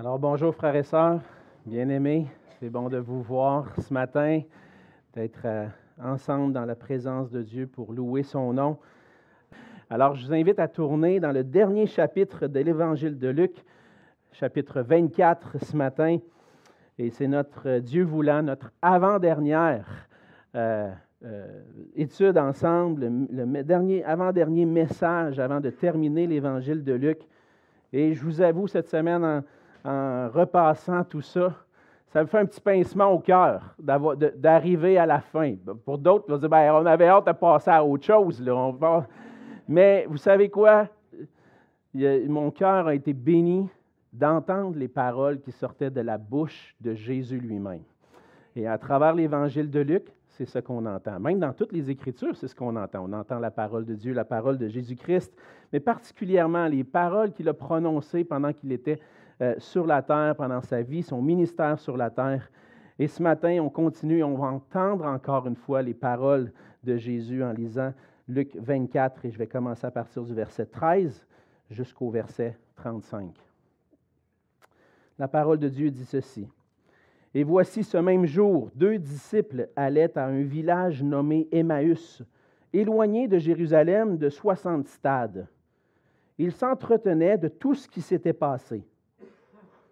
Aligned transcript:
Alors 0.00 0.18
bonjour 0.18 0.54
frères 0.54 0.76
et 0.76 0.82
sœurs, 0.82 1.20
bien-aimés, 1.66 2.26
c'est 2.58 2.70
bon 2.70 2.88
de 2.88 2.96
vous 2.96 3.20
voir 3.20 3.66
ce 3.78 3.92
matin, 3.92 4.40
d'être 5.12 5.42
euh, 5.44 5.66
ensemble 6.02 6.54
dans 6.54 6.64
la 6.64 6.74
présence 6.74 7.30
de 7.30 7.42
Dieu 7.42 7.66
pour 7.66 7.92
louer 7.92 8.22
son 8.22 8.54
nom. 8.54 8.78
Alors 9.90 10.14
je 10.14 10.26
vous 10.26 10.32
invite 10.32 10.58
à 10.58 10.68
tourner 10.68 11.20
dans 11.20 11.32
le 11.32 11.44
dernier 11.44 11.84
chapitre 11.84 12.46
de 12.46 12.60
l'Évangile 12.60 13.18
de 13.18 13.28
Luc, 13.28 13.62
chapitre 14.32 14.80
24 14.80 15.62
ce 15.62 15.76
matin, 15.76 16.16
et 16.98 17.10
c'est 17.10 17.28
notre 17.28 17.68
euh, 17.68 17.80
Dieu 17.80 18.02
voulant, 18.02 18.42
notre 18.42 18.72
avant-dernière 18.80 20.08
euh, 20.54 20.90
étude 21.94 22.38
ensemble, 22.38 23.06
le 23.30 23.62
dernier, 23.64 24.02
avant-dernier 24.04 24.64
message 24.64 25.38
avant 25.38 25.60
de 25.60 25.68
terminer 25.68 26.26
l'Évangile 26.26 26.84
de 26.84 26.94
Luc. 26.94 27.18
Et 27.92 28.14
je 28.14 28.24
vous 28.24 28.40
avoue, 28.40 28.66
cette 28.66 28.88
semaine, 28.88 29.24
en, 29.24 29.42
en 29.84 30.28
repassant 30.28 31.04
tout 31.04 31.20
ça, 31.20 31.54
ça 32.12 32.22
me 32.22 32.26
fait 32.26 32.38
un 32.38 32.46
petit 32.46 32.60
pincement 32.60 33.10
au 33.12 33.20
cœur 33.20 33.62
d'arriver 33.78 34.98
à 34.98 35.06
la 35.06 35.20
fin. 35.20 35.54
Pour 35.84 35.98
d'autres, 35.98 36.36
ben, 36.48 36.72
on 36.74 36.84
avait 36.86 37.06
hâte 37.06 37.26
de 37.26 37.32
passer 37.32 37.70
à 37.70 37.84
autre 37.84 38.04
chose. 38.04 38.42
Mais 39.68 40.06
vous 40.08 40.16
savez 40.16 40.48
quoi? 40.48 40.88
Mon 41.94 42.50
cœur 42.50 42.88
a 42.88 42.94
été 42.94 43.12
béni 43.12 43.68
d'entendre 44.12 44.76
les 44.76 44.88
paroles 44.88 45.40
qui 45.40 45.52
sortaient 45.52 45.90
de 45.90 46.00
la 46.00 46.18
bouche 46.18 46.74
de 46.80 46.94
Jésus 46.94 47.38
lui-même. 47.38 47.82
Et 48.56 48.66
à 48.66 48.76
travers 48.76 49.14
l'évangile 49.14 49.70
de 49.70 49.78
Luc, 49.78 50.12
c'est 50.26 50.46
ce 50.46 50.58
qu'on 50.58 50.84
entend. 50.86 51.20
Même 51.20 51.38
dans 51.38 51.52
toutes 51.52 51.70
les 51.72 51.90
Écritures, 51.90 52.36
c'est 52.36 52.48
ce 52.48 52.54
qu'on 52.56 52.74
entend. 52.74 53.04
On 53.08 53.12
entend 53.12 53.38
la 53.38 53.52
parole 53.52 53.84
de 53.84 53.94
Dieu, 53.94 54.12
la 54.12 54.24
parole 54.24 54.58
de 54.58 54.66
Jésus-Christ, 54.66 55.32
mais 55.72 55.78
particulièrement 55.78 56.66
les 56.66 56.82
paroles 56.82 57.32
qu'il 57.32 57.48
a 57.48 57.54
prononcées 57.54 58.24
pendant 58.24 58.52
qu'il 58.52 58.72
était 58.72 58.98
euh, 59.40 59.54
sur 59.58 59.86
la 59.86 60.02
terre 60.02 60.34
pendant 60.36 60.60
sa 60.60 60.82
vie, 60.82 61.02
son 61.02 61.22
ministère 61.22 61.78
sur 61.78 61.96
la 61.96 62.10
terre. 62.10 62.50
Et 62.98 63.08
ce 63.08 63.22
matin, 63.22 63.58
on 63.60 63.70
continue, 63.70 64.22
on 64.22 64.36
va 64.36 64.48
entendre 64.48 65.06
encore 65.06 65.46
une 65.46 65.56
fois 65.56 65.80
les 65.80 65.94
paroles 65.94 66.52
de 66.84 66.96
Jésus 66.96 67.42
en 67.42 67.52
lisant 67.52 67.94
Luc 68.28 68.54
24, 68.56 69.24
et 69.24 69.30
je 69.30 69.38
vais 69.38 69.46
commencer 69.46 69.86
à 69.86 69.90
partir 69.90 70.22
du 70.22 70.34
verset 70.34 70.66
13 70.66 71.26
jusqu'au 71.70 72.10
verset 72.10 72.58
35. 72.76 73.32
La 75.18 75.28
parole 75.28 75.58
de 75.58 75.68
Dieu 75.68 75.90
dit 75.90 76.04
ceci. 76.04 76.46
Et 77.32 77.44
voici 77.44 77.84
ce 77.84 77.96
même 77.96 78.26
jour, 78.26 78.70
deux 78.74 78.98
disciples 78.98 79.68
allaient 79.76 80.18
à 80.18 80.26
un 80.26 80.42
village 80.42 81.02
nommé 81.02 81.48
Emmaüs, 81.52 82.22
éloigné 82.72 83.28
de 83.28 83.38
Jérusalem 83.38 84.16
de 84.16 84.28
soixante 84.28 84.86
stades. 84.88 85.46
Ils 86.38 86.52
s'entretenaient 86.52 87.38
de 87.38 87.48
tout 87.48 87.74
ce 87.74 87.88
qui 87.88 88.00
s'était 88.00 88.32
passé. 88.32 88.84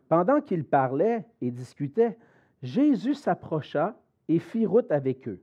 Pendant 0.09 0.41
qu'ils 0.41 0.65
parlaient 0.65 1.27
et 1.41 1.51
discutaient, 1.51 2.17
Jésus 2.63 3.15
s'approcha 3.15 3.97
et 4.29 4.39
fit 4.39 4.67
route 4.67 4.91
avec 4.91 5.29
eux. 5.29 5.41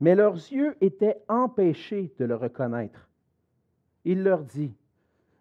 Mais 0.00 0.14
leurs 0.14 0.34
yeux 0.34 0.76
étaient 0.80 1.22
empêchés 1.28 2.12
de 2.18 2.24
le 2.24 2.34
reconnaître. 2.34 3.08
Il 4.04 4.24
leur 4.24 4.42
dit, 4.42 4.74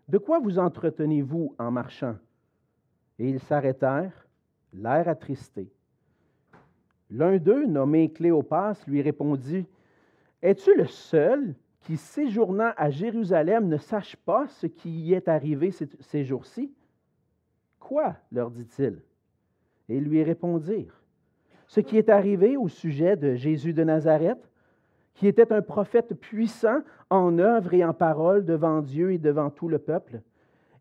De 0.08 0.20
quoi 0.20 0.40
vous 0.40 0.60
entretenez-vous 0.60 1.56
en 1.58 1.72
marchant 1.72 2.16
Et 3.18 3.28
ils 3.28 3.40
s'arrêtèrent, 3.40 4.28
l'air 4.72 5.08
attristé. 5.08 5.72
L'un 7.10 7.38
d'eux, 7.38 7.66
nommé 7.66 8.12
Cléopas, 8.12 8.84
lui 8.88 9.02
répondit, 9.02 9.66
Es-tu 10.42 10.76
le 10.78 10.86
seul 10.86 11.56
qui, 11.82 11.98
séjournant 11.98 12.72
à 12.78 12.92
Jérusalem, 12.92 13.68
ne 13.68 13.78
sache 13.78 14.16
pas 14.16 14.48
ce 14.48 14.68
qui 14.68 14.92
y 14.92 15.14
est 15.14 15.28
arrivé 15.28 15.72
ces 15.72 16.24
jours-ci? 16.24 16.72
Quoi? 17.92 18.16
leur 18.32 18.50
dit-il 18.52 19.02
Et 19.90 19.98
ils 19.98 20.06
lui 20.06 20.24
répondirent 20.24 21.04
Ce 21.68 21.82
qui 21.82 21.98
est 21.98 22.08
arrivé 22.08 22.56
au 22.56 22.70
sujet 22.70 23.18
de 23.18 23.36
Jésus 23.36 23.74
de 23.74 23.84
Nazareth, 23.84 24.50
qui 25.14 25.28
était 25.28 25.52
un 25.52 25.62
prophète 25.62 26.14
puissant 26.14 26.84
en 27.10 27.38
œuvre 27.38 27.74
et 27.74 27.84
en 27.84 27.94
parole 27.94 28.46
devant 28.46 28.82
Dieu 28.82 29.12
et 29.12 29.18
devant 29.18 29.50
tout 29.50 29.68
le 29.68 29.78
peuple, 29.78 30.22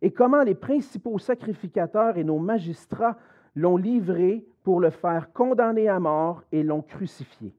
et 0.00 0.12
comment 0.12 0.44
les 0.44 0.54
principaux 0.54 1.18
sacrificateurs 1.18 2.16
et 2.16 2.22
nos 2.22 2.38
magistrats 2.38 3.18
l'ont 3.56 3.76
livré 3.76 4.46
pour 4.62 4.78
le 4.78 4.90
faire 4.90 5.32
condamner 5.32 5.88
à 5.88 5.98
mort 5.98 6.44
et 6.52 6.62
l'ont 6.62 6.82
crucifié. 6.82 7.52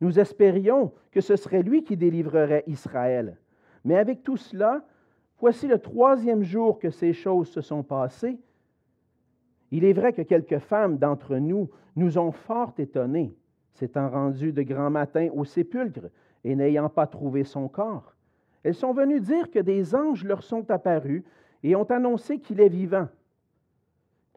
Nous 0.00 0.20
espérions 0.20 0.92
que 1.10 1.20
ce 1.20 1.34
serait 1.34 1.64
lui 1.64 1.82
qui 1.82 1.96
délivrerait 1.96 2.62
Israël. 2.68 3.36
Mais 3.84 3.98
avec 3.98 4.22
tout 4.22 4.36
cela, 4.36 4.84
Voici 5.40 5.68
le 5.68 5.78
troisième 5.78 6.42
jour 6.42 6.78
que 6.78 6.90
ces 6.90 7.12
choses 7.12 7.48
se 7.48 7.60
sont 7.60 7.82
passées. 7.82 8.38
Il 9.70 9.84
est 9.84 9.92
vrai 9.92 10.12
que 10.12 10.22
quelques 10.22 10.58
femmes 10.58 10.98
d'entre 10.98 11.36
nous 11.36 11.68
nous 11.94 12.18
ont 12.18 12.32
fort 12.32 12.72
étonnés, 12.78 13.34
s'étant 13.74 14.08
rendues 14.08 14.52
de 14.52 14.62
grand 14.62 14.90
matin 14.90 15.28
au 15.34 15.44
sépulcre 15.44 16.10
et 16.44 16.56
n'ayant 16.56 16.88
pas 16.88 17.06
trouvé 17.06 17.44
son 17.44 17.68
corps. 17.68 18.14
Elles 18.62 18.74
sont 18.74 18.92
venues 18.92 19.20
dire 19.20 19.50
que 19.50 19.58
des 19.58 19.94
anges 19.94 20.24
leur 20.24 20.42
sont 20.42 20.68
apparus 20.70 21.22
et 21.62 21.76
ont 21.76 21.84
annoncé 21.84 22.38
qu'il 22.40 22.60
est 22.60 22.68
vivant. 22.68 23.08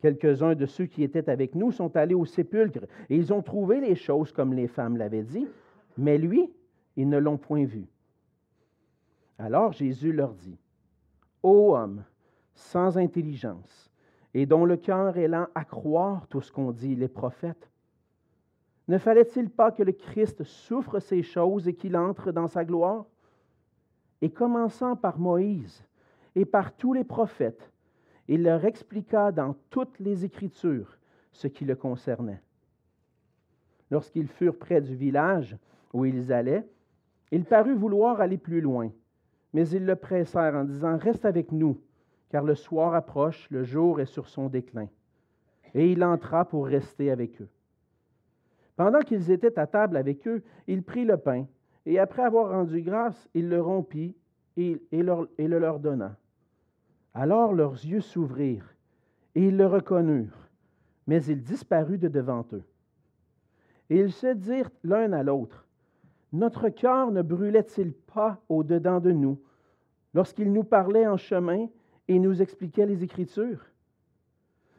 Quelques-uns 0.01 0.55
de 0.55 0.65
ceux 0.65 0.85
qui 0.85 1.03
étaient 1.03 1.29
avec 1.29 1.55
nous 1.55 1.71
sont 1.71 1.95
allés 1.95 2.15
au 2.15 2.25
sépulcre 2.25 2.85
et 3.09 3.15
ils 3.15 3.33
ont 3.33 3.41
trouvé 3.41 3.79
les 3.79 3.95
choses 3.95 4.31
comme 4.31 4.53
les 4.53 4.67
femmes 4.67 4.97
l'avaient 4.97 5.23
dit, 5.23 5.47
mais 5.97 6.17
lui, 6.17 6.51
ils 6.95 7.09
ne 7.09 7.17
l'ont 7.17 7.37
point 7.37 7.65
vu. 7.65 7.85
Alors 9.37 9.73
Jésus 9.73 10.11
leur 10.11 10.33
dit, 10.33 10.57
ô 11.43 11.75
homme 11.75 12.03
sans 12.53 12.97
intelligence, 12.97 13.91
et 14.33 14.45
dont 14.45 14.65
le 14.65 14.77
cœur 14.77 15.17
est 15.17 15.27
lent 15.27 15.47
à 15.55 15.65
croire 15.65 16.27
tout 16.27 16.41
ce 16.41 16.51
qu'ont 16.51 16.71
dit 16.71 16.95
les 16.95 17.07
prophètes. 17.07 17.69
Ne 18.87 18.97
fallait-il 18.97 19.49
pas 19.49 19.71
que 19.71 19.83
le 19.83 19.91
Christ 19.91 20.43
souffre 20.43 20.99
ces 20.99 21.23
choses 21.23 21.67
et 21.67 21.73
qu'il 21.73 21.95
entre 21.97 22.31
dans 22.31 22.47
sa 22.47 22.65
gloire? 22.65 23.05
Et 24.21 24.29
commençant 24.29 24.95
par 24.95 25.17
Moïse 25.17 25.83
et 26.35 26.45
par 26.45 26.75
tous 26.75 26.93
les 26.93 27.03
prophètes, 27.03 27.71
il 28.27 28.43
leur 28.43 28.65
expliqua 28.65 29.31
dans 29.31 29.55
toutes 29.69 29.99
les 29.99 30.25
Écritures 30.25 30.97
ce 31.31 31.47
qui 31.47 31.65
le 31.65 31.75
concernait. 31.75 32.41
Lorsqu'ils 33.89 34.27
furent 34.27 34.57
près 34.57 34.81
du 34.81 34.95
village 34.95 35.57
où 35.93 36.05
ils 36.05 36.31
allaient, 36.31 36.67
il 37.31 37.45
parut 37.45 37.75
vouloir 37.75 38.21
aller 38.21 38.37
plus 38.37 38.61
loin. 38.61 38.91
Mais 39.53 39.67
ils 39.69 39.85
le 39.85 39.95
pressèrent 39.95 40.55
en 40.55 40.63
disant, 40.63 40.97
Reste 40.97 41.25
avec 41.25 41.51
nous, 41.51 41.79
car 42.29 42.43
le 42.43 42.55
soir 42.55 42.93
approche, 42.93 43.47
le 43.49 43.63
jour 43.63 43.99
est 43.99 44.05
sur 44.05 44.27
son 44.27 44.47
déclin. 44.47 44.87
Et 45.73 45.91
il 45.91 46.03
entra 46.03 46.45
pour 46.45 46.65
rester 46.65 47.11
avec 47.11 47.41
eux. 47.41 47.49
Pendant 48.75 48.99
qu'ils 48.99 49.31
étaient 49.31 49.59
à 49.59 49.67
table 49.67 49.97
avec 49.97 50.27
eux, 50.27 50.43
il 50.67 50.83
prit 50.83 51.05
le 51.05 51.17
pain, 51.17 51.45
et 51.85 51.99
après 51.99 52.23
avoir 52.23 52.49
rendu 52.51 52.81
grâce, 52.81 53.29
il 53.33 53.49
le 53.49 53.61
rompit 53.61 54.15
et, 54.57 54.81
le 54.91 55.59
leur 55.59 55.79
donna. 55.79 56.15
Alors 57.13 57.53
leurs 57.53 57.73
yeux 57.73 58.01
s'ouvrirent, 58.01 58.75
et 59.35 59.47
ils 59.47 59.57
le 59.57 59.67
reconnurent, 59.67 60.49
mais 61.07 61.23
il 61.25 61.43
disparut 61.43 61.97
de 61.97 62.07
devant 62.07 62.45
eux. 62.53 62.63
Et 63.89 63.97
ils 63.97 64.13
se 64.13 64.33
dirent 64.33 64.71
l'un 64.83 65.11
à 65.13 65.23
l'autre, 65.23 65.67
notre 66.31 66.69
cœur 66.69 67.11
ne 67.11 67.21
brûlait-il 67.21 67.93
pas 67.93 68.41
au-dedans 68.47 68.99
de 68.99 69.11
nous 69.11 69.39
lorsqu'il 70.13 70.51
nous 70.51 70.63
parlait 70.63 71.07
en 71.07 71.17
chemin 71.17 71.67
et 72.07 72.19
nous 72.19 72.41
expliquait 72.41 72.85
les 72.85 73.03
Écritures? 73.03 73.65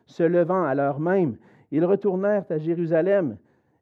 Se 0.06 0.22
levant 0.22 0.64
à 0.64 0.74
l'heure 0.74 1.00
même, 1.00 1.36
ils 1.70 1.84
retournèrent 1.84 2.46
à 2.50 2.58
Jérusalem 2.58 3.36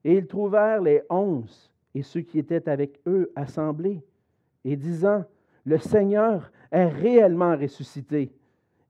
et 0.05 0.17
ils 0.17 0.27
trouvèrent 0.27 0.83
les 0.83 1.03
onze 1.11 1.71
et 1.95 2.03
ceux 2.03 2.21
qui 2.21 2.39
étaient 2.39 2.69
avec 2.69 3.01
eux 3.07 3.33
assemblés 3.35 4.03
et 4.65 4.77
disant, 4.77 5.25
Le 5.65 5.79
Seigneur 5.79 6.53
est 6.71 6.87
réellement 6.87 7.57
ressuscité 7.57 8.33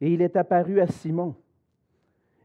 et 0.01 0.13
il 0.13 0.23
est 0.23 0.37
apparu 0.37 0.81
à 0.81 0.87
Simon. 0.87 1.35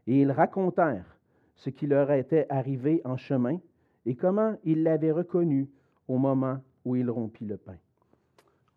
Et 0.06 0.20
ils 0.20 0.30
racontèrent 0.30 1.18
ce 1.54 1.70
qui 1.70 1.86
leur 1.86 2.10
était 2.10 2.46
arrivé 2.48 3.00
en 3.04 3.16
chemin 3.16 3.58
et 4.04 4.14
comment 4.14 4.56
ils 4.64 4.82
l'avaient 4.82 5.12
reconnu 5.12 5.68
au 6.08 6.18
moment 6.18 6.60
où 6.84 6.96
il 6.96 7.10
rompit 7.10 7.44
le 7.44 7.56
pain. 7.56 7.76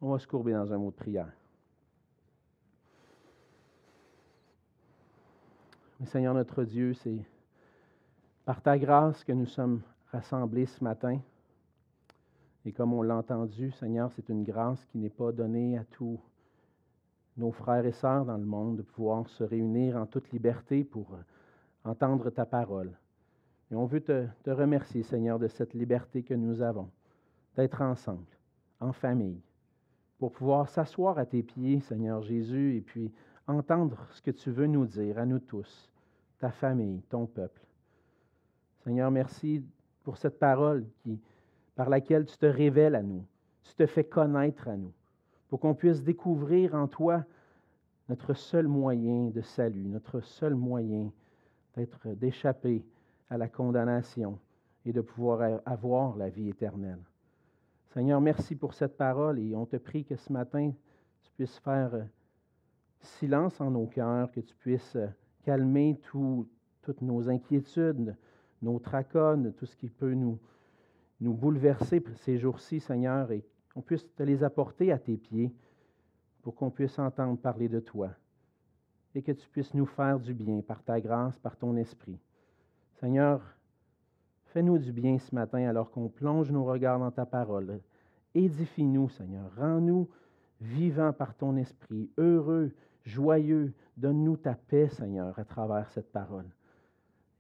On 0.01 0.11
va 0.11 0.19
se 0.19 0.27
courber 0.27 0.53
dans 0.53 0.71
un 0.73 0.77
mot 0.77 0.91
de 0.91 0.95
prière. 0.95 1.31
Seigneur 6.05 6.33
notre 6.33 6.63
Dieu, 6.63 6.93
c'est 6.93 7.19
par 8.45 8.61
ta 8.61 8.79
grâce 8.79 9.23
que 9.23 9.33
nous 9.33 9.45
sommes 9.45 9.81
rassemblés 10.11 10.65
ce 10.65 10.83
matin. 10.83 11.19
Et 12.65 12.71
comme 12.71 12.93
on 12.93 13.01
l'a 13.01 13.17
entendu, 13.17 13.71
Seigneur, 13.71 14.11
c'est 14.13 14.29
une 14.29 14.43
grâce 14.43 14.83
qui 14.85 14.97
n'est 14.97 15.09
pas 15.09 15.31
donnée 15.31 15.77
à 15.77 15.83
tous 15.83 16.19
nos 17.35 17.51
frères 17.51 17.85
et 17.85 17.91
sœurs 17.91 18.25
dans 18.25 18.37
le 18.37 18.45
monde 18.45 18.77
de 18.77 18.81
pouvoir 18.81 19.27
se 19.29 19.43
réunir 19.43 19.97
en 19.97 20.05
toute 20.05 20.31
liberté 20.31 20.83
pour 20.83 21.17
entendre 21.83 22.29
ta 22.29 22.45
parole. 22.45 22.97
Et 23.71 23.75
on 23.75 23.85
veut 23.85 24.01
te 24.01 24.49
remercier, 24.49 25.03
Seigneur, 25.03 25.37
de 25.37 25.47
cette 25.47 25.73
liberté 25.73 26.23
que 26.23 26.33
nous 26.33 26.61
avons 26.61 26.89
d'être 27.59 27.81
ensemble, 27.81 28.38
en 28.79 28.94
famille, 28.94 29.41
pour 30.17 30.31
pouvoir 30.31 30.69
s'asseoir 30.69 31.17
à 31.17 31.25
tes 31.25 31.44
pieds, 31.44 31.81
Seigneur 31.81 32.21
Jésus, 32.21 32.77
et 32.77 32.81
puis 32.81 33.11
entendre 33.47 34.07
ce 34.11 34.21
que 34.21 34.31
tu 34.31 34.50
veux 34.50 34.67
nous 34.67 34.85
dire 34.85 35.17
à 35.17 35.25
nous 35.25 35.39
tous, 35.39 35.91
ta 36.39 36.51
famille, 36.51 37.01
ton 37.09 37.25
peuple. 37.25 37.61
Seigneur, 38.85 39.11
merci 39.11 39.61
pour 40.06 40.15
cette 40.15 40.39
parole 40.39 40.85
qui, 41.03 41.19
par 41.75 41.89
laquelle 41.89 42.25
tu 42.25 42.38
te 42.38 42.45
révèles 42.45 42.95
à 42.95 43.03
nous, 43.03 43.25
tu 43.63 43.73
te 43.73 43.85
fais 43.85 44.06
connaître 44.06 44.69
à 44.69 44.77
nous, 44.77 44.94
pour 45.50 45.59
qu'on 45.59 45.75
puisse 45.75 46.01
découvrir 46.01 46.75
en 46.75 46.88
toi 46.88 47.25
notre 48.07 48.33
seul 48.33 48.69
moyen 48.69 49.31
de 49.31 49.41
salut, 49.41 49.85
notre 49.85 50.21
seul 50.21 50.56
moyen 50.56 51.11
d'être 51.75 52.07
d'échapper 52.15 52.85
à 53.29 53.38
la 53.38 53.50
condamnation 53.50 54.39
et 54.85 54.94
de 54.94 55.01
pouvoir 55.01 55.59
avoir 55.65 56.15
la 56.15 56.29
vie 56.29 56.47
éternelle. 56.47 57.03
Seigneur, 57.94 58.21
merci 58.21 58.56
pour 58.56 58.75
cette 58.75 58.97
parole 58.97 59.39
et 59.39 59.56
on 59.56 59.65
te 59.65 59.77
prie 59.77 60.06
que 60.06 60.15
ce 60.15 60.31
matin, 60.31 60.71
tu 61.24 61.31
puisses 61.31 61.57
faire 61.57 61.95
euh, 61.95 62.03
silence 63.00 63.59
en 63.59 63.71
nos 63.71 63.88
cœurs, 63.88 64.31
que 64.31 64.41
tu 64.41 64.56
puisses 64.56 64.95
euh, 64.95 65.07
calmer 65.44 66.00
toutes 66.03 67.01
nos 67.01 67.30
inquiétudes, 67.30 68.15
nos 68.62 68.77
tracas, 68.77 69.38
tout 69.57 69.65
ce 69.65 69.75
qui 69.75 69.89
peut 69.89 70.13
nous, 70.13 70.38
nous 71.19 71.33
bouleverser 71.33 72.03
ces 72.18 72.38
jours-ci, 72.38 72.80
Seigneur, 72.80 73.31
et 73.31 73.44
qu'on 73.74 73.81
puisse 73.81 74.06
te 74.15 74.21
les 74.21 74.44
apporter 74.44 74.92
à 74.92 75.00
tes 75.00 75.18
pieds 75.18 75.51
pour 76.44 76.53
qu'on 76.53 76.69
puisse 76.69 77.00
entendre 77.00 77.39
parler 77.39 77.69
de 77.69 77.80
toi 77.80 78.12
et 79.15 79.24
que 79.24 79.31
tu 79.31 79.50
puisses 79.50 79.74
nous 79.74 79.88
faire 79.88 80.19
du 80.19 80.35
bien 80.35 80.62
par 80.62 80.83
ta 80.83 81.01
grâce, 81.01 81.39
par 81.39 81.57
ton 81.57 81.75
esprit. 81.75 82.19
Seigneur, 83.00 83.42
fais-nous 84.53 84.77
du 84.77 84.91
bien 84.91 85.17
ce 85.19 85.33
matin 85.33 85.67
alors 85.67 85.91
qu'on 85.91 86.09
plonge 86.09 86.51
nos 86.51 86.65
regards 86.65 86.99
dans 86.99 87.11
ta 87.11 87.25
parole. 87.25 87.79
Édifie-nous, 88.33 89.09
Seigneur. 89.09 89.51
Rends-nous 89.55 90.09
vivants 90.61 91.13
par 91.13 91.35
ton 91.35 91.55
esprit, 91.55 92.09
heureux, 92.17 92.71
joyeux. 93.05 93.73
Donne-nous 93.97 94.37
ta 94.37 94.55
paix, 94.55 94.89
Seigneur, 94.89 95.37
à 95.37 95.43
travers 95.43 95.89
cette 95.91 96.11
parole. 96.11 96.49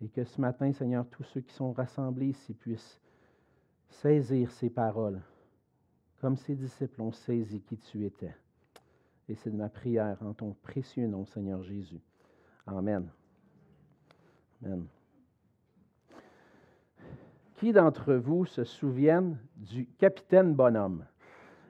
Et 0.01 0.07
que 0.07 0.23
ce 0.23 0.39
matin, 0.39 0.71
Seigneur, 0.71 1.05
tous 1.09 1.23
ceux 1.23 1.41
qui 1.41 1.53
sont 1.53 1.73
rassemblés 1.73 2.27
ici 2.27 2.53
puissent 2.53 3.01
saisir 3.89 4.51
ces 4.51 4.69
paroles, 4.69 5.21
comme 6.21 6.37
ces 6.37 6.55
disciples 6.55 7.01
ont 7.01 7.11
saisi 7.11 7.61
qui 7.61 7.77
tu 7.77 8.05
étais. 8.05 8.35
Et 9.27 9.35
c'est 9.35 9.51
de 9.51 9.57
ma 9.57 9.69
prière 9.69 10.17
en 10.21 10.33
ton 10.33 10.55
précieux 10.63 11.07
nom, 11.07 11.25
Seigneur 11.25 11.63
Jésus. 11.63 12.01
Amen. 12.65 13.09
Amen. 14.63 14.87
Qui 17.59 17.73
d'entre 17.73 18.13
vous 18.13 18.45
se 18.45 18.63
souviennent 18.63 19.35
du 19.57 19.85
capitaine 19.97 20.53
Bonhomme? 20.53 21.03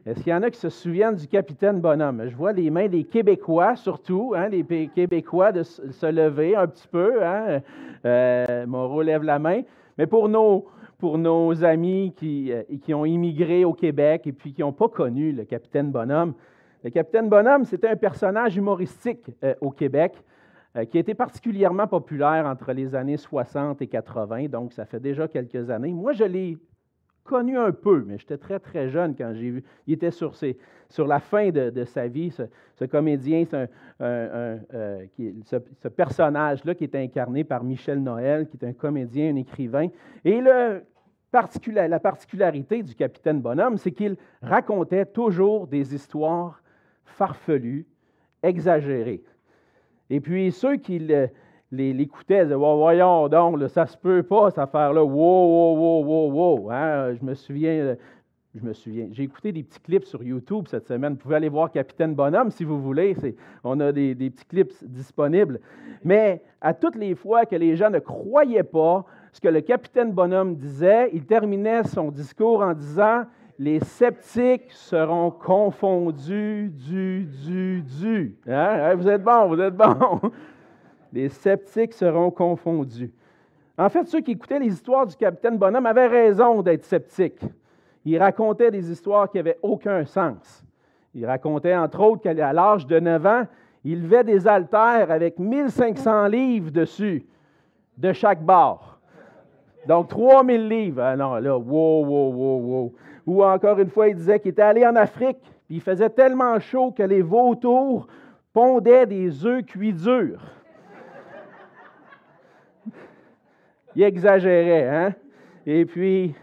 Est-ce 0.06 0.22
qu'il 0.22 0.32
y 0.32 0.36
en 0.36 0.44
a 0.44 0.52
qui 0.52 0.60
se 0.60 0.70
souviennent 0.70 1.16
du 1.16 1.28
capitaine 1.28 1.82
Bonhomme? 1.82 2.28
Je 2.28 2.36
vois 2.36 2.54
les 2.54 2.70
mains 2.70 2.88
des 2.88 3.06
Québécois, 3.06 3.76
surtout, 3.76 4.36
hein, 4.38 4.50
les 4.50 4.64
Québécois 4.94 5.52
de 5.52 5.64
se 5.64 6.06
lever 6.06 6.56
un 6.56 6.68
petit 6.68 6.88
peu. 6.88 7.24
Hein? 7.26 7.62
Euh, 8.06 8.68
Moreau 8.68 9.02
lève 9.02 9.24
la 9.24 9.40
main. 9.40 9.62
Mais 9.98 10.06
pour 10.06 10.30
nos, 10.30 10.68
pour 11.00 11.18
nos 11.18 11.64
amis 11.64 12.14
qui, 12.16 12.52
euh, 12.52 12.94
ont 12.94 13.06
immigré 13.06 13.66
au 13.66 13.74
Québec 13.74 14.28
et 14.28 14.34
qui 14.34 14.62
n'ont 14.62 14.72
pas 14.72 14.90
connu 14.90 15.32
le 15.32 15.44
capitaine 15.44 15.90
Bonhomme, 15.90 16.36
le 16.84 16.92
capitaine 16.92 17.30
Bonhomme, 17.30 17.66
c'était 17.66 17.90
un 17.90 17.96
personnage 17.96 18.56
humoristique 18.56 19.32
euh, 19.44 19.56
au 19.60 19.72
Québec 19.72 20.14
qui 20.74 20.98
a 20.98 21.00
été 21.00 21.14
particulièrement 21.14 21.88
populaire 21.88 22.46
entre 22.46 22.74
les 22.74 22.94
années 22.94 23.18
60 23.18 23.82
et 23.82 23.88
80, 23.88 24.48
donc 24.50 24.74
ça 24.74 24.86
fait 24.86 25.00
déjà 25.00 25.28
quelques 25.28 25.70
années. 25.70 25.92
Moi, 25.92 26.14
je 26.14 26.24
l'ai 26.24 26.58
connu 27.30 27.58
un 27.58 27.72
peu, 27.72 28.04
mais 28.08 28.18
j'étais 28.18 28.38
très, 28.38 28.60
très 28.60 28.90
jeune 28.90 29.16
quand 29.16 29.32
j'ai 29.34 29.52
vu. 29.52 29.64
Il 29.86 29.94
était 29.94 30.10
sur, 30.12 30.34
la 31.06 31.20
fin 31.20 31.52
de, 31.52 31.84
sa 31.86 32.08
vie, 32.08 32.32
ce, 32.32 32.86
comédien, 32.86 33.46
euh, 34.02 34.58
ce, 35.46 35.88
personnage-là 35.88 36.74
qui 36.74 36.86
est 36.86 36.96
incarné 36.96 37.44
par 37.44 37.64
Michel 37.64 38.02
Noël, 38.02 38.48
qui 38.48 38.58
est 38.58 38.68
un 38.68 38.74
comédien, 38.74 39.32
un 39.32 39.36
écrivain. 39.36 39.88
Et 40.26 40.42
la 40.42 42.00
particularité 42.00 42.82
du 42.82 42.96
capitaine 42.96 43.42
Bonhomme, 43.42 43.78
c'est 43.78 43.92
qu'il 43.92 44.18
racontait 44.42 45.06
toujours 45.06 45.68
des 45.68 45.94
histoires 45.94 46.64
farfelu, 47.06 47.86
exagéré. 48.42 49.22
Et 50.10 50.20
puis 50.20 50.52
ceux 50.52 50.78
qui 50.78 51.00
l'écoutaient 51.72 52.46
disaient 52.46 52.56
Voyons 52.56 53.28
donc, 53.28 53.62
ça 53.70 53.86
se 53.86 53.98
peut 53.98 54.24
pas, 54.24 54.50
cette 54.50 54.60
affaire-là. 54.60 55.04
Wow, 55.04 55.14
wow, 55.14 55.76
wow, 55.76 56.04
wow, 56.04 56.32
wow. 56.32 56.72
Hein? 56.72 57.16
Je 57.16 57.26
me 57.26 57.34
souviens. 57.34 57.96
Je 58.56 58.66
me 58.66 58.74
souviens. 58.74 59.08
J'ai 59.12 59.24
écouté 59.24 59.52
des 59.52 59.62
petits 59.62 59.80
clips 59.80 60.06
sur 60.06 60.24
YouTube 60.24 60.66
cette 60.68 60.88
semaine. 60.88 61.14
Vous 61.14 61.20
pouvez 61.20 61.36
aller 61.36 61.50
voir 61.50 61.72
Capitaine 61.72 62.16
Bonhomme 62.16 62.50
si 62.50 62.64
vous 62.64 62.82
voulez. 62.82 63.16
On 63.64 63.80
a 63.80 63.92
des, 63.92 64.16
des 64.16 64.32
petits 64.32 64.46
clips 64.46 64.74
disponibles. 64.84 65.60
Mais 66.04 66.42
à 66.60 66.74
toutes 66.74 66.96
les 66.96 67.14
fois 67.14 67.46
que 67.46 67.56
les 67.56 67.76
gens 67.76 67.92
ne 67.92 68.00
croyaient 68.00 68.64
pas 68.64 69.06
ce 69.32 69.40
que 69.40 69.48
le 69.48 69.62
capitaine 69.62 70.12
Bonhomme 70.12 70.56
disait, 70.56 71.10
il 71.14 71.26
terminait 71.26 71.84
son 71.84 72.10
discours 72.10 72.62
en 72.62 72.74
disant 72.74 73.24
les 73.60 73.82
sceptiques 73.82 74.72
seront 74.72 75.32
confondus 75.32 76.70
du, 76.70 77.26
du, 77.26 77.82
du. 77.82 78.38
Hein? 78.48 78.96
Vous 78.96 79.08
êtes 79.10 79.22
bon, 79.22 79.48
vous 79.50 79.60
êtes 79.60 79.76
bon. 79.76 80.22
Les 81.12 81.28
sceptiques 81.28 81.94
seront 81.94 82.32
confondus. 82.32 83.12
En 83.78 83.90
fait, 83.90 84.08
ceux 84.08 84.22
qui 84.22 84.32
écoutaient 84.32 84.60
les 84.60 84.68
histoires 84.68 85.08
du 85.08 85.16
capitaine 85.16 85.58
Bonhomme 85.58 85.86
avaient 85.86 86.08
raison 86.08 86.62
d'être 86.62 86.86
sceptiques. 86.86 87.42
Il 88.06 88.18
racontait 88.18 88.72
des 88.72 88.90
histoires 88.92 89.30
qui 89.30 89.38
n'avaient 89.38 89.60
aucun 89.62 90.06
sens. 90.06 90.64
Il 91.14 91.26
racontait, 91.26 91.76
entre 91.76 92.00
autres, 92.02 92.22
qu'à 92.22 92.54
l'âge 92.54 92.86
de 92.86 93.00
9 93.00 93.26
ans, 93.26 93.44
il 93.84 94.04
levait 94.04 94.24
des 94.24 94.48
haltères 94.48 95.12
avec 95.12 95.40
1500 95.40 96.28
livres 96.28 96.72
dessus, 96.72 97.26
de 97.98 98.14
chaque 98.14 98.44
barre. 98.44 99.00
Donc, 99.88 100.10
3000 100.10 100.68
livres. 100.68 101.02
Ah 101.02 101.16
non, 101.16 101.36
là, 101.36 101.58
wow, 101.58 102.06
wow, 102.06 102.32
wow, 102.32 102.60
wow. 102.60 102.94
Ou 103.26 103.44
encore 103.44 103.80
une 103.80 103.90
fois, 103.90 104.08
il 104.08 104.16
disait 104.16 104.40
qu'il 104.40 104.52
était 104.52 104.62
allé 104.62 104.86
en 104.86 104.96
Afrique, 104.96 105.40
puis 105.66 105.76
il 105.76 105.82
faisait 105.82 106.10
tellement 106.10 106.60
chaud 106.60 106.92
que 106.92 107.04
les 107.04 107.22
vautours 107.22 108.08
pondaient 108.54 109.06
des 109.06 109.46
œufs 109.46 109.66
cuits 109.66 109.94
durs. 109.94 110.42
Il 113.96 114.04
exagérait, 114.04 114.88
hein? 114.88 115.14
Et 115.66 115.86
puis, 115.86 116.34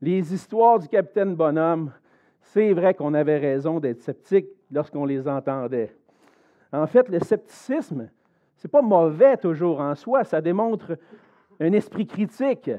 les 0.00 0.32
histoires 0.32 0.78
du 0.78 0.88
capitaine 0.88 1.34
Bonhomme, 1.34 1.92
c'est 2.40 2.72
vrai 2.72 2.94
qu'on 2.94 3.14
avait 3.14 3.38
raison 3.38 3.80
d'être 3.80 4.00
sceptique 4.00 4.46
lorsqu'on 4.70 5.04
les 5.04 5.26
entendait. 5.26 5.94
En 6.72 6.86
fait, 6.86 7.08
le 7.08 7.18
scepticisme, 7.18 8.08
c'est 8.56 8.70
pas 8.70 8.82
mauvais 8.82 9.36
toujours 9.36 9.80
en 9.80 9.94
soi, 9.94 10.24
ça 10.24 10.40
démontre 10.40 10.96
un 11.60 11.72
esprit 11.72 12.06
critique 12.06 12.70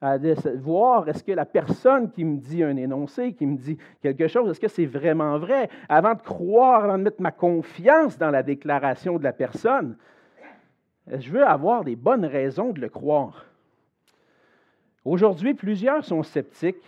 à 0.00 0.16
voir 0.56 1.08
est-ce 1.08 1.24
que 1.24 1.32
la 1.32 1.44
personne 1.44 2.10
qui 2.10 2.24
me 2.24 2.38
dit 2.38 2.62
un 2.62 2.76
énoncé, 2.76 3.32
qui 3.32 3.46
me 3.46 3.56
dit 3.56 3.78
quelque 4.00 4.28
chose, 4.28 4.50
est-ce 4.50 4.60
que 4.60 4.68
c'est 4.68 4.86
vraiment 4.86 5.38
vrai, 5.38 5.68
avant 5.88 6.14
de 6.14 6.22
croire, 6.22 6.84
avant 6.84 6.98
de 6.98 7.02
mettre 7.04 7.20
ma 7.20 7.32
confiance 7.32 8.16
dans 8.16 8.30
la 8.30 8.42
déclaration 8.42 9.18
de 9.18 9.24
la 9.24 9.32
personne, 9.32 9.96
je 11.06 11.30
veux 11.30 11.44
avoir 11.44 11.84
des 11.84 11.96
bonnes 11.96 12.24
raisons 12.24 12.72
de 12.72 12.80
le 12.80 12.88
croire. 12.88 13.46
Aujourd'hui, 15.04 15.54
plusieurs 15.54 16.04
sont 16.04 16.22
sceptiques 16.22 16.84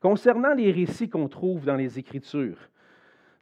concernant 0.00 0.54
les 0.54 0.72
récits 0.72 1.08
qu'on 1.08 1.28
trouve 1.28 1.64
dans 1.64 1.76
les 1.76 1.98
Écritures. 1.98 2.68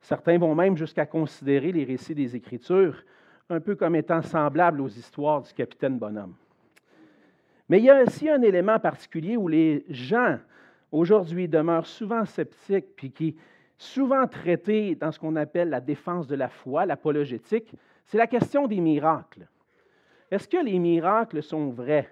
Certains 0.00 0.38
vont 0.38 0.54
même 0.54 0.76
jusqu'à 0.76 1.06
considérer 1.06 1.72
les 1.72 1.84
récits 1.84 2.14
des 2.14 2.37
Écritures 2.37 3.02
un 3.50 3.60
peu 3.60 3.75
comme 3.75 3.94
étant 3.94 4.22
semblables 4.22 4.80
aux 4.80 4.88
histoires 4.88 5.42
du 5.42 5.52
capitaine 5.52 5.98
Bonhomme. 5.98 6.34
Mais 7.68 7.78
il 7.78 7.84
y 7.84 7.90
a 7.90 8.02
aussi 8.02 8.28
un 8.28 8.40
élément 8.42 8.78
particulier 8.78 9.37
où 9.37 9.48
les 9.48 9.84
gens 9.90 10.38
aujourd'hui 10.90 11.48
demeurent 11.48 11.87
souvent 11.87 12.25
sceptiques, 12.25 12.96
puis 12.96 13.10
qui 13.10 13.37
souvent 13.76 14.26
traités 14.26 14.94
dans 14.94 15.12
ce 15.12 15.18
qu'on 15.18 15.37
appelle 15.37 15.70
la 15.70 15.80
défense 15.80 16.26
de 16.26 16.34
la 16.34 16.48
foi, 16.48 16.87
l'apologétique, 16.87 17.72
c'est 18.06 18.18
la 18.18 18.26
question 18.26 18.66
des 18.66 18.80
miracles. 18.80 19.46
Est-ce 20.30 20.48
que 20.48 20.62
les 20.62 20.78
miracles 20.78 21.42
sont 21.42 21.70
vrais? 21.70 22.08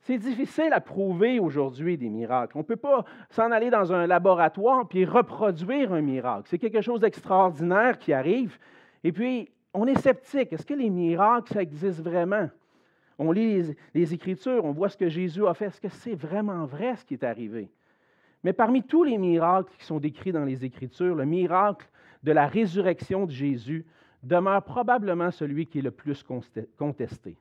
C'est 0.00 0.18
difficile 0.18 0.72
à 0.72 0.80
prouver 0.80 1.38
aujourd'hui 1.38 1.96
des 1.96 2.08
miracles. 2.08 2.56
On 2.56 2.60
ne 2.60 2.64
peut 2.64 2.76
pas 2.76 3.04
s'en 3.30 3.52
aller 3.52 3.70
dans 3.70 3.92
un 3.92 4.06
laboratoire 4.06 4.88
puis 4.88 5.04
reproduire 5.04 5.92
un 5.92 6.00
miracle. 6.00 6.48
C'est 6.48 6.58
quelque 6.58 6.80
chose 6.80 7.00
d'extraordinaire 7.00 7.98
qui 7.98 8.12
arrive. 8.12 8.58
Et 9.04 9.12
puis, 9.12 9.48
on 9.72 9.86
est 9.86 9.98
sceptique. 9.98 10.52
Est-ce 10.52 10.66
que 10.66 10.74
les 10.74 10.90
miracles, 10.90 11.52
ça 11.52 11.62
existe 11.62 12.02
vraiment? 12.02 12.48
On 13.18 13.32
lit 13.32 13.74
les, 13.94 14.14
Écritures, 14.14 14.64
on 14.64 14.72
voit 14.72 14.88
ce 14.88 14.96
que 14.96 15.08
Jésus 15.08 15.46
a 15.46 15.54
fait. 15.54 15.66
Est-ce 15.66 15.80
que 15.80 15.88
c'est 15.88 16.14
vraiment 16.14 16.64
vrai 16.64 16.96
ce 16.96 17.04
qui 17.04 17.14
est 17.14 17.24
arrivé? 17.24 17.70
Mais 18.44 18.52
parmi 18.52 18.82
tous 18.82 19.04
les 19.04 19.18
miracles 19.18 19.72
qui 19.78 19.84
sont 19.84 20.00
décrits 20.00 20.32
dans 20.32 20.44
les 20.44 20.64
Écritures, 20.64 21.14
le 21.14 21.24
miracle 21.24 21.88
de 22.22 22.32
la 22.32 22.46
résurrection 22.46 23.26
de 23.26 23.30
Jésus 23.30 23.86
demeure 24.22 24.62
probablement 24.62 25.30
celui 25.30 25.66
qui 25.66 25.78
est 25.78 25.82
le 25.82 25.90
plus 25.90 26.24
contesté. 26.78 27.36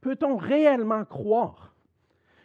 Peut-on 0.00 0.36
réellement 0.36 1.04
croire 1.04 1.74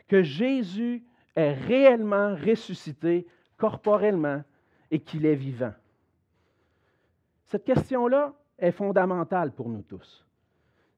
que 0.07 0.21
Jésus 0.21 1.03
est 1.35 1.53
réellement 1.53 2.35
ressuscité 2.35 3.25
corporellement 3.57 4.43
et 4.91 4.99
qu'il 4.99 5.25
est 5.25 5.35
vivant? 5.35 5.73
Cette 7.47 7.65
question-là, 7.65 8.33
est 8.57 8.71
fondamentale 8.71 9.51
pour 9.51 9.69
nous 9.69 9.81
tous. 9.81 10.24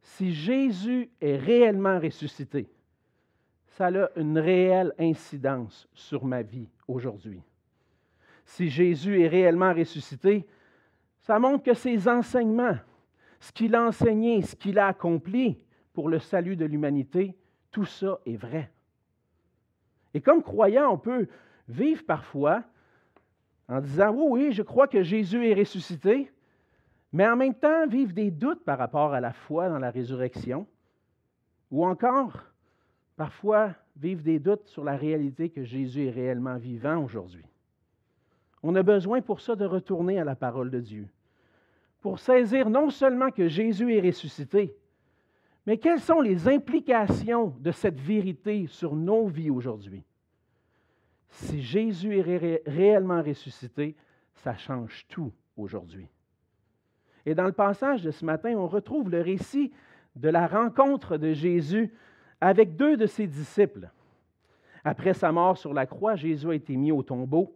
Si 0.07 0.33
Jésus 0.33 1.11
est 1.19 1.35
réellement 1.35 1.99
ressuscité, 1.99 2.67
ça 3.67 3.87
a 3.87 4.09
une 4.15 4.39
réelle 4.39 4.93
incidence 4.97 5.87
sur 5.93 6.25
ma 6.25 6.41
vie 6.41 6.69
aujourd'hui. 6.87 7.43
Si 8.45 8.69
Jésus 8.69 9.21
est 9.21 9.27
réellement 9.27 9.73
ressuscité, 9.73 10.47
ça 11.19 11.37
montre 11.39 11.65
que 11.65 11.73
ses 11.73 12.07
enseignements, 12.07 12.77
ce 13.41 13.51
qu'il 13.51 13.75
a 13.75 13.83
enseigné, 13.83 14.41
ce 14.41 14.55
qu'il 14.55 14.79
a 14.79 14.87
accompli 14.87 15.59
pour 15.93 16.07
le 16.07 16.19
salut 16.19 16.55
de 16.55 16.65
l'humanité, 16.65 17.35
tout 17.69 17.85
ça 17.85 18.19
est 18.25 18.37
vrai. 18.37 18.71
Et 20.13 20.21
comme 20.21 20.41
croyant, 20.41 20.89
on 20.93 20.97
peut 20.97 21.27
vivre 21.67 22.03
parfois 22.05 22.63
en 23.67 23.81
disant, 23.81 24.11
oui, 24.15 24.45
oui, 24.45 24.51
je 24.53 24.63
crois 24.63 24.87
que 24.87 25.03
Jésus 25.03 25.45
est 25.45 25.53
ressuscité, 25.53 26.31
mais 27.13 27.27
en 27.27 27.35
même 27.35 27.55
temps 27.55 27.87
vivre 27.87 28.13
des 28.13 28.31
doutes 28.31 28.63
par 28.63 28.77
rapport 28.77 29.13
à 29.13 29.21
la 29.21 29.33
foi 29.33 29.69
dans 29.69 29.79
la 29.79 29.91
résurrection, 29.91 30.67
ou 31.71 31.85
encore 31.85 32.33
parfois 33.15 33.73
vivre 33.95 34.21
des 34.21 34.39
doutes 34.39 34.67
sur 34.67 34.83
la 34.83 34.95
réalité 34.95 35.49
que 35.49 35.63
Jésus 35.63 36.05
est 36.05 36.11
réellement 36.11 36.57
vivant 36.57 37.03
aujourd'hui. 37.03 37.45
On 38.63 38.75
a 38.75 38.83
besoin 38.83 39.21
pour 39.21 39.41
ça 39.41 39.55
de 39.55 39.65
retourner 39.65 40.19
à 40.19 40.23
la 40.23 40.35
parole 40.35 40.69
de 40.69 40.79
Dieu, 40.79 41.07
pour 42.01 42.19
saisir 42.19 42.69
non 42.69 42.89
seulement 42.89 43.31
que 43.31 43.47
Jésus 43.47 43.93
est 43.95 44.01
ressuscité, 44.01 44.75
mais 45.65 45.77
quelles 45.77 45.99
sont 45.99 46.21
les 46.21 46.47
implications 46.47 47.53
de 47.59 47.71
cette 47.71 47.99
vérité 47.99 48.67
sur 48.67 48.95
nos 48.95 49.27
vies 49.27 49.49
aujourd'hui? 49.49 50.03
Si 51.29 51.61
Jésus 51.61 52.17
est 52.17 52.61
réellement 52.65 53.21
ressuscité, 53.21 53.95
ça 54.35 54.55
change 54.55 55.05
tout 55.09 55.33
aujourd'hui. 55.57 56.07
Et 57.27 57.35
dans 57.35 57.43
le 57.43 57.51
passage 57.51 58.03
de 58.03 58.11
ce 58.11 58.23
matin, 58.23 58.53
on 58.55 58.67
retrouve 58.67 59.09
le 59.09 59.19
récit 59.19 59.73
de 60.15 60.29
la 60.29 60.47
rencontre 60.47 61.17
de 61.17 61.33
Jésus 61.33 61.93
avec 62.39 62.77
deux 62.77 62.95
de 62.95 63.05
ses 63.05 63.27
disciples. 63.27 63.89
Après 64.85 65.13
sa 65.13 65.33
mort 65.33 65.57
sur 65.57 65.73
la 65.73 65.85
croix, 65.85 66.15
Jésus 66.15 66.49
a 66.49 66.53
été 66.53 66.77
mis 66.77 66.93
au 66.93 67.03
tombeau 67.03 67.53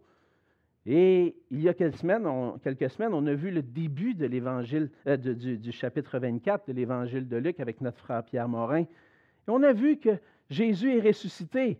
et 0.84 1.34
il 1.50 1.62
y 1.62 1.70
a 1.70 1.74
quelques 1.74 1.96
semaines, 1.96 2.26
on, 2.26 3.26
a 3.26 3.32
vu 3.32 3.50
le 3.50 3.62
début 3.62 4.14
euh, 4.20 5.16
du, 5.16 5.72
chapitre 5.72 6.18
24 6.18 6.68
de 6.68 6.74
l'évangile 6.74 7.26
de 7.26 7.38
Luc 7.38 7.58
avec 7.58 7.80
notre 7.80 7.98
frère 7.98 8.24
Pierre 8.24 8.48
Morin. 8.48 8.82
Et 8.82 8.86
on 9.48 9.62
a 9.62 9.72
vu 9.72 9.96
que 9.96 10.18
Jésus 10.50 10.98
est 10.98 11.00
ressuscité. 11.00 11.78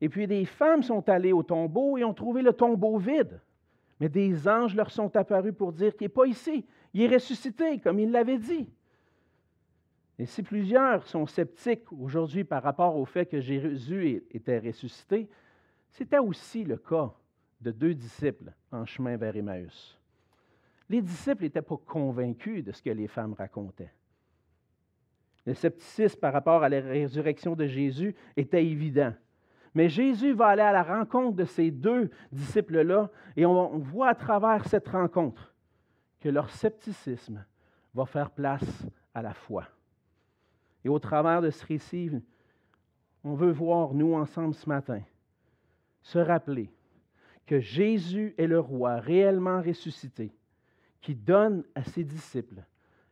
Et 0.00 0.08
puis 0.08 0.28
des 0.28 0.44
femmes 0.44 0.84
sont 0.84 1.08
allées 1.08 1.32
au 1.32 1.42
tombeau 1.42 1.98
et 1.98 2.04
ont 2.04 2.14
trouvé 2.14 2.42
le 2.42 2.52
tombeau 2.52 2.96
vide. 2.96 3.40
Mais 3.98 4.08
des 4.08 4.46
anges 4.46 4.76
leur 4.76 4.92
sont 4.92 5.16
apparus 5.16 5.54
pour 5.56 5.72
dire 5.72 5.96
qu'il 5.96 6.04
n'est 6.04 6.10
pas 6.10 6.26
ici. 6.26 6.64
Il 6.94 7.02
est 7.02 7.14
ressuscité, 7.14 7.80
comme 7.80 7.98
il 7.98 8.12
l'avait 8.12 8.38
dit. 8.38 8.72
Et 10.18 10.26
si 10.26 10.44
plusieurs 10.44 11.04
sont 11.08 11.26
sceptiques 11.26 11.92
aujourd'hui 11.92 12.44
par 12.44 12.62
rapport 12.62 12.96
au 12.96 13.04
fait 13.04 13.26
que 13.26 13.40
Jésus 13.40 14.22
était 14.30 14.60
ressuscité, 14.60 15.28
c'était 15.90 16.18
aussi 16.18 16.64
le 16.64 16.76
cas 16.76 17.12
de 17.60 17.72
deux 17.72 17.94
disciples 17.94 18.52
en 18.70 18.86
chemin 18.86 19.16
vers 19.16 19.36
Emmaüs. 19.36 19.98
Les 20.88 21.02
disciples 21.02 21.42
n'étaient 21.42 21.62
pas 21.62 21.76
convaincus 21.84 22.62
de 22.62 22.70
ce 22.70 22.80
que 22.80 22.90
les 22.90 23.08
femmes 23.08 23.34
racontaient. 23.34 23.92
Le 25.46 25.54
scepticisme 25.54 26.20
par 26.20 26.32
rapport 26.32 26.62
à 26.62 26.68
la 26.68 26.80
résurrection 26.80 27.56
de 27.56 27.66
Jésus 27.66 28.14
était 28.36 28.64
évident. 28.64 29.12
Mais 29.74 29.88
Jésus 29.88 30.32
va 30.32 30.48
aller 30.48 30.62
à 30.62 30.72
la 30.72 30.84
rencontre 30.84 31.36
de 31.36 31.44
ces 31.44 31.72
deux 31.72 32.10
disciples-là 32.30 33.10
et 33.36 33.44
on 33.44 33.78
voit 33.78 34.10
à 34.10 34.14
travers 34.14 34.66
cette 34.68 34.88
rencontre 34.88 35.53
que 36.24 36.30
leur 36.30 36.48
scepticisme 36.48 37.44
va 37.92 38.06
faire 38.06 38.30
place 38.30 38.86
à 39.12 39.20
la 39.20 39.34
foi. 39.34 39.68
Et 40.82 40.88
au 40.88 40.98
travers 40.98 41.42
de 41.42 41.50
ce 41.50 41.66
récit, 41.66 42.10
on 43.22 43.34
veut 43.34 43.50
voir, 43.50 43.92
nous 43.92 44.14
ensemble 44.14 44.54
ce 44.54 44.66
matin, 44.66 45.02
se 46.00 46.18
rappeler 46.18 46.70
que 47.44 47.60
Jésus 47.60 48.34
est 48.38 48.46
le 48.46 48.58
roi 48.58 48.96
réellement 49.00 49.60
ressuscité, 49.60 50.32
qui 51.02 51.14
donne 51.14 51.62
à 51.74 51.84
ses 51.84 52.04
disciples 52.04 52.64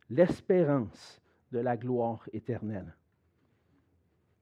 l'espérance 0.09 1.21
de 1.51 1.59
la 1.59 1.77
gloire 1.77 2.27
éternelle. 2.33 2.97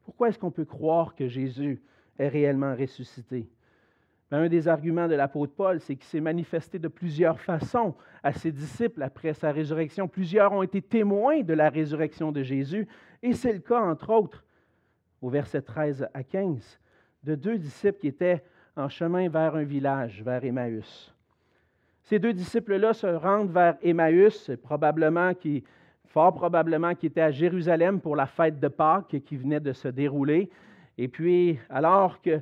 Pourquoi 0.05 0.29
est-ce 0.29 0.39
qu'on 0.39 0.53
peut 0.53 0.65
croire 0.65 1.17
que 1.17 1.27
Jésus 1.27 1.83
est 2.21 2.29
réellement 2.29 2.77
ressuscité? 2.77 3.51
Ben, 4.31 4.43
un 4.43 4.49
des 4.49 4.69
arguments 4.69 5.09
de 5.09 5.15
l'apôtre 5.15 5.53
Paul, 5.57 5.81
c'est 5.81 5.97
qu'il 5.97 6.05
s'est 6.05 6.21
manifesté 6.21 6.79
de 6.79 6.87
plusieurs 6.87 7.41
façons 7.41 7.95
à 8.23 8.33
ses 8.33 8.53
disciples 8.53 9.03
après 9.03 9.35
sa 9.35 9.51
résurrection. 9.51 10.07
Plusieurs 10.07 10.53
ont 10.53 10.63
été 10.63 10.81
témoins 10.81 11.41
de 11.43 11.53
la 11.53 11.69
résurrection 11.69 12.31
de 12.31 12.43
Jésus, 12.43 12.87
et 13.23 13.33
c'est 13.33 13.53
le 13.53 13.59
cas, 13.59 13.81
entre 13.81 14.11
autres, 14.11 14.45
au 15.21 15.31
verset 15.31 15.63
13 15.63 16.09
à 16.15 16.23
15, 16.23 16.79
de 17.25 17.35
deux 17.35 17.59
disciples 17.59 17.99
qui 17.99 18.07
étaient 18.07 18.43
en 18.77 18.89
chemin 18.89 19.29
vers 19.29 19.57
un 19.57 19.65
village, 19.65 20.23
vers 20.23 20.45
Emmaüs. 20.45 21.13
Ces 22.05 22.19
deux 22.19 22.33
disciples-là 22.33 22.93
se 22.93 23.07
rendent 23.07 23.51
vers 23.51 23.77
Emmaüs, 23.83 24.51
probablement 24.63 25.35
qui, 25.35 25.65
fort 26.07 26.35
probablement 26.35 26.95
qui 26.95 27.07
était 27.07 27.21
à 27.21 27.31
Jérusalem 27.31 28.01
pour 28.01 28.17
la 28.17 28.27
fête 28.27 28.59
de 28.59 28.69
Pâques 28.69 29.17
qui 29.25 29.37
venait 29.37 29.61
de 29.61 29.73
se 29.73 29.89
dérouler. 29.89 30.51
Et 30.99 31.09
puis, 31.09 31.59
alors 31.69 32.21
que 32.23 32.41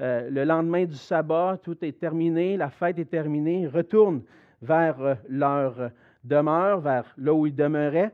euh, 0.00 0.28
le 0.28 0.44
lendemain 0.44 0.84
du 0.84 0.94
sabbat, 0.94 1.58
tout 1.62 1.82
est 1.84 1.98
terminé, 1.98 2.56
la 2.56 2.68
fête 2.68 2.98
est 2.98 3.10
terminée, 3.10 3.66
retournent 3.66 4.22
vers 4.60 5.00
euh, 5.00 5.14
leur 5.28 5.90
demeure, 6.22 6.80
vers 6.80 7.14
là 7.16 7.32
où 7.32 7.46
ils 7.46 7.54
demeuraient. 7.54 8.12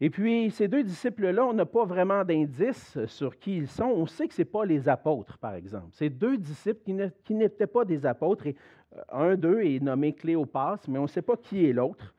Et 0.00 0.10
puis, 0.10 0.50
ces 0.50 0.68
deux 0.68 0.82
disciples-là, 0.82 1.46
on 1.46 1.54
n'a 1.54 1.64
pas 1.64 1.86
vraiment 1.86 2.22
d'indices 2.22 2.98
sur 3.06 3.38
qui 3.38 3.56
ils 3.56 3.68
sont. 3.68 3.84
On 3.84 4.04
sait 4.04 4.28
que 4.28 4.34
ce 4.34 4.42
n'est 4.42 4.46
pas 4.46 4.64
les 4.66 4.88
apôtres, 4.88 5.38
par 5.38 5.54
exemple. 5.54 5.88
Ces 5.92 6.10
deux 6.10 6.36
disciples 6.36 7.10
qui 7.24 7.34
n'étaient 7.34 7.66
pas 7.66 7.84
des 7.84 8.04
apôtres. 8.04 8.46
Et 8.46 8.56
euh, 8.94 9.02
un 9.10 9.36
d'eux 9.36 9.62
est 9.64 9.82
nommé 9.82 10.12
Cléopas, 10.12 10.80
mais 10.88 10.98
on 10.98 11.02
ne 11.02 11.08
sait 11.08 11.22
pas 11.22 11.36
qui 11.36 11.66
est 11.66 11.72
l'autre. 11.72 12.14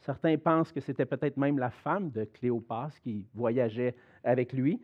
Certains 0.00 0.38
pensent 0.38 0.72
que 0.72 0.80
c'était 0.80 1.04
peut-être 1.04 1.36
même 1.36 1.58
la 1.58 1.70
femme 1.70 2.10
de 2.10 2.24
Cléopas 2.24 2.88
qui 3.02 3.26
voyageait 3.34 3.94
avec 4.24 4.54
lui. 4.54 4.80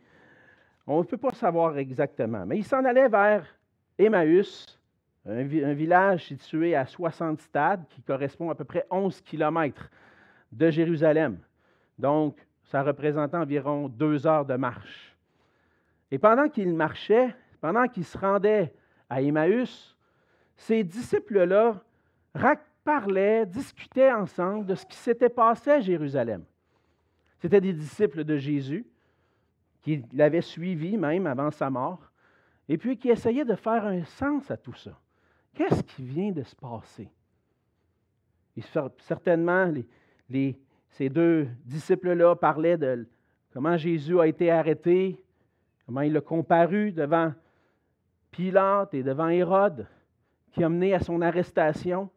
On 0.87 0.99
ne 0.99 1.03
peut 1.03 1.17
pas 1.17 1.33
savoir 1.33 1.77
exactement. 1.77 2.45
Mais 2.45 2.59
il 2.59 2.63
s'en 2.63 2.83
allait 2.85 3.09
vers 3.09 3.45
Emmaüs, 3.99 4.79
un, 5.25 5.43
village 5.43 6.27
situé 6.27 6.73
à 6.73 6.85
60 6.85 7.41
stades 7.41 7.85
qui 7.89 8.01
correspond 8.01 8.49
à 8.49 8.55
peu 8.55 8.63
près 8.63 8.87
11 8.89 9.19
kilomètres 9.21 9.91
de 10.53 10.69
Jérusalem. 10.69 11.39
Donc, 11.99 12.37
ça 12.63 12.81
représentait 12.81 13.35
environ 13.35 13.89
deux 13.89 14.25
heures 14.25 14.45
de 14.45 14.55
marche. 14.55 15.17
Et 16.09 16.17
pendant 16.17 16.47
qu'il 16.47 16.73
marchait, 16.73 17.35
pendant 17.59 17.87
qu'il 17.89 18.05
se 18.05 18.17
rendait 18.17 18.73
à 19.09 19.21
Emmaüs, 19.21 19.97
ces 20.55 20.85
disciples-là 20.85 21.81
parlaient, 22.85 23.45
discutaient 23.45 24.13
ensemble 24.13 24.65
de 24.65 24.75
ce 24.75 24.85
qui 24.85 24.95
s'était 24.95 25.27
passé 25.27 25.71
à 25.71 25.79
Jérusalem. 25.81 26.45
C'étaient 27.39 27.59
des 27.59 27.73
disciples 27.73 28.23
de 28.23 28.37
Jésus 28.37 28.85
qui 29.81 30.03
l'avaient 30.13 30.41
suivi 30.41 30.97
même 30.97 31.27
avant 31.27 31.51
sa 31.51 31.69
mort, 31.69 32.11
et 32.69 32.77
puis 32.77 32.97
qui 32.97 33.09
essayaient 33.09 33.45
de 33.45 33.55
faire 33.55 33.85
un 33.85 34.03
sens 34.03 34.51
à 34.51 34.57
tout 34.57 34.73
ça. 34.73 34.99
Qu'est-ce 35.53 35.83
qui 35.83 36.03
vient 36.03 36.31
de 36.31 36.43
se 36.43 36.55
passer? 36.55 37.09
Certainement, 38.99 39.71
ces 40.89 41.09
deux 41.09 41.47
disciples-là 41.63 42.35
parlaient 42.35 42.77
de 42.77 43.07
comment 43.53 43.77
Jésus 43.77 44.19
a 44.19 44.27
été 44.27 44.51
arrêté, 44.51 45.23
comment 45.85 46.01
il 46.01 46.17
a 46.17 46.21
comparu 46.21 46.91
devant 46.91 47.33
Pilate 48.31 48.93
et 48.93 49.03
devant 49.03 49.29
Hérode, 49.29 49.87
qui 50.51 50.63
a 50.63 50.69
mené 50.69 50.93
à 50.93 50.99
son 50.99 51.21
arrestation, 51.21 52.09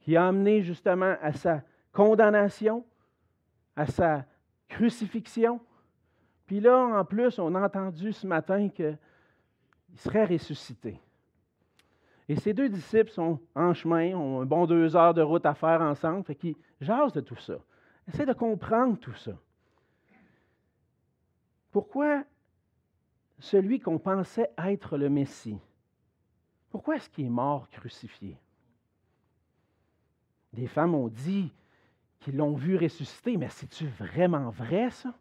qui 0.00 0.16
a 0.16 0.26
amené 0.26 0.62
justement 0.62 1.14
à 1.22 1.32
sa 1.32 1.62
condamnation, 1.92 2.84
à 3.76 3.86
sa 3.86 4.26
crucifixion. 4.68 5.60
Puis 6.46 6.60
là, 6.60 6.76
en 6.76 7.04
plus, 7.04 7.38
on 7.38 7.54
a 7.54 7.64
entendu 7.64 8.12
ce 8.12 8.26
matin 8.26 8.68
qu'il 8.68 8.98
serait 9.96 10.26
ressuscité. 10.26 11.00
Et 12.28 12.36
ces 12.36 12.54
deux 12.54 12.68
disciples 12.68 13.10
sont 13.10 13.40
en 13.54 13.74
chemin, 13.74 14.14
ont 14.14 14.40
un 14.40 14.46
bon 14.46 14.66
deux 14.66 14.96
heures 14.96 15.14
de 15.14 15.22
route 15.22 15.44
à 15.44 15.54
faire 15.54 15.82
ensemble, 15.82 16.24
fait 16.24 16.34
qu'ils 16.34 16.56
jasent 16.80 17.12
de 17.12 17.20
tout 17.20 17.36
ça. 17.36 17.58
Essaie 18.08 18.26
de 18.26 18.32
comprendre 18.32 18.98
tout 18.98 19.14
ça. 19.14 19.32
Pourquoi 21.70 22.24
celui 23.38 23.80
qu'on 23.80 23.98
pensait 23.98 24.50
être 24.58 24.96
le 24.96 25.10
Messie, 25.10 25.58
pourquoi 26.70 26.96
est-ce 26.96 27.08
qu'il 27.10 27.26
est 27.26 27.30
mort 27.30 27.68
crucifié? 27.68 28.38
Des 30.52 30.66
femmes 30.66 30.94
ont 30.94 31.08
dit 31.08 31.52
qu'ils 32.20 32.36
l'ont 32.36 32.54
vu 32.54 32.76
ressusciter, 32.76 33.36
mais 33.36 33.48
c'est-tu 33.48 33.86
vraiment 33.86 34.50
vrai 34.50 34.90
ça? 34.90 35.14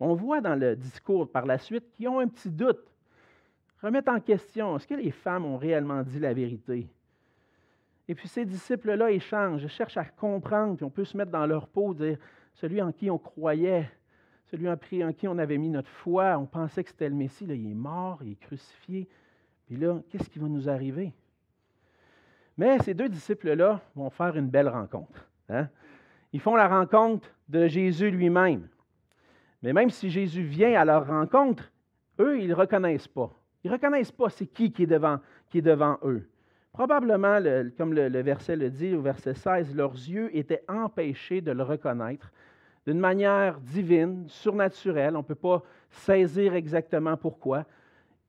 On 0.00 0.14
voit 0.14 0.40
dans 0.40 0.54
le 0.54 0.76
discours 0.76 1.30
par 1.30 1.46
la 1.46 1.58
suite 1.58 1.90
qu'ils 1.90 2.08
ont 2.08 2.20
un 2.20 2.28
petit 2.28 2.50
doute 2.50 2.88
remettre 3.82 4.10
en 4.10 4.20
question, 4.20 4.76
est-ce 4.76 4.86
que 4.86 4.94
les 4.94 5.10
femmes 5.10 5.44
ont 5.44 5.56
réellement 5.56 6.02
dit 6.02 6.18
la 6.18 6.34
vérité? 6.34 6.88
Et 8.08 8.14
puis 8.14 8.26
ces 8.26 8.44
disciples-là 8.44 9.10
échangent, 9.10 9.66
cherchent 9.68 9.98
à 9.98 10.04
comprendre, 10.04 10.76
puis 10.76 10.84
on 10.84 10.90
peut 10.90 11.04
se 11.04 11.16
mettre 11.16 11.30
dans 11.30 11.46
leur 11.46 11.68
peau, 11.68 11.94
dire 11.94 12.18
celui 12.54 12.80
en 12.80 12.90
qui 12.90 13.10
on 13.10 13.18
croyait, 13.18 13.90
celui 14.46 14.68
en 14.68 15.12
qui 15.12 15.28
on 15.28 15.38
avait 15.38 15.58
mis 15.58 15.68
notre 15.68 15.90
foi, 15.90 16.38
on 16.38 16.46
pensait 16.46 16.82
que 16.82 16.90
c'était 16.90 17.08
le 17.08 17.14
Messie, 17.14 17.44
il 17.44 17.70
est 17.70 17.74
mort, 17.74 18.20
il 18.22 18.32
est 18.32 18.40
crucifié. 18.40 19.06
Puis 19.66 19.76
là, 19.76 20.00
qu'est-ce 20.08 20.30
qui 20.30 20.38
va 20.38 20.48
nous 20.48 20.68
arriver? 20.68 21.12
Mais 22.56 22.78
ces 22.78 22.94
deux 22.94 23.10
disciples-là 23.10 23.82
vont 23.94 24.08
faire 24.08 24.36
une 24.36 24.48
belle 24.48 24.68
rencontre. 24.68 25.28
Hein? 25.50 25.68
Ils 26.32 26.40
font 26.40 26.56
la 26.56 26.66
rencontre 26.66 27.28
de 27.48 27.68
Jésus 27.68 28.10
lui-même. 28.10 28.68
Mais 29.62 29.72
même 29.72 29.90
si 29.90 30.10
Jésus 30.10 30.42
vient 30.42 30.80
à 30.80 30.84
leur 30.84 31.06
rencontre, 31.06 31.70
eux, 32.20 32.40
ils 32.40 32.48
ne 32.48 32.54
reconnaissent 32.54 33.08
pas. 33.08 33.30
Ils 33.64 33.68
ne 33.68 33.76
reconnaissent 33.76 34.12
pas 34.12 34.28
c'est 34.28 34.46
qui 34.46 34.72
qui 34.72 34.84
est 34.84 34.86
devant, 34.86 35.98
eux. 36.04 36.28
Probablement, 36.72 37.40
comme 37.76 37.92
le, 37.92 38.08
le, 38.08 38.22
verset 38.22 38.54
le 38.54 38.70
dit 38.70 38.94
au 38.94 39.02
verset 39.02 39.34
16, 39.34 39.74
leurs 39.74 39.94
yeux 39.94 40.34
étaient 40.36 40.62
empêchés 40.68 41.40
de 41.40 41.50
le 41.50 41.62
reconnaître 41.62 42.32
d'une 42.86 43.00
manière 43.00 43.60
divine, 43.60 44.24
surnaturelle. 44.28 45.16
On 45.16 45.18
ne 45.18 45.24
peut 45.24 45.34
pas 45.34 45.62
saisir 45.90 46.54
exactement 46.54 47.16
pourquoi. 47.16 47.66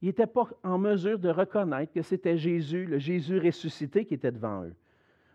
Ils 0.02 0.08
n'étaient 0.08 0.28
pas 0.28 0.48
en 0.64 0.78
mesure 0.78 1.20
de 1.20 1.30
reconnaître 1.30 1.94
que 1.94 2.02
c'était 2.02 2.38
Jésus, 2.38 2.86
le 2.86 2.98
Jésus 2.98 3.40
ressuscité, 3.40 4.06
qui 4.06 4.16
était 4.16 4.32
devant 4.32 4.64
eux. 4.64 4.76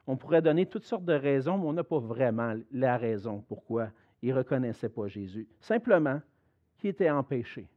On 0.06 0.16
pourrait 0.16 0.42
donner 0.42 0.66
toutes 0.66 0.84
sortes 0.84 1.04
de 1.04 1.14
raisons, 1.14 1.56
mais 1.56 1.66
on 1.66 1.72
n'a 1.72 1.84
pas 1.84 1.98
vraiment 1.98 2.54
la 2.72 2.96
raison 2.96 3.42
pourquoi 3.48 3.88
ils 4.24 4.32
ne 4.32 4.38
reconnaissaient 4.38 4.88
pas 4.88 5.06
Jésus. 5.06 5.46
Simplement 5.60 6.20
qu'ils 6.78 6.90
étaient 6.90 7.10
empêchés. 7.10 7.68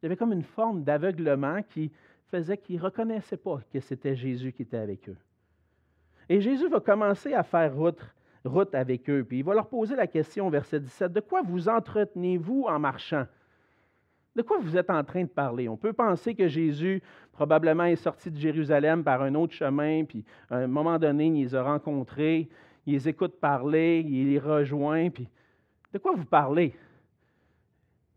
Il 0.00 0.04
y 0.04 0.06
avait 0.06 0.16
comme 0.16 0.34
une 0.34 0.42
forme 0.42 0.84
d'aveuglement 0.84 1.62
qui 1.62 1.90
faisait 2.26 2.58
qu'ils 2.58 2.76
ne 2.76 2.82
reconnaissaient 2.82 3.38
pas 3.38 3.60
que 3.72 3.80
c'était 3.80 4.14
Jésus 4.14 4.52
qui 4.52 4.62
était 4.62 4.76
avec 4.76 5.08
eux. 5.08 5.16
Et 6.28 6.42
Jésus 6.42 6.68
va 6.68 6.80
commencer 6.80 7.32
à 7.32 7.42
faire 7.42 7.74
route, 7.74 8.02
route 8.44 8.74
avec 8.74 9.08
eux, 9.08 9.24
puis 9.24 9.38
il 9.38 9.44
va 9.44 9.54
leur 9.54 9.66
poser 9.66 9.96
la 9.96 10.06
question, 10.06 10.50
verset 10.50 10.80
17, 10.80 11.10
De 11.10 11.20
quoi 11.20 11.40
vous 11.40 11.70
entretenez-vous 11.70 12.66
en 12.68 12.78
marchant? 12.78 13.26
De 14.36 14.42
quoi 14.42 14.58
vous 14.60 14.76
êtes 14.76 14.90
en 14.90 15.02
train 15.04 15.22
de 15.22 15.28
parler? 15.28 15.70
On 15.70 15.78
peut 15.78 15.94
penser 15.94 16.34
que 16.34 16.48
Jésus 16.48 17.02
probablement 17.32 17.84
est 17.84 17.96
sorti 17.96 18.30
de 18.30 18.36
Jérusalem 18.36 19.02
par 19.02 19.22
un 19.22 19.34
autre 19.34 19.54
chemin, 19.54 20.04
puis 20.04 20.22
à 20.50 20.58
un 20.58 20.66
moment 20.66 20.98
donné, 20.98 21.28
il 21.28 21.44
les 21.44 21.54
a 21.54 21.62
rencontrés, 21.62 22.50
il 22.84 22.92
les 22.92 23.08
écoute 23.08 23.40
parler, 23.40 24.04
il 24.06 24.28
les 24.28 24.38
rejoint, 24.38 25.08
puis 25.08 25.30
de 25.92 25.98
quoi 25.98 26.12
vous 26.12 26.24
parlez? 26.24 26.74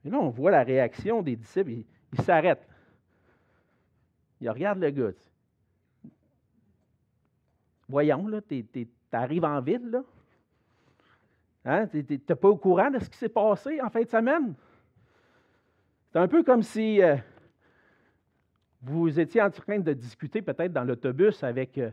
Et 0.04 0.10
là, 0.10 0.20
on 0.20 0.30
voit 0.30 0.52
la 0.52 0.64
réaction 0.64 1.22
des 1.22 1.36
disciples, 1.36 1.72
ils 1.72 2.22
s'arrêtent. 2.22 2.68
Ils 4.40 4.50
regardent 4.50 4.82
le 4.82 4.90
gars. 4.90 5.12
Voyons, 7.88 8.28
là, 8.28 8.42
tu 8.42 8.66
arrives 9.12 9.46
en 9.46 9.62
ville, 9.62 9.90
là. 9.90 10.04
Hein? 11.66 11.88
Tu 11.88 12.04
n'es 12.10 12.18
pas 12.18 12.50
au 12.50 12.58
courant 12.58 12.90
de 12.90 13.00
ce 13.00 13.10
qui 13.10 13.18
s'est 13.18 13.30
passé 13.30 13.80
en 13.82 13.90
fin 13.90 14.02
de 14.02 14.10
semaine? 14.10 14.56
C'est 16.12 16.20
un 16.20 16.28
peu 16.28 16.44
comme 16.44 16.64
si 16.64 17.02
euh, 17.02 17.16
vous 18.82 19.20
étiez 19.20 19.42
en 19.42 19.52
train 19.52 19.80
de 19.80 19.94
discuter 19.94 20.42
peut-être 20.42 20.74
dans 20.74 20.84
l'autobus 20.84 21.44
avec 21.44 21.78
euh, 21.78 21.92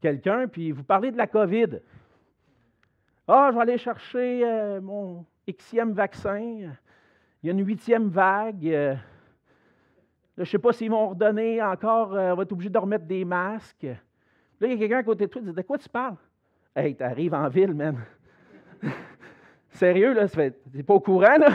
quelqu'un, 0.00 0.46
puis 0.46 0.70
vous 0.70 0.84
parlez 0.84 1.10
de 1.10 1.16
la 1.16 1.26
COVID. 1.26 1.80
Ah, 3.30 3.50
je 3.50 3.56
vais 3.56 3.62
aller 3.62 3.76
chercher 3.76 4.42
euh, 4.42 4.80
mon 4.80 5.26
Xème 5.46 5.92
vaccin. 5.92 6.38
Il 6.40 7.46
y 7.46 7.50
a 7.50 7.52
une 7.52 7.62
huitième 7.62 8.08
vague. 8.08 8.62
je 8.62 8.96
ne 10.38 10.44
sais 10.46 10.58
pas 10.58 10.72
s'ils 10.72 10.90
vont 10.90 11.10
redonner 11.10 11.62
encore, 11.62 12.12
on 12.12 12.34
va 12.34 12.42
être 12.42 12.52
obligé 12.52 12.70
de 12.70 12.78
remettre 12.78 13.04
des 13.04 13.26
masques. 13.26 13.82
Là, 13.82 14.66
il 14.66 14.70
y 14.70 14.72
a 14.72 14.78
quelqu'un 14.78 14.98
à 14.98 15.02
côté 15.02 15.26
de 15.26 15.30
toi 15.30 15.42
qui 15.42 15.48
dit 15.48 15.52
De 15.52 15.60
quoi 15.60 15.76
tu 15.76 15.90
parles 15.90 16.16
Hey, 16.74 16.96
tu 16.96 17.02
arrives 17.02 17.34
en 17.34 17.50
ville, 17.50 17.74
man. 17.74 17.98
Sérieux, 19.72 20.14
là, 20.14 20.26
tu 20.26 20.38
n'es 20.74 20.82
pas 20.82 20.94
au 20.94 21.00
courant, 21.00 21.36
là? 21.38 21.50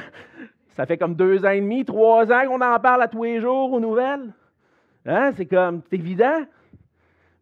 Ça 0.70 0.86
fait 0.86 0.98
comme 1.00 1.16
deux 1.16 1.44
ans 1.44 1.50
et 1.50 1.62
demi, 1.62 1.86
trois 1.86 2.32
ans 2.32 2.46
qu'on 2.48 2.62
en 2.62 2.80
parle 2.80 3.02
à 3.02 3.08
tous 3.08 3.24
les 3.24 3.40
jours 3.40 3.74
aux 3.74 3.80
nouvelles. 3.80 4.32
Hein? 5.08 5.32
C'est 5.34 5.48
comme, 5.48 5.82
c'est 5.90 5.96
évident. 5.96 6.46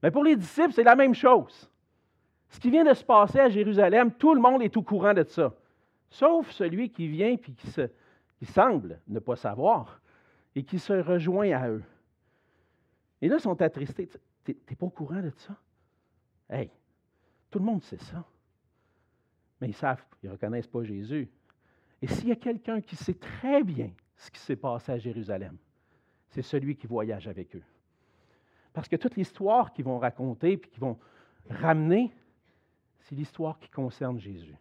Mais 0.01 0.09
pour 0.09 0.23
les 0.23 0.37
disciples, 0.37 0.71
c'est 0.71 0.83
la 0.83 0.95
même 0.95 1.13
chose. 1.13 1.70
Ce 2.51 2.59
qui 2.59 2.69
vient 2.69 2.83
de 2.83 2.93
se 2.93 3.03
passer 3.03 3.39
à 3.39 3.49
Jérusalem, 3.49 4.11
tout 4.11 4.35
le 4.35 4.41
monde 4.41 4.61
est 4.61 4.75
au 4.77 4.83
courant 4.83 5.13
de 5.13 5.23
ça. 5.23 5.53
Sauf 6.09 6.51
celui 6.51 6.91
qui 6.91 7.07
vient 7.07 7.29
et 7.29 7.37
qui, 7.37 7.55
qui 7.55 8.45
semble 8.45 8.99
ne 9.07 9.19
pas 9.19 9.37
savoir 9.37 10.01
et 10.53 10.63
qui 10.63 10.77
se 10.77 10.93
rejoint 10.93 11.51
à 11.51 11.69
eux. 11.69 11.83
Et 13.21 13.29
là, 13.29 13.37
ils 13.37 13.41
sont 13.41 13.61
attristés. 13.61 14.09
Tu 14.43 14.57
n'es 14.69 14.75
pas 14.75 14.85
au 14.85 14.89
courant 14.89 15.21
de 15.21 15.31
ça? 15.37 15.55
Hey, 16.49 16.69
tout 17.49 17.59
le 17.59 17.65
monde 17.65 17.83
sait 17.83 17.97
ça. 17.97 18.25
Mais 19.61 19.69
ils 19.69 19.75
savent, 19.75 20.03
ils 20.21 20.27
ne 20.27 20.31
reconnaissent 20.33 20.67
pas 20.67 20.83
Jésus. 20.83 21.29
Et 22.01 22.07
s'il 22.07 22.27
y 22.27 22.31
a 22.33 22.35
quelqu'un 22.35 22.81
qui 22.81 22.97
sait 22.97 23.13
très 23.13 23.63
bien 23.63 23.91
ce 24.17 24.29
qui 24.29 24.39
s'est 24.39 24.55
passé 24.57 24.91
à 24.91 24.97
Jérusalem, 24.97 25.57
c'est 26.29 26.41
celui 26.41 26.75
qui 26.75 26.87
voyage 26.87 27.27
avec 27.27 27.55
eux. 27.55 27.63
Parce 28.73 28.89
que 28.89 28.95
toute 28.97 29.15
l'histoire 29.15 29.71
qu'ils 29.71 29.85
vont 29.85 29.99
raconter 29.99 30.57
puis 30.57 30.69
qu'ils 30.69 30.81
vont 30.81 30.97
ramener, 31.49 32.11
c'est 33.01 33.15
l'histoire 33.15 33.59
qui 33.59 33.69
concerne 33.69 34.19
Jésus. 34.19 34.55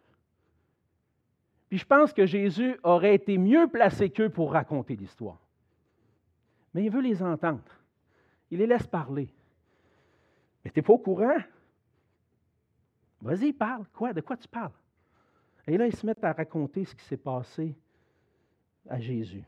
Puis 1.69 1.79
je 1.79 1.87
pense 1.87 2.13
que 2.13 2.27
Jésus 2.27 2.79
aurait 2.83 3.15
été 3.15 3.39
mieux 3.39 3.69
placé 3.69 4.11
qu'eux 4.11 4.29
pour 4.29 4.53
raconter 4.53 4.97
l'histoire. 4.97 5.39
Mais 6.75 6.85
il 6.85 6.91
veut 6.91 7.01
les 7.01 7.23
entendre. 7.23 7.63
Il 8.51 8.59
les 8.59 8.67
laisse 8.67 8.87
parler. 8.87 9.29
Mais 10.65 10.71
tu 10.71 10.79
n'es 10.79 10.83
pas 10.83 10.93
au 10.93 10.99
courant? 10.99 11.39
Vas-y, 13.23 13.53
parle. 13.53 13.85
Quoi? 13.95 14.13
De 14.13 14.21
quoi 14.21 14.37
tu 14.37 14.49
parles? 14.49 14.73
Et 15.67 15.77
là, 15.77 15.87
ils 15.87 15.95
se 15.95 16.05
mettent 16.05 16.25
à 16.25 16.33
raconter 16.33 16.85
ce 16.85 16.95
qui 16.95 17.05
s'est 17.05 17.17
passé 17.17 17.75
à 18.89 18.99
Jésus. 18.99 19.45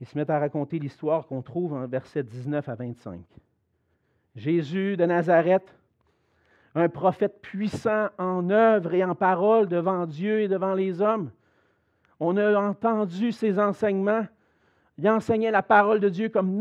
Ils 0.00 0.06
se 0.06 0.18
mettent 0.18 0.30
à 0.30 0.38
raconter 0.38 0.78
l'histoire 0.78 1.26
qu'on 1.26 1.42
trouve 1.42 1.72
en 1.74 1.86
versets 1.86 2.24
19 2.24 2.68
à 2.68 2.74
25. 2.74 3.20
Jésus 4.34 4.96
de 4.96 5.06
Nazareth, 5.06 5.74
un 6.74 6.88
prophète 6.88 7.40
puissant 7.42 8.08
en 8.18 8.48
œuvre 8.50 8.94
et 8.94 9.04
en 9.04 9.14
parole 9.14 9.68
devant 9.68 10.06
Dieu 10.06 10.40
et 10.40 10.48
devant 10.48 10.74
les 10.74 11.00
hommes. 11.00 11.30
On 12.18 12.36
a 12.36 12.58
entendu 12.58 13.32
ses 13.32 13.58
enseignements. 13.58 14.26
Il 14.98 15.08
enseignait 15.08 15.50
la 15.50 15.62
parole 15.62 16.00
de 16.00 16.08
Dieu 16.08 16.28
comme 16.28 16.60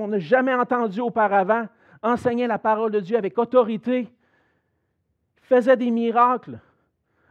on 0.00 0.08
n'a 0.08 0.18
jamais 0.18 0.54
entendu 0.54 1.00
auparavant. 1.00 1.68
Enseignait 2.02 2.48
la 2.48 2.58
parole 2.58 2.90
de 2.90 3.00
Dieu 3.00 3.16
avec 3.16 3.38
autorité 3.38 4.12
faisait 5.42 5.76
des 5.76 5.90
miracles. 5.90 6.58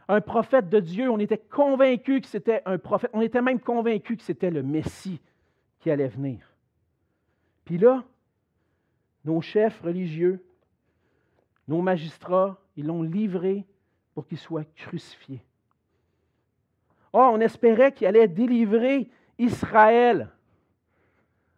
Un 0.08 0.20
prophète 0.20 0.68
de 0.68 0.80
Dieu, 0.80 1.10
on 1.10 1.18
était 1.18 1.38
convaincu 1.38 2.20
que 2.20 2.26
c'était 2.26 2.62
un 2.66 2.78
prophète, 2.78 3.10
on 3.12 3.20
était 3.20 3.42
même 3.42 3.60
convaincu 3.60 4.16
que 4.16 4.22
c'était 4.22 4.50
le 4.50 4.62
Messie 4.62 5.20
qui 5.80 5.90
allait 5.90 6.08
venir. 6.08 6.38
Puis 7.64 7.78
là, 7.78 8.04
nos 9.24 9.40
chefs 9.40 9.80
religieux, 9.80 10.44
nos 11.68 11.80
magistrats, 11.80 12.58
ils 12.76 12.86
l'ont 12.86 13.02
livré 13.02 13.66
pour 14.14 14.26
qu'il 14.26 14.38
soit 14.38 14.64
crucifié. 14.74 15.42
Oh, 17.12 17.30
on 17.32 17.40
espérait 17.40 17.92
qu'il 17.92 18.06
allait 18.06 18.28
délivrer 18.28 19.08
Israël. 19.38 20.30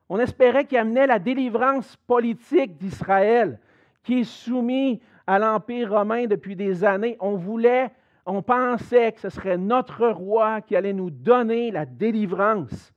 On 0.09 0.19
espérait 0.19 0.67
qu'il 0.67 0.79
amenait 0.79 1.07
la 1.07 1.19
délivrance 1.19 1.97
politique 2.07 2.77
d'Israël, 2.77 3.59
qui 4.03 4.21
est 4.21 4.25
soumis 4.25 5.01
à 5.27 5.39
l'Empire 5.39 5.91
romain 5.91 6.27
depuis 6.27 6.57
des 6.57 6.85
années. 6.85 7.17
On 7.21 7.37
voulait, 7.37 7.91
on 8.27 8.43
pensait 8.43 9.13
que 9.13 9.21
ce 9.21 9.31
serait 9.31 9.57
notre 9.57 10.09
roi 10.09 10.61
qui 10.61 10.77
allait 10.77 10.93
nous 10.93 11.11
donner 11.11 11.71
la 11.71 11.87
délivrance. 11.87 12.93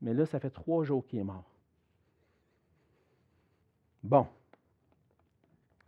Mais 0.00 0.14
là, 0.14 0.26
ça 0.26 0.38
fait 0.38 0.50
trois 0.50 0.84
jours 0.84 1.06
qu'il 1.06 1.18
est 1.18 1.24
mort. 1.24 1.44
Bon, 4.02 4.26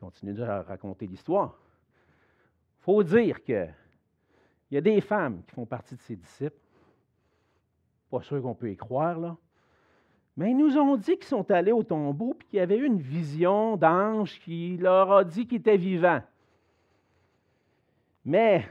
continue 0.04 0.42
à 0.42 0.60
raconter 0.60 1.06
l'histoire. 1.06 1.58
Il 2.80 2.84
faut 2.84 3.02
dire 3.02 3.42
qu'il 3.42 3.72
y 4.70 4.76
a 4.76 4.80
des 4.82 5.00
femmes 5.00 5.42
qui 5.46 5.54
font 5.54 5.64
partie 5.64 5.94
de 5.94 6.00
ses 6.02 6.14
disciples. 6.14 6.58
Pas 8.10 8.20
sûr 8.20 8.42
qu'on 8.42 8.54
peut 8.54 8.70
y 8.70 8.76
croire, 8.76 9.18
là. 9.18 9.36
Mais 10.36 10.50
ils 10.50 10.56
nous 10.56 10.76
ont 10.76 10.96
dit 10.96 11.16
qu'ils 11.16 11.24
sont 11.24 11.50
allés 11.50 11.72
au 11.72 11.84
tombeau 11.84 12.36
et 12.38 12.44
qu'il 12.44 12.56
y 12.58 12.60
avait 12.60 12.76
eu 12.76 12.86
une 12.86 13.00
vision 13.00 13.76
d'ange 13.76 14.38
qui 14.40 14.76
leur 14.76 15.10
a 15.12 15.24
dit 15.24 15.46
qu'ils 15.46 15.58
étaient 15.58 15.76
vivants. 15.76 16.22
Mais 18.24 18.66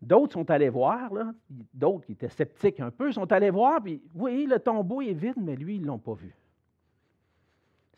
d'autres 0.00 0.34
sont 0.34 0.48
allés 0.50 0.68
voir, 0.68 1.10
d'autres 1.74 2.04
qui 2.04 2.12
étaient 2.12 2.28
sceptiques 2.28 2.78
un 2.78 2.90
peu, 2.90 3.10
sont 3.10 3.32
allés 3.32 3.50
voir, 3.50 3.82
puis 3.82 4.00
oui, 4.14 4.46
le 4.46 4.60
tombeau 4.60 5.00
est 5.00 5.14
vide, 5.14 5.38
mais 5.38 5.56
lui, 5.56 5.76
ils 5.76 5.82
ne 5.82 5.86
l'ont 5.86 5.98
pas 5.98 6.14
vu. 6.14 6.32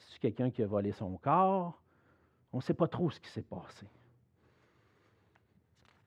C'est 0.09 0.19
quelqu'un 0.19 0.51
qui 0.51 0.63
a 0.63 0.67
volé 0.67 0.93
son 0.93 1.17
corps? 1.17 1.81
On 2.53 2.59
ne 2.59 2.63
sait 2.63 2.75
pas 2.75 2.89
trop 2.89 3.11
ce 3.11 3.21
qui 3.21 3.29
s'est 3.29 3.43
passé. 3.43 3.87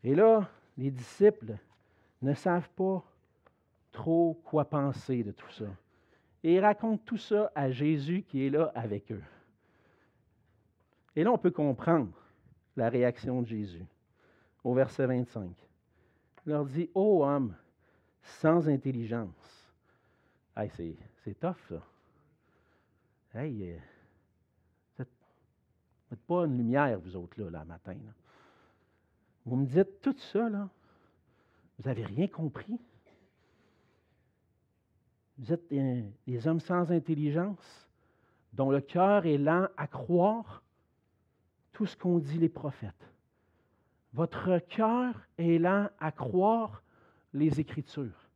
Et 0.04 0.16
là, 0.16 0.50
les 0.78 0.92
disciples 0.92 1.58
ne 2.22 2.34
savent 2.34 2.70
pas 2.70 3.04
trop 3.92 4.40
quoi 4.46 4.66
penser 4.66 5.24
de 5.24 5.32
tout 5.32 5.52
ça. 5.52 5.66
Et 6.44 6.56
ils 6.56 6.60
racontent 6.60 7.02
tout 7.06 7.18
ça 7.18 7.52
à 7.56 7.72
Jésus 7.72 8.24
qui 8.24 8.46
est 8.46 8.50
là 8.50 8.72
avec 8.76 9.12
eux. 9.12 9.24
Et 11.16 11.24
là, 11.24 11.32
on 11.32 11.38
peut 11.38 11.52
comprendre 11.52 12.12
la 12.76 12.90
réaction 12.90 13.42
de 13.42 13.48
Jésus 13.48 13.86
au 14.64 14.74
verset 14.74 15.08
25. 15.08 15.50
Il 16.46 16.52
leur 16.52 16.66
dit, 16.66 16.90
ô 16.94 17.26
homme, 17.26 17.56
sans 18.22 18.70
intelligence. 18.70 19.74
Hey, 20.56 20.70
c'est 21.24 21.40
tough. 21.40 21.74
Hey, 23.38 23.70
euh, 23.70 23.78
vous 24.98 25.06
n'êtes 26.10 26.22
pas 26.22 26.46
une 26.46 26.58
lumière, 26.58 27.00
vous 27.00 27.16
autres, 27.16 27.40
là, 27.40 27.52
là 27.52 27.66
matin. 27.66 27.96
Vous 29.46 29.58
me 29.58 29.68
dites 29.68 30.02
tout 30.02 30.18
ça, 30.18 30.50
là. 30.50 30.68
Vous 31.78 31.88
n'avez 31.88 32.04
rien 32.04 32.28
compris. 32.28 32.80
Vous 35.38 35.54
êtes 35.54 35.70
des, 35.70 36.48
hommes 36.48 36.60
sans 36.60 36.92
intelligence, 36.92 37.88
dont 38.54 38.72
le 38.72 38.82
cœur 38.82 39.28
est 39.28 39.38
lent 39.38 39.68
à 39.78 39.86
croire 39.86 40.64
tout 41.74 41.86
ce 41.86 41.96
qu'ont 41.96 42.18
dit 42.18 42.40
les 42.40 42.50
prophètes. 42.50 43.08
Votre 44.14 44.58
cœur 44.58 45.14
est 45.38 45.60
lent 45.60 45.90
à 46.00 46.12
croire 46.12 46.82
les 47.34 47.60
Écritures. 47.60 48.30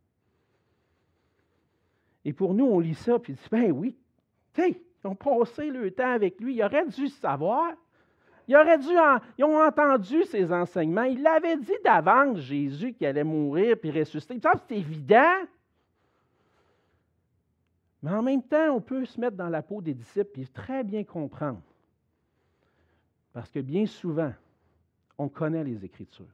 Et 2.24 2.34
pour 2.34 2.54
nous, 2.54 2.66
on 2.66 2.80
lit 2.80 2.94
ça, 2.94 3.18
puis 3.18 3.34
on 3.34 3.36
dit, 3.36 3.50
ben 3.50 3.72
oui, 3.72 3.98
ils 5.04 5.08
ont 5.08 5.16
passé 5.16 5.70
le 5.70 5.92
temps 5.92 6.14
avec 6.14 6.40
lui, 6.40 6.56
ils 6.56 6.64
auraient 6.64 6.88
dû 6.88 7.08
savoir. 7.08 7.74
Ils, 8.48 8.56
auraient 8.56 8.78
dû 8.78 9.44
ont 9.44 9.62
entendu 9.64 10.24
ses 10.26 10.52
enseignements. 10.52 11.04
Il 11.04 11.22
l'avait 11.22 11.58
dit 11.58 11.78
d'avance, 11.84 12.40
Jésus, 12.40 12.94
qu'il 12.94 13.08
allait 13.08 13.24
mourir 13.24 13.78
puis 13.80 13.92
ressusciter. 13.92 14.40
C'est 14.68 14.78
évident. 14.78 15.46
Mais 18.04 18.12
en 18.12 18.22
même 18.22 18.44
temps, 18.44 18.76
on 18.76 18.82
peut 18.82 19.06
se 19.06 19.20
mettre 19.20 19.38
dans 19.38 19.50
la 19.50 19.62
peau 19.62 19.82
des 19.82 19.94
disciples 19.94 20.40
et 20.40 20.48
très 20.48 20.84
bien 20.84 21.04
comprendre. 21.04 21.62
Parce 23.32 23.50
que 23.50 23.60
bien 23.60 23.86
souvent, 23.86 24.34
on 25.18 25.30
connaît 25.30 25.64
les 25.64 25.86
Écritures. 25.86 26.26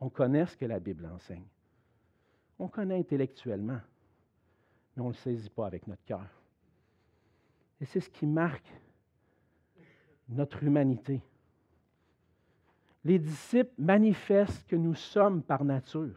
On 0.00 0.08
connaît 0.08 0.46
ce 0.46 0.56
que 0.56 0.64
la 0.64 0.78
Bible 0.78 1.06
enseigne. 1.12 1.46
On 2.58 2.68
connaît 2.68 2.98
intellectuellement, 2.98 3.80
mais 4.96 5.02
on 5.02 5.08
ne 5.08 5.12
le 5.12 5.18
saisit 5.18 5.50
pas 5.50 5.66
avec 5.66 5.86
notre 5.86 6.04
cœur. 6.04 6.26
Et 7.82 7.84
c'est 7.84 8.00
ce 8.00 8.08
qui 8.08 8.26
marque 8.26 8.72
notre 10.28 10.62
humanité. 10.62 11.20
Les 13.04 13.18
disciples 13.18 13.74
manifestent 13.76 14.64
que 14.68 14.76
nous 14.76 14.94
sommes 14.94 15.42
par 15.42 15.64
nature. 15.64 16.16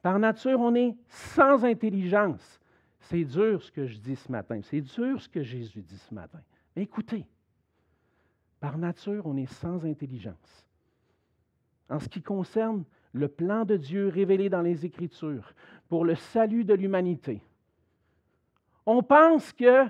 Par 0.00 0.18
nature, 0.18 0.58
on 0.60 0.74
est 0.74 0.96
sans 1.08 1.62
intelligence. 1.62 2.58
C'est 3.00 3.24
dur 3.24 3.62
ce 3.62 3.70
que 3.70 3.86
je 3.86 3.98
dis 3.98 4.16
ce 4.16 4.32
matin. 4.32 4.60
C'est 4.62 4.80
dur 4.80 5.20
ce 5.20 5.28
que 5.28 5.42
Jésus 5.42 5.82
dit 5.82 5.98
ce 5.98 6.14
matin. 6.14 6.40
Écoutez, 6.74 7.26
par 8.58 8.78
nature, 8.78 9.26
on 9.26 9.36
est 9.36 9.52
sans 9.52 9.84
intelligence. 9.84 10.66
En 11.90 12.00
ce 12.00 12.08
qui 12.08 12.22
concerne 12.22 12.82
le 13.12 13.28
plan 13.28 13.66
de 13.66 13.76
Dieu 13.76 14.08
révélé 14.08 14.48
dans 14.48 14.62
les 14.62 14.86
Écritures 14.86 15.52
pour 15.90 16.06
le 16.06 16.14
salut 16.14 16.64
de 16.64 16.72
l'humanité, 16.72 17.42
on 18.86 19.02
pense 19.02 19.52
que 19.52 19.86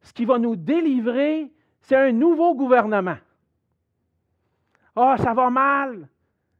ce 0.00 0.12
qui 0.12 0.24
va 0.24 0.38
nous 0.38 0.56
délivrer, 0.56 1.52
c'est 1.80 1.96
un 1.96 2.12
nouveau 2.12 2.54
gouvernement. 2.54 3.18
Ah, 4.96 5.16
ça 5.18 5.34
va 5.34 5.50
mal. 5.50 6.08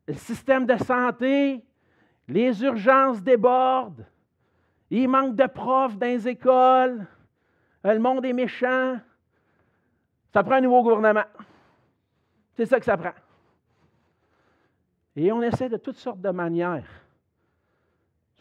Le 0.07 0.15
système 0.15 0.67
de 0.67 0.77
santé, 0.77 1.65
les 2.29 2.63
urgences 2.63 3.23
débordent. 3.23 4.07
Il 4.91 5.09
manque 5.09 5.37
de 5.37 5.47
profs 5.47 5.97
dans 5.97 6.07
les 6.07 6.29
écoles. 6.29 7.07
Le 7.85 7.99
monde 7.99 8.25
est 8.25 8.33
méchant. 8.33 8.99
Ça 10.33 10.43
prend 10.43 10.57
un 10.57 10.61
nouveau 10.61 10.83
gouvernement. 10.83 11.25
C'est 12.55 12.67
ça 12.67 12.79
que 12.79 12.85
ça 12.85 12.97
prend. 12.97 13.13
Et 15.17 15.33
on 15.33 15.43
essaie 15.43 15.69
de 15.69 15.77
toutes 15.77 15.97
sortes 15.97 16.21
de 16.21 16.31
manières, 16.31 16.89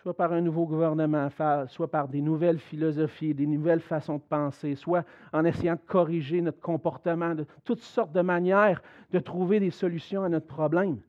soit 0.02 0.14
par 0.14 0.32
un 0.32 0.42
nouveau 0.42 0.66
gouvernement, 0.66 1.30
soit 1.68 1.90
par 1.90 2.08
des 2.08 2.22
nouvelles 2.22 2.60
philosophies, 2.60 3.34
des 3.34 3.46
nouvelles 3.46 3.82
façons 3.82 4.16
de 4.16 4.22
penser, 4.22 4.76
soit 4.76 5.06
en 5.34 5.44
essayant 5.46 5.76
de 5.76 5.82
corriger 5.86 6.42
notre 6.42 6.62
comportement, 6.62 7.36
de 7.36 7.46
toutes 7.64 7.82
sortes 7.82 8.12
de 8.12 8.22
manières 8.22 8.82
de 9.12 9.20
trouver 9.20 9.60
des 9.60 9.72
solutions 9.72 10.24
à 10.24 10.30
notre 10.30 10.48
problème. 10.48 11.00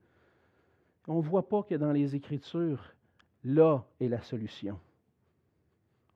On 1.06 1.16
ne 1.16 1.22
voit 1.22 1.48
pas 1.48 1.62
que 1.62 1.74
dans 1.74 1.92
les 1.92 2.14
Écritures, 2.16 2.82
là 3.44 3.84
est 4.00 4.08
la 4.08 4.20
solution. 4.20 4.78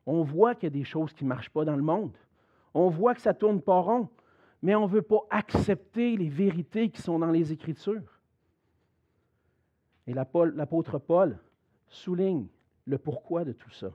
On 0.07 0.23
voit 0.23 0.55
qu'il 0.55 0.65
y 0.65 0.73
a 0.73 0.79
des 0.79 0.85
choses 0.85 1.13
qui 1.13 1.25
ne 1.25 1.29
marchent 1.29 1.51
pas 1.51 1.65
dans 1.65 1.77
le 1.77 1.83
monde. 1.83 2.17
On 2.75 2.89
voit 2.89 3.15
que 3.15 3.21
ça 3.21 3.33
ne 3.33 3.39
tourne 3.39 3.61
pas 3.61 3.81
rond 3.81 4.09
mais 4.65 4.75
on 4.75 4.89
ne 4.89 4.91
veut 4.91 5.03
pas 5.03 5.21
accepter 5.29 6.17
les 6.17 6.31
vérités 6.31 6.89
qui 6.89 7.03
sont 7.03 7.19
dans 7.19 7.31
les 7.31 7.53
Écritures. 7.53 8.19
Et 10.07 10.15
l'apôtre 10.15 10.99
Paul 10.99 11.39
souligne 11.87 12.47
le 12.87 12.99
pourquoi 12.99 13.45
de 13.45 13.53
tout 13.53 13.71
ça. 13.71 13.91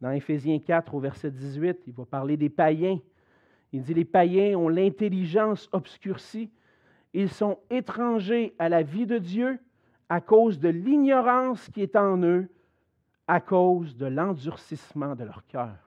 Dans 0.00 0.10
Éphésiens 0.10 0.58
4, 0.58 0.94
au 0.94 1.00
verset 1.00 1.30
18, 1.30 1.82
il 1.86 1.92
va 1.92 2.04
parler 2.04 2.36
des 2.36 2.50
païens. 2.50 2.98
Il 3.72 3.82
dit, 3.82 3.94
les 3.94 4.04
païens 4.04 4.56
ont 4.58 4.68
l'intelligence 4.68 5.68
obscurcie. 5.72 6.50
Ils 7.12 7.30
sont 7.30 7.58
étrangers 7.70 8.54
à 8.58 8.68
la 8.68 8.82
vie 8.82 9.06
de 9.06 9.18
Dieu 9.18 9.58
à 10.08 10.20
cause 10.20 10.58
de 10.58 10.68
l'ignorance 10.68 11.68
qui 11.70 11.82
est 11.82 11.96
en 11.96 12.22
eux, 12.22 12.48
à 13.26 13.40
cause 13.40 13.96
de 13.96 14.06
l'endurcissement 14.06 15.14
de 15.14 15.24
leur 15.24 15.44
cœur. 15.46 15.83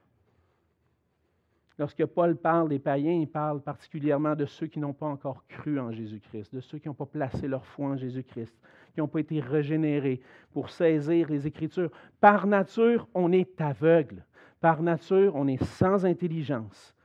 Lorsque 1.79 2.05
Paul 2.05 2.35
parle 2.35 2.69
des 2.69 2.79
païens, 2.79 3.13
il 3.13 3.27
parle 3.27 3.61
particulièrement 3.61 4.35
de 4.35 4.45
ceux 4.45 4.65
qui 4.65 4.79
n'ont 4.79 4.93
pas 4.93 5.05
encore 5.05 5.45
cru 5.47 5.79
en 5.79 5.91
Jésus-Christ, 5.91 6.53
de 6.53 6.59
ceux 6.59 6.79
qui 6.79 6.87
n'ont 6.87 6.95
pas 6.95 7.05
placé 7.05 7.47
leur 7.47 7.65
foi 7.65 7.89
en 7.89 7.97
Jésus-Christ, 7.97 8.55
qui 8.93 8.99
n'ont 8.99 9.07
pas 9.07 9.19
été 9.19 9.39
régénérés 9.39 10.21
pour 10.51 10.71
saisir 10.71 11.29
les 11.29 11.45
Écritures. 11.45 11.91
Par 12.19 12.47
nature, 12.47 13.07
on 13.13 13.31
est 13.31 13.61
aveugle. 13.61 14.25
Par 14.59 14.81
nature, 14.81 15.35
on 15.35 15.47
est 15.47 15.63
sans 15.63 16.05
intelligence 16.05 16.95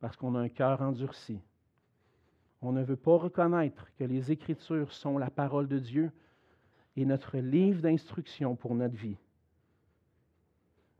parce 0.00 0.16
qu'on 0.16 0.34
a 0.34 0.40
un 0.40 0.48
cœur 0.48 0.80
endurci. 0.80 1.38
On 2.62 2.72
ne 2.72 2.82
veut 2.82 2.96
pas 2.96 3.16
reconnaître 3.16 3.86
que 3.98 4.04
les 4.04 4.32
Écritures 4.32 4.92
sont 4.92 5.18
la 5.18 5.30
parole 5.30 5.68
de 5.68 5.78
Dieu 5.78 6.10
et 6.96 7.04
notre 7.04 7.36
livre 7.38 7.82
d'instruction 7.82 8.56
pour 8.56 8.74
notre 8.74 8.96
vie. 8.96 9.18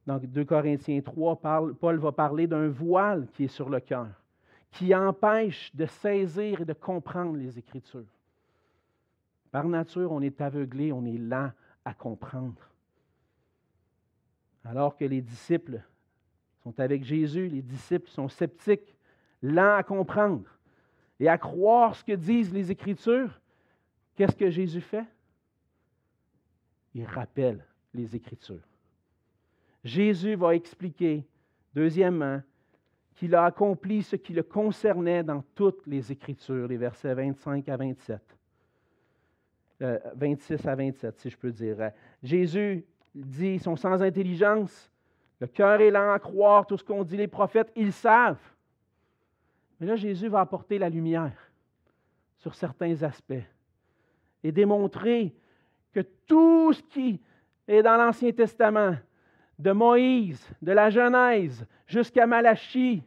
Dans 0.07 0.19
2 0.19 0.45
Corinthiens 0.45 1.01
3, 1.01 1.41
Paul 1.79 1.99
va 1.99 2.13
parler 2.13 2.47
d'un 2.47 2.69
voile 2.69 3.29
qui 3.35 3.45
est 3.45 3.49
sur 3.49 3.69
le 3.69 3.81
cœur, 3.81 4.09
qui 4.71 4.95
empêche 4.95 5.75
de 5.75 5.87
saisir 5.87 6.63
et 6.63 6.65
de 6.65 6.73
comprendre 6.73 7.37
les 7.37 7.59
Écritures. 7.59 8.07
Par 9.51 9.69
nature, 9.69 10.13
on 10.13 10.21
est 10.21 10.41
aveuglé, 10.41 10.93
on 10.93 11.05
est 11.05 11.19
lent 11.19 11.51
à 11.85 11.93
comprendre. 11.93 12.61
Alors 14.65 14.97
que 14.97 15.05
les 15.05 15.21
disciples 15.21 15.83
sont 16.63 16.79
avec 16.79 17.05
Jésus, 17.05 17.49
les 17.49 17.63
disciples 17.63 18.09
sont 18.11 18.29
sceptiques, 18.29 18.95
lents 19.43 19.77
à 19.77 19.83
comprendre 19.83 20.49
et 21.19 21.29
à 21.29 21.39
croire 21.39 21.95
ce 21.97 22.05
que 22.05 22.13
disent 22.13 22.53
les 22.53 22.71
Écritures, 22.71 23.41
qu'est-ce 24.17 24.37
que 24.37 24.51
Jésus 24.51 24.81
fait? 24.81 25.07
Il 26.95 27.05
rappelle 27.05 27.65
les 27.95 28.15
Écritures. 28.15 28.67
Jésus 29.85 30.35
va 30.35 30.55
expliquer, 30.55 31.25
deuxièmement, 31.75 32.41
qu'il 33.15 33.35
a 33.35 33.45
accompli 33.45 34.03
ce 34.03 34.17
qui 34.17 34.33
le 34.33 34.43
concernait 34.43 35.23
dans 35.23 35.43
toutes 35.55 35.87
les 35.87 36.11
Écritures, 36.11 36.69
les 36.69 36.77
versets 36.77 37.15
25 37.15 37.69
à 37.69 37.77
27. 37.77 38.21
26 39.81 40.53
euh, 40.53 40.71
à 40.71 40.75
27, 40.75 41.19
si 41.19 41.31
je 41.31 41.37
peux 41.37 41.53
dire. 41.53 41.91
Jésus 42.23 42.85
dit, 43.15 43.55
ils 43.55 43.61
sont 43.61 43.77
sans 43.77 44.03
intelligence, 44.03 44.91
le 45.41 45.47
cœur 45.47 45.81
est 45.81 45.91
lent 45.91 46.13
à 46.13 46.19
croire 46.19 46.67
tout 46.67 46.77
ce 46.77 46.85
qu'ont 46.85 47.03
dit 47.03 47.17
les 47.17 47.29
prophètes, 47.29 47.73
ils 47.75 47.93
savent. 47.93 48.41
Mais 49.79 49.87
là, 49.87 49.97
Jésus 49.97 50.29
va 50.29 50.41
apporter 50.41 50.79
la 50.79 50.91
lumière 50.91 51.51
sur 52.39 52.55
certains 52.55 53.03
aspects 53.03 53.43
et 54.43 54.53
démontrer 54.53 55.35
que 55.93 56.01
tout 56.27 56.73
ce 56.73 56.83
qui 56.83 57.21
est 57.67 57.83
dans 57.83 57.97
l'Ancien 57.97 58.33
Testament, 58.33 58.97
de 59.61 59.73
Moïse, 59.73 60.49
de 60.63 60.73
la 60.73 60.91
Genèse 60.91 61.67
jusqu'à 61.87 62.27
Malachie, 62.27 63.03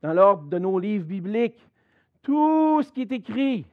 dans 0.00 0.14
l'ordre 0.14 0.48
de 0.48 0.58
nos 0.58 0.78
livres 0.78 1.04
bibliques, 1.06 1.68
tout 2.22 2.82
ce 2.82 2.90
qui 2.92 3.02
est 3.02 3.12
écrit 3.12 3.66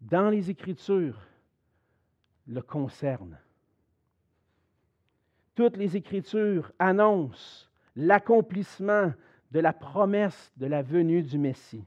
dans 0.00 0.30
les 0.30 0.50
Écritures 0.50 1.20
le 2.46 2.62
concerne. 2.62 3.36
Toutes 5.56 5.76
les 5.76 5.96
Écritures 5.96 6.70
annoncent 6.78 7.66
l'accomplissement 7.96 9.12
de 9.50 9.60
la 9.60 9.72
promesse 9.72 10.52
de 10.56 10.66
la 10.66 10.82
venue 10.82 11.22
du 11.22 11.38
Messie. 11.38 11.84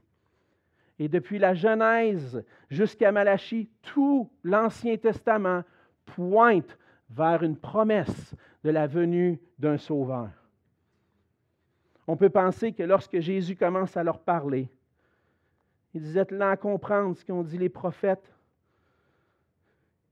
Et 0.98 1.08
depuis 1.08 1.38
la 1.38 1.54
Genèse 1.54 2.44
jusqu'à 2.68 3.10
Malachie, 3.10 3.70
tout 3.80 4.30
l'Ancien 4.44 4.98
Testament 4.98 5.62
pointe 6.04 6.76
vers 7.08 7.42
une 7.42 7.56
promesse 7.56 8.34
de 8.64 8.70
la 8.70 8.86
venue 8.86 9.40
d'un 9.58 9.78
sauveur. 9.78 10.30
On 12.06 12.16
peut 12.16 12.30
penser 12.30 12.72
que 12.72 12.82
lorsque 12.82 13.20
Jésus 13.20 13.56
commence 13.56 13.96
à 13.96 14.02
leur 14.02 14.18
parler, 14.18 14.68
Il 15.92 16.02
disait 16.02 16.26
là 16.30 16.50
à 16.50 16.56
comprendre 16.56 17.16
ce 17.16 17.24
qu'ont 17.24 17.42
dit 17.42 17.58
les 17.58 17.68
prophètes. 17.68 18.32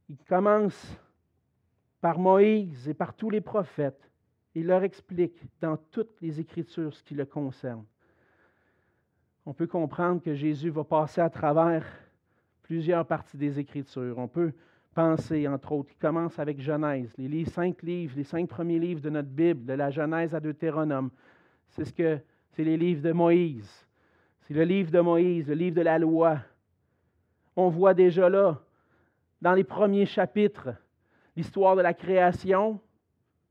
Il 0.09 0.17
commence 0.29 0.99
par 2.01 2.19
Moïse 2.19 2.89
et 2.89 2.95
par 2.95 3.15
tous 3.15 3.31
les 3.31 3.41
prophètes. 3.41 4.11
Il 4.55 4.67
leur 4.67 4.83
explique 4.83 5.41
dans 5.61 5.77
toutes 5.77 6.21
les 6.21 6.41
Écritures 6.41 6.95
ce 6.95 7.03
qui 7.05 7.15
le 7.15 7.27
concerne. 7.27 7.85
On 9.47 9.53
peut 9.53 9.67
comprendre 9.67 10.21
que 10.21 10.35
Jésus 10.35 10.71
va 10.71 10.85
passer 10.85 11.21
à 11.21 11.31
travers 11.31 11.87
plusieurs 12.63 13.07
parties 13.07 13.37
des 13.37 13.59
Écritures. 13.59 14.19
On 14.19 14.29
peut 14.29 14.53
penser, 14.99 15.47
entre 15.47 15.71
autres, 15.71 15.91
il 15.93 15.99
commence 15.99 16.41
avec 16.41 16.61
Genèse, 16.61 17.15
les 17.19 17.45
cinq 17.45 17.83
livres, 17.85 18.15
les 18.17 18.25
cinq 18.25 18.49
premiers 18.49 18.81
livres 18.81 19.01
de 19.01 19.11
notre 19.11 19.29
Bible, 19.29 19.65
de 19.65 19.75
la 19.75 19.91
Genèse 19.91 20.35
à 20.35 20.41
Deutéronome. 20.41 21.11
C'est 21.69 21.85
ce 21.85 21.93
que 21.93 22.19
c'est 22.51 22.65
les 22.65 22.77
livres 22.77 23.03
de 23.03 23.13
Moïse. 23.13 23.87
C'est 24.41 24.55
le 24.55 24.65
livre 24.65 24.91
de 24.91 24.99
Moïse, 24.99 25.47
le 25.47 25.55
livre 25.55 25.77
de 25.77 25.83
la 25.83 26.01
loi. 26.01 26.41
On 27.55 27.69
voit 27.69 27.95
déjà 27.95 28.29
là, 28.29 28.61
dans 29.41 29.53
les 29.53 29.63
premiers 29.63 30.05
chapitres, 30.05 30.71
l'histoire 31.37 31.77
de 31.77 31.83
la 31.83 31.95
création. 31.95 32.81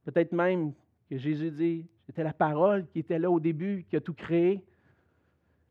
Peut-être 0.04 0.34
même 0.34 0.74
que 1.10 1.16
Jésus 1.16 1.52
dit, 1.52 1.86
c'était 2.08 2.26
la 2.26 2.34
parole 2.34 2.86
qui 2.88 3.00
était 3.00 3.20
là 3.20 3.32
au 3.32 3.40
début, 3.40 3.86
qui 3.90 3.96
a 3.96 4.02
tout 4.02 4.14
créé. 4.14 4.62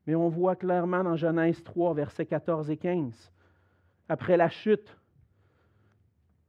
Mais 0.07 0.15
on 0.15 0.31
voit 0.31 0.57
clairement 0.57 1.05
dans 1.05 1.17
Genèse 1.17 1.63
3, 1.63 1.93
versets 1.93 2.25
14 2.25 2.71
et 2.71 2.79
15, 2.79 3.31
après 4.09 4.39
la 4.39 4.49
chute, 4.49 4.97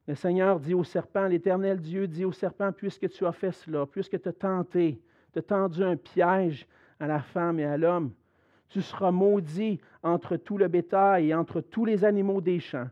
le 0.08 0.16
Seigneur 0.16 0.60
dit 0.60 0.74
au 0.74 0.86
serpent, 0.86 1.28
l'Éternel 1.28 1.82
Dieu 1.82 2.08
dit 2.08 2.24
au 2.24 2.32
serpent, 2.32 2.72
puisque 2.72 3.10
tu 3.10 3.26
as 3.26 3.34
fait 3.34 3.52
cela, 3.52 3.86
puisque 3.86 4.22
tu 4.22 4.30
as 4.30 4.34
tenté, 4.34 5.02
tu 5.34 5.40
as 5.40 5.42
tendu 5.42 5.84
un 5.84 5.98
piège 5.98 6.66
à 6.98 7.08
la 7.08 7.20
femme 7.20 7.60
et 7.60 7.66
à 7.66 7.78
l'homme, 7.78 8.14
tu 8.70 8.82
seras 8.82 9.12
maudit 9.12 9.80
entre 10.04 10.38
tout 10.38 10.58
le 10.58 10.70
bétail 10.70 11.30
et 11.30 11.36
entre 11.36 11.60
tous 11.60 11.84
les 11.84 12.06
animaux 12.06 12.40
des 12.40 12.60
champs. 12.60 12.90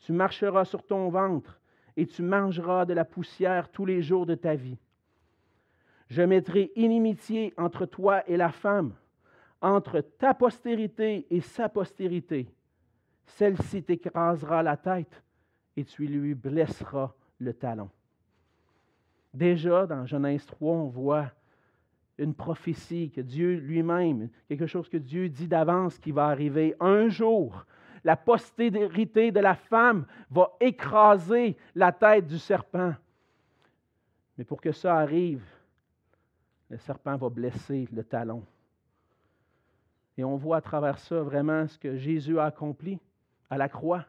Tu 0.00 0.12
marcheras 0.12 0.64
sur 0.64 0.84
ton 0.84 1.08
ventre 1.08 1.60
et 1.96 2.06
tu 2.06 2.22
mangeras 2.22 2.84
de 2.84 2.94
la 2.94 3.04
poussière 3.04 3.70
tous 3.70 3.84
les 3.84 4.02
jours 4.02 4.26
de 4.26 4.34
ta 4.34 4.56
vie. 4.56 4.78
Je 6.08 6.22
mettrai 6.22 6.72
inimitié 6.74 7.54
entre 7.56 7.86
toi 7.86 8.28
et 8.28 8.36
la 8.36 8.50
femme, 8.50 8.94
entre 9.60 10.00
ta 10.00 10.34
postérité 10.34 11.26
et 11.30 11.40
sa 11.40 11.68
postérité. 11.68 12.48
Celle-ci 13.26 13.84
t'écrasera 13.84 14.64
la 14.64 14.76
tête 14.76 15.22
et 15.76 15.84
tu 15.84 16.06
lui 16.06 16.34
blesseras 16.34 17.12
le 17.38 17.52
talon. 17.54 17.90
Déjà, 19.32 19.86
dans 19.86 20.06
Genèse 20.06 20.44
3, 20.46 20.72
on 20.72 20.88
voit 20.88 21.30
une 22.18 22.34
prophétie 22.34 23.10
que 23.10 23.20
Dieu 23.20 23.56
lui-même, 23.56 24.28
quelque 24.48 24.66
chose 24.66 24.88
que 24.88 24.96
Dieu 24.96 25.28
dit 25.28 25.48
d'avance 25.48 25.98
qui 25.98 26.12
va 26.12 26.26
arriver. 26.26 26.74
Un 26.80 27.08
jour, 27.08 27.64
la 28.04 28.16
postérité 28.16 29.30
de 29.30 29.40
la 29.40 29.54
femme 29.54 30.06
va 30.30 30.52
écraser 30.60 31.56
la 31.74 31.92
tête 31.92 32.26
du 32.26 32.38
serpent. 32.38 32.94
Mais 34.36 34.44
pour 34.44 34.60
que 34.60 34.72
ça 34.72 34.96
arrive, 34.98 35.44
le 36.68 36.78
serpent 36.78 37.16
va 37.16 37.28
blesser 37.28 37.88
le 37.92 38.04
talon. 38.04 38.44
Et 40.16 40.24
on 40.24 40.36
voit 40.36 40.58
à 40.58 40.60
travers 40.60 40.98
ça 40.98 41.22
vraiment 41.22 41.66
ce 41.66 41.78
que 41.78 41.96
Jésus 41.96 42.38
a 42.38 42.44
accompli 42.44 42.98
à 43.48 43.56
la 43.56 43.68
croix, 43.68 44.04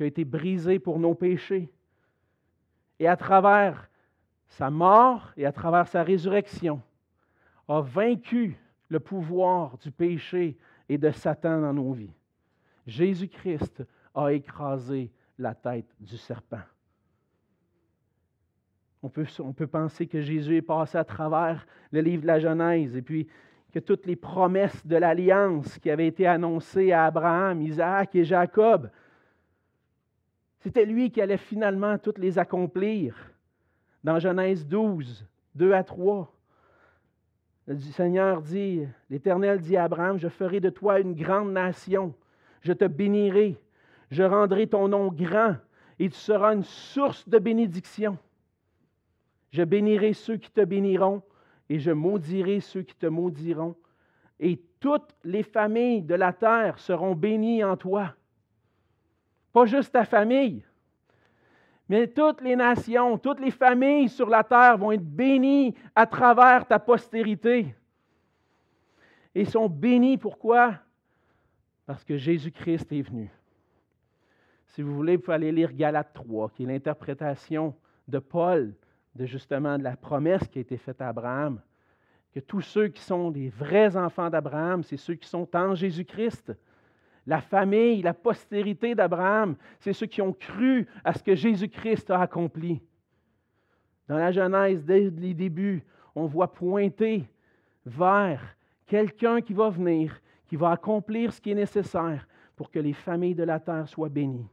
qui 0.00 0.04
a 0.04 0.06
été 0.06 0.24
brisé 0.24 0.78
pour 0.78 0.98
nos 0.98 1.14
péchés. 1.14 1.68
Et 2.98 3.06
à 3.06 3.18
travers 3.18 3.90
sa 4.48 4.70
mort 4.70 5.30
et 5.36 5.44
à 5.44 5.52
travers 5.52 5.88
sa 5.88 6.02
résurrection, 6.02 6.80
a 7.68 7.82
vaincu 7.82 8.56
le 8.88 8.98
pouvoir 8.98 9.76
du 9.76 9.90
péché 9.90 10.56
et 10.88 10.96
de 10.96 11.10
Satan 11.10 11.60
dans 11.60 11.74
nos 11.74 11.92
vies. 11.92 12.14
Jésus-Christ 12.86 13.84
a 14.14 14.32
écrasé 14.32 15.12
la 15.38 15.54
tête 15.54 15.94
du 16.00 16.16
serpent. 16.16 16.62
On 19.02 19.10
peut, 19.10 19.66
penser 19.66 20.06
que 20.06 20.22
Jésus 20.22 20.56
est 20.56 20.62
passé 20.62 20.96
à 20.96 21.04
travers 21.04 21.66
le 21.92 22.00
livre 22.00 22.22
de 22.22 22.26
la 22.26 22.38
Genèse 22.38 22.96
et 22.96 23.02
puis 23.02 23.28
que 23.70 23.78
toutes 23.78 24.06
les 24.06 24.16
promesses 24.16 24.86
de 24.86 24.96
l'alliance 24.96 25.78
qui 25.78 25.90
avaient 25.90 26.06
été 26.06 26.26
annoncées 26.26 26.90
à 26.90 27.04
Abraham, 27.04 27.60
Isaac 27.60 28.14
et 28.14 28.24
Jacob, 28.24 28.90
c'était 30.60 30.84
lui 30.84 31.10
qui 31.10 31.20
allait 31.20 31.36
finalement 31.36 31.98
toutes 31.98 32.18
les 32.18 32.38
accomplir. 32.38 33.14
Dans 34.04 34.18
Genèse 34.18 34.66
12, 34.66 35.26
2 35.54 35.72
à 35.72 35.82
3, 35.84 36.32
le 37.66 37.78
Seigneur 37.78 38.42
dit, 38.42 38.86
l'Éternel 39.08 39.60
dit 39.60 39.76
à 39.76 39.84
Abraham, 39.84 40.18
je 40.18 40.28
ferai 40.28 40.60
de 40.60 40.70
toi 40.70 41.00
une 41.00 41.14
grande 41.14 41.52
nation, 41.52 42.14
je 42.62 42.72
te 42.72 42.84
bénirai, 42.84 43.56
je 44.10 44.22
rendrai 44.22 44.66
ton 44.66 44.88
nom 44.88 45.08
grand 45.08 45.56
et 45.98 46.08
tu 46.08 46.16
seras 46.16 46.54
une 46.54 46.64
source 46.64 47.28
de 47.28 47.38
bénédiction. 47.38 48.18
Je 49.50 49.62
bénirai 49.62 50.12
ceux 50.12 50.36
qui 50.36 50.50
te 50.50 50.64
béniront 50.64 51.22
et 51.68 51.78
je 51.78 51.90
maudirai 51.90 52.60
ceux 52.60 52.82
qui 52.82 52.96
te 52.96 53.06
maudiront. 53.06 53.76
Et 54.38 54.60
toutes 54.80 55.14
les 55.24 55.42
familles 55.42 56.02
de 56.02 56.14
la 56.14 56.32
terre 56.32 56.78
seront 56.78 57.14
bénies 57.14 57.62
en 57.62 57.76
toi. 57.76 58.14
Pas 59.52 59.66
juste 59.66 59.92
ta 59.92 60.04
famille, 60.04 60.64
mais 61.90 62.06
toutes 62.06 62.40
les 62.40 62.54
nations, 62.54 63.18
toutes 63.18 63.40
les 63.40 63.50
familles 63.50 64.08
sur 64.08 64.28
la 64.28 64.44
terre 64.44 64.78
vont 64.78 64.92
être 64.92 65.04
bénies 65.04 65.74
à 65.96 66.06
travers 66.06 66.64
ta 66.64 66.78
postérité. 66.78 67.74
Et 69.34 69.44
sont 69.44 69.68
bénis 69.68 70.16
pourquoi? 70.16 70.74
Parce 71.86 72.04
que 72.04 72.16
Jésus-Christ 72.16 72.92
est 72.92 73.02
venu. 73.02 73.28
Si 74.68 74.82
vous 74.82 74.94
voulez, 74.94 75.16
vous 75.16 75.22
pouvez 75.22 75.34
aller 75.34 75.50
lire 75.50 75.72
Galates 75.72 76.12
3, 76.14 76.50
qui 76.50 76.62
est 76.62 76.66
l'interprétation 76.66 77.74
de 78.06 78.20
Paul 78.20 78.72
de 79.16 79.26
justement 79.26 79.76
de 79.76 79.82
la 79.82 79.96
promesse 79.96 80.46
qui 80.46 80.58
a 80.58 80.62
été 80.62 80.76
faite 80.76 81.00
à 81.00 81.08
Abraham. 81.08 81.60
Que 82.32 82.38
tous 82.38 82.60
ceux 82.60 82.86
qui 82.86 83.02
sont 83.02 83.32
des 83.32 83.48
vrais 83.48 83.96
enfants 83.96 84.30
d'Abraham, 84.30 84.84
c'est 84.84 84.96
ceux 84.96 85.14
qui 85.14 85.28
sont 85.28 85.48
en 85.56 85.74
Jésus-Christ. 85.74 86.52
La 87.26 87.40
famille, 87.40 88.02
la 88.02 88.14
postérité 88.14 88.94
d'Abraham, 88.94 89.56
c'est 89.78 89.92
ceux 89.92 90.06
qui 90.06 90.22
ont 90.22 90.32
cru 90.32 90.86
à 91.04 91.12
ce 91.12 91.22
que 91.22 91.34
Jésus-Christ 91.34 92.10
a 92.10 92.20
accompli. 92.20 92.80
Dans 94.08 94.18
la 94.18 94.32
Genèse, 94.32 94.84
dès 94.84 95.10
les 95.10 95.34
débuts, 95.34 95.84
on 96.14 96.26
voit 96.26 96.52
pointer 96.52 97.28
vers 97.84 98.56
quelqu'un 98.86 99.40
qui 99.40 99.52
va 99.52 99.68
venir, 99.68 100.20
qui 100.46 100.56
va 100.56 100.70
accomplir 100.70 101.32
ce 101.32 101.40
qui 101.40 101.52
est 101.52 101.54
nécessaire 101.54 102.26
pour 102.56 102.70
que 102.70 102.78
les 102.78 102.92
familles 102.92 103.34
de 103.34 103.44
la 103.44 103.60
terre 103.60 103.88
soient 103.88 104.08
bénies. 104.08 104.48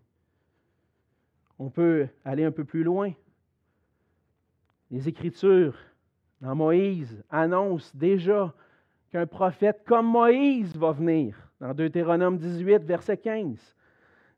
On 1.57 1.69
peut 1.69 2.07
aller 2.23 2.43
un 2.43 2.51
peu 2.51 2.63
plus 2.63 2.83
loin. 2.83 3.11
Les 4.91 5.09
Écritures, 5.09 5.75
dans 6.39 6.55
Moïse, 6.55 7.23
annoncent 7.29 7.91
déjà 7.95 8.53
qu'un 9.11 9.25
prophète 9.25 9.83
comme 9.85 10.05
Moïse 10.05 10.77
va 10.77 10.91
venir 10.91 11.46
dans 11.59 11.73
Deutéronome 11.73 12.37
18, 12.37 12.83
verset 12.83 13.17
15. 13.17 13.75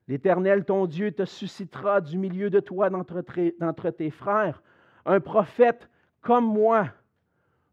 L'Éternel, 0.08 0.66
ton 0.66 0.86
Dieu, 0.86 1.12
te 1.12 1.26
suscitera 1.26 2.02
du 2.02 2.18
milieu 2.18 2.50
de 2.50 2.60
toi, 2.60 2.90
d'entre 2.90 3.90
tes 3.92 4.10
frères, 4.10 4.64
un 5.06 5.20
prophète 5.20 5.90
comme 6.22 6.46
moi. 6.46 6.88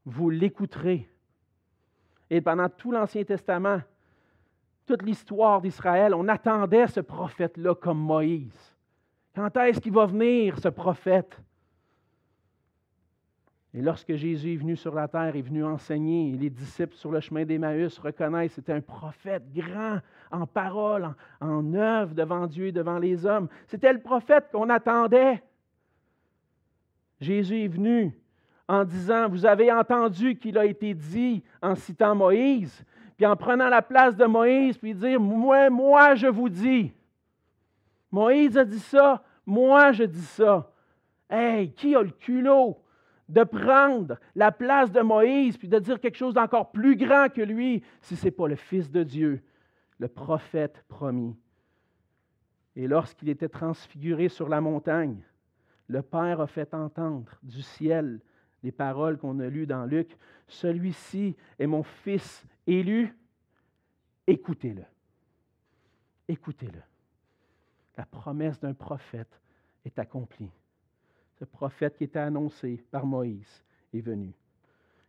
Vous 0.05 0.31
l'écouterez. 0.31 1.09
Et 2.31 2.41
pendant 2.41 2.69
tout 2.69 2.93
l'Ancien 2.93 3.25
Testament, 3.25 3.81
toute 4.85 5.03
l'histoire 5.03 5.61
d'Israël, 5.61 6.15
on 6.15 6.29
attendait 6.29 6.87
ce 6.87 7.01
prophète-là 7.01 7.75
comme 7.75 7.99
Moïse. 7.99 8.77
Quand 9.35 9.57
est-ce 9.57 9.81
qu'il 9.81 9.93
va 9.93 10.07
venir, 10.07 10.59
ce 10.59 10.69
prophète? 10.69 11.41
Et 13.77 13.83
lorsque 13.83 14.15
Jésus 14.15 14.55
est 14.55 14.57
venu 14.57 14.75
sur 14.75 14.95
la 14.95 15.07
terre, 15.07 15.37
est 15.37 15.43
venu 15.43 15.63
enseigner, 15.63 16.35
les 16.35 16.49
disciples 16.49 16.95
sur 16.95 17.13
le 17.13 17.21
chemin 17.21 17.45
d'Emmaüs 17.45 17.99
reconnaissent 17.99 18.55
c'était 18.55 18.73
un 18.73 18.81
prophète 18.81 19.53
grand 19.53 19.99
en 20.31 20.47
parole, 20.47 21.05
en, 21.43 21.47
en 21.47 21.75
œuvre 21.75 22.15
devant 22.15 22.47
Dieu 22.47 22.69
et 22.69 22.73
devant 22.73 22.99
les 22.99 23.27
hommes. 23.27 23.49
C'était 23.67 23.93
le 23.93 24.01
prophète 24.01 24.47
qu'on 24.51 24.71
attendait. 24.71 25.43
Jésus 27.21 27.65
est 27.65 27.69
venu 27.69 28.19
en 28.67 28.83
disant, 28.83 29.29
vous 29.29 29.45
avez 29.45 29.71
entendu 29.71 30.37
qu'il 30.37 30.57
a 30.57 30.65
été 30.65 30.95
dit 30.95 31.45
en 31.61 31.75
citant 31.75 32.15
Moïse, 32.15 32.83
puis 33.19 33.27
en 33.27 33.37
prenant 33.37 33.69
la 33.69 33.83
place 33.83 34.17
de 34.17 34.25
Moïse, 34.25 34.79
puis 34.79 34.95
dire, 34.95 35.21
moi, 35.21 35.69
moi, 35.69 36.15
je 36.15 36.29
vous 36.29 36.49
dis. 36.49 36.95
Moïse 38.11 38.57
a 38.57 38.65
dit 38.65 38.81
ça, 38.81 39.23
moi, 39.45 39.93
je 39.93 40.05
dis 40.05 40.25
ça. 40.25 40.73
Hey, 41.29 41.73
qui 41.73 41.95
a 41.95 42.01
le 42.01 42.09
culot? 42.09 42.79
De 43.29 43.43
prendre 43.45 44.19
la 44.35 44.53
place 44.53 44.93
de 44.93 45.01
Moïse, 45.01 45.57
puis 45.57 45.69
de 45.69 45.79
dire 45.79 46.01
quelque 46.01 46.17
chose 46.17 46.35
d'encore 46.35 46.71
plus 46.71 46.97
grand 46.97 47.29
que 47.29 47.43
lui, 47.43 47.83
si 48.01 48.17
ce 48.17 48.27
n'est 48.27 48.31
pas 48.31 48.49
le 48.49 48.57
Fils 48.57 48.91
de 48.91 49.03
Dieu, 49.03 49.43
le 49.99 50.09
prophète 50.09 50.85
promis. 50.89 51.37
Et 52.77 52.87
lorsqu'il 52.87 53.29
était 53.29 53.49
transfiguré 53.49 54.29
sur 54.29 54.49
la 54.49 54.61
montagne, 54.61 55.23
le 55.89 56.03
Père 56.03 56.41
a 56.41 56.47
fait 56.47 56.75
entendre 56.75 57.33
du 57.43 57.63
ciel 57.63 58.21
les 58.63 58.73
paroles 58.73 59.17
qu'on 59.19 59.41
a 59.41 59.49
lues 59.49 59.67
dans 59.67 59.87
Luc. 59.87 60.17
Celui-ci 60.49 61.37
est 61.59 61.67
mon 61.67 61.83
Fils 61.83 62.45
élu, 62.67 63.17
écoutez-le. 64.27 64.85
Écoutez-le. 66.29 66.83
La 67.97 68.05
promesse 68.05 68.59
d'un 68.61 68.75
prophète 68.75 69.41
est 69.85 69.99
accomplie. 69.99 70.51
Ce 71.39 71.45
prophète 71.45 71.97
qui 71.97 72.05
était 72.05 72.19
annoncé 72.19 72.83
par 72.91 73.05
Moïse 73.05 73.63
est 73.93 74.01
venu. 74.01 74.33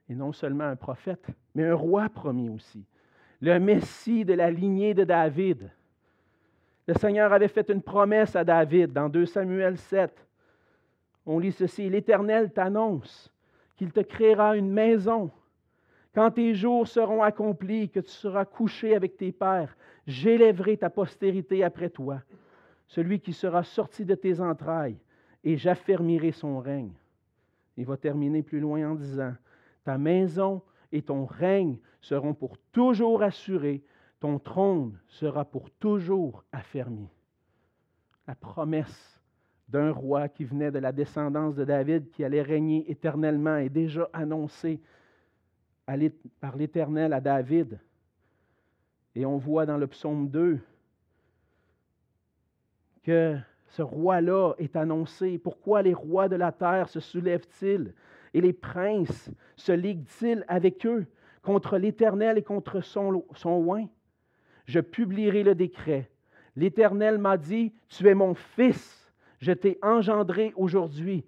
Et 0.09 0.15
non 0.15 0.33
seulement 0.33 0.65
un 0.65 0.75
prophète, 0.75 1.27
mais 1.55 1.65
un 1.65 1.75
roi 1.75 2.09
promis 2.09 2.49
aussi. 2.49 2.85
Le 3.39 3.59
Messie 3.59 4.25
de 4.25 4.33
la 4.33 4.51
lignée 4.51 4.93
de 4.93 5.03
David. 5.03 5.69
Le 6.87 6.93
Seigneur 6.95 7.31
avait 7.31 7.47
fait 7.47 7.69
une 7.69 7.81
promesse 7.81 8.35
à 8.35 8.43
David 8.43 8.91
dans 8.93 9.09
2 9.09 9.25
Samuel 9.25 9.77
7. 9.77 10.25
On 11.25 11.39
lit 11.39 11.51
ceci, 11.51 11.89
l'Éternel 11.89 12.51
t'annonce 12.51 13.31
qu'il 13.75 13.91
te 13.91 13.99
créera 13.99 14.57
une 14.57 14.71
maison. 14.71 15.31
Quand 16.13 16.31
tes 16.31 16.55
jours 16.55 16.87
seront 16.87 17.21
accomplis, 17.21 17.89
que 17.89 17.99
tu 17.99 18.09
seras 18.09 18.45
couché 18.45 18.95
avec 18.95 19.17
tes 19.17 19.31
pères, 19.31 19.77
j'élèverai 20.07 20.77
ta 20.77 20.89
postérité 20.89 21.63
après 21.63 21.89
toi, 21.89 22.21
celui 22.87 23.19
qui 23.19 23.33
sera 23.33 23.63
sorti 23.63 24.03
de 24.03 24.15
tes 24.15 24.39
entrailles, 24.39 24.97
et 25.43 25.57
j'affermirai 25.57 26.31
son 26.31 26.59
règne. 26.59 26.93
Il 27.77 27.85
va 27.85 27.97
terminer 27.97 28.43
plus 28.43 28.59
loin 28.59 28.91
en 28.91 28.95
disant, 28.95 29.33
ta 29.83 29.97
maison 29.97 30.61
et 30.91 31.01
ton 31.01 31.25
règne 31.25 31.77
seront 32.01 32.33
pour 32.33 32.57
toujours 32.71 33.21
assurés, 33.21 33.83
ton 34.19 34.39
trône 34.39 34.97
sera 35.07 35.45
pour 35.45 35.69
toujours 35.71 36.43
affermi. 36.51 37.07
La 38.27 38.35
promesse 38.35 39.19
d'un 39.69 39.91
roi 39.91 40.27
qui 40.29 40.45
venait 40.45 40.71
de 40.71 40.79
la 40.79 40.91
descendance 40.91 41.55
de 41.55 41.65
David, 41.65 42.09
qui 42.11 42.23
allait 42.23 42.41
régner 42.41 42.89
éternellement, 42.89 43.57
est 43.57 43.69
déjà 43.69 44.09
annoncée 44.13 44.81
par 46.39 46.55
l'Éternel 46.55 47.13
à 47.13 47.21
David. 47.21 47.79
Et 49.15 49.25
on 49.25 49.37
voit 49.37 49.65
dans 49.65 49.77
le 49.77 49.87
psaume 49.87 50.29
2 50.29 50.59
que 53.03 53.37
ce 53.67 53.81
roi-là 53.81 54.53
est 54.57 54.75
annoncé. 54.75 55.37
Pourquoi 55.37 55.81
les 55.81 55.93
rois 55.93 56.29
de 56.29 56.35
la 56.35 56.51
terre 56.51 56.89
se 56.89 56.99
soulèvent-ils 56.99 57.93
et 58.33 58.41
les 58.41 58.53
princes 58.53 59.29
se 59.55 59.71
liguent-ils 59.71 60.45
avec 60.47 60.85
eux 60.85 61.05
contre 61.41 61.77
l'Éternel 61.77 62.37
et 62.37 62.43
contre 62.43 62.81
son, 62.81 63.23
son 63.35 63.51
oin? 63.51 63.85
Je 64.65 64.79
publierai 64.79 65.43
le 65.43 65.55
décret. 65.55 66.09
L'Éternel 66.55 67.17
m'a 67.17 67.37
dit, 67.37 67.73
tu 67.87 68.07
es 68.07 68.13
mon 68.13 68.33
fils, 68.33 69.11
je 69.39 69.51
t'ai 69.51 69.77
engendré 69.81 70.53
aujourd'hui. 70.55 71.23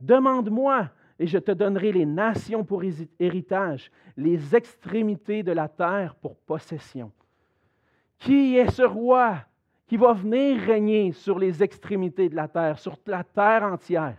Demande-moi 0.00 0.88
et 1.18 1.26
je 1.26 1.38
te 1.38 1.52
donnerai 1.52 1.92
les 1.92 2.06
nations 2.06 2.64
pour 2.64 2.82
héritage, 3.20 3.90
les 4.16 4.56
extrémités 4.56 5.42
de 5.42 5.52
la 5.52 5.68
terre 5.68 6.16
pour 6.16 6.36
possession. 6.36 7.12
Qui 8.18 8.56
est 8.56 8.70
ce 8.70 8.82
roi? 8.82 9.36
Qui 9.92 9.98
va 9.98 10.14
venir 10.14 10.58
régner 10.58 11.12
sur 11.12 11.38
les 11.38 11.62
extrémités 11.62 12.30
de 12.30 12.34
la 12.34 12.48
terre, 12.48 12.78
sur 12.78 12.96
la 13.04 13.22
terre 13.22 13.64
entière? 13.64 14.16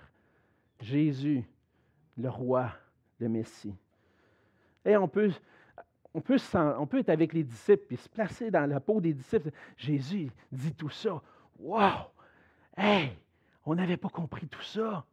Jésus, 0.79 1.43
le 2.15 2.29
roi, 2.29 2.69
le 3.17 3.27
Messie. 3.27 3.73
Et 4.85 4.95
on 4.95 5.07
peut, 5.07 5.31
on 6.13 6.21
peut, 6.21 6.37
on 6.77 6.85
peut 6.85 6.99
être 6.99 7.09
avec 7.09 7.33
les 7.33 7.43
disciples 7.43 7.91
et 7.91 7.97
se 7.97 8.07
placer 8.07 8.51
dans 8.51 8.69
la 8.69 8.79
peau 8.79 9.01
des 9.01 9.15
disciples. 9.15 9.49
Jésus 9.75 10.29
dit 10.51 10.75
tout 10.75 10.91
ça. 10.91 11.19
Wow! 11.59 12.11
Hey! 12.77 13.17
On 13.65 13.73
n'avait 13.73 13.97
pas 13.97 14.09
compris 14.09 14.47
tout 14.47 14.61
ça. 14.61 15.03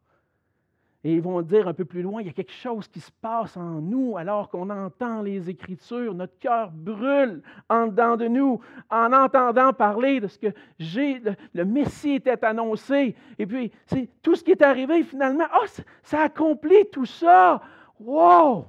Et 1.02 1.14
ils 1.14 1.22
vont 1.22 1.40
dire 1.40 1.66
un 1.66 1.72
peu 1.72 1.86
plus 1.86 2.02
loin, 2.02 2.20
il 2.20 2.26
y 2.26 2.30
a 2.30 2.34
quelque 2.34 2.52
chose 2.52 2.86
qui 2.86 3.00
se 3.00 3.10
passe 3.10 3.56
en 3.56 3.80
nous 3.80 4.18
alors 4.18 4.50
qu'on 4.50 4.68
entend 4.68 5.22
les 5.22 5.48
Écritures. 5.48 6.12
Notre 6.12 6.38
cœur 6.38 6.70
brûle 6.70 7.42
en 7.70 7.86
dedans 7.86 8.18
de 8.18 8.28
nous 8.28 8.60
en 8.90 9.10
entendant 9.14 9.72
parler 9.72 10.20
de 10.20 10.26
ce 10.26 10.38
que 10.38 10.52
le, 10.78 11.64
Messie 11.64 12.12
était 12.12 12.44
annoncé. 12.44 13.14
Et 13.38 13.46
puis, 13.46 13.72
c'est 13.86 14.10
tout 14.20 14.34
ce 14.34 14.44
qui 14.44 14.50
est 14.50 14.60
arrivé 14.60 15.02
finalement. 15.02 15.46
Oh, 15.62 15.66
ça, 16.02 16.24
accomplit 16.24 16.84
tout 16.92 17.06
ça. 17.06 17.62
Wow! 17.98 18.66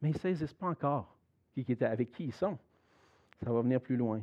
Mais 0.00 0.10
ils 0.10 0.14
ne 0.14 0.18
saisissent 0.18 0.54
pas 0.54 0.68
encore 0.68 1.14
avec 1.80 2.12
qui 2.12 2.24
ils 2.24 2.32
sont. 2.32 2.56
Ça 3.44 3.52
va 3.52 3.60
venir 3.60 3.80
plus 3.80 3.96
loin. 3.96 4.22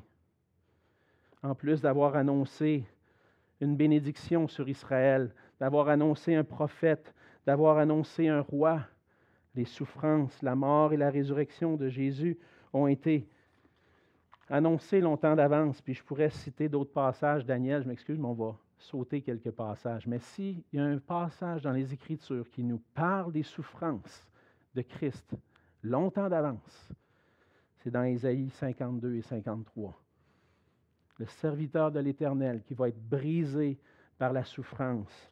En 1.44 1.54
plus 1.54 1.82
d'avoir 1.82 2.16
annoncé 2.16 2.84
une 3.62 3.76
bénédiction 3.76 4.48
sur 4.48 4.68
Israël, 4.68 5.32
d'avoir 5.60 5.90
annoncé 5.90 6.36
un 6.36 6.44
prophète, 6.44 7.14
d'avoir 7.46 7.78
annoncé 7.78 8.28
un 8.28 8.42
roi. 8.42 8.82
Les 9.56 9.66
souffrances, 9.66 10.42
la 10.42 10.56
mort 10.56 10.94
et 10.94 10.98
la 10.98 11.10
résurrection 11.10 11.78
de 11.78 11.88
Jésus 11.88 12.38
ont 12.74 12.88
été 12.88 13.28
annoncées 14.50 15.00
longtemps 15.00 15.36
d'avance. 15.36 15.82
Puis 15.82 15.94
je 15.94 16.04
pourrais 16.04 16.30
citer 16.30 16.68
d'autres 16.68 16.92
passages. 16.92 17.46
Daniel, 17.46 17.84
je 17.84 17.88
m'excuse, 17.88 18.20
mais 18.20 18.28
on 18.28 18.34
va 18.34 18.58
sauter 18.78 19.22
quelques 19.22 19.52
passages. 19.52 20.08
Mais 20.08 20.20
s'il 20.20 20.64
y 20.74 20.80
a 20.80 20.84
un 20.84 21.00
passage 21.00 21.62
dans 21.62 21.72
les 21.72 21.94
Écritures 21.94 22.50
qui 22.52 22.64
nous 22.64 22.82
parle 22.94 23.32
des 23.32 23.44
souffrances 23.44 24.28
de 24.74 24.82
Christ 24.82 25.36
longtemps 25.82 26.30
d'avance, 26.30 26.92
c'est 27.78 27.92
dans 27.92 28.04
Ésaïe 28.04 28.50
52 28.50 29.16
et 29.16 29.22
53. 29.22 29.94
Le 31.18 31.26
serviteur 31.28 31.92
de 31.92 32.00
l'Éternel 32.00 32.62
qui 32.64 32.74
va 32.74 32.90
être 32.90 33.00
brisé 33.00 33.80
par 34.18 34.34
la 34.34 34.44
souffrance, 34.44 35.32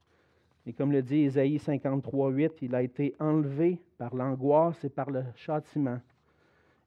et 0.66 0.74
comme 0.74 0.92
le 0.92 1.02
dit 1.02 1.24
Ésaïe 1.24 1.60
53, 1.60 2.30
8, 2.30 2.62
il 2.62 2.76
a 2.76 2.82
été 2.82 3.16
enlevé 3.20 3.82
par 3.98 4.16
l'angoisse 4.16 4.84
et 4.84 4.90
par 4.90 5.12
le 5.12 5.24
châtiment. 5.36 6.00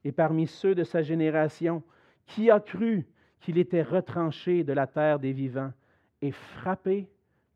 Et 0.03 0.11
parmi 0.11 0.47
ceux 0.47 0.73
de 0.73 0.83
sa 0.83 1.03
génération, 1.03 1.83
qui 2.25 2.49
a 2.49 2.59
cru 2.59 3.07
qu'il 3.39 3.57
était 3.57 3.83
retranché 3.83 4.63
de 4.63 4.73
la 4.73 4.87
terre 4.87 5.19
des 5.19 5.31
vivants 5.31 5.71
et 6.21 6.31
frappé 6.31 7.07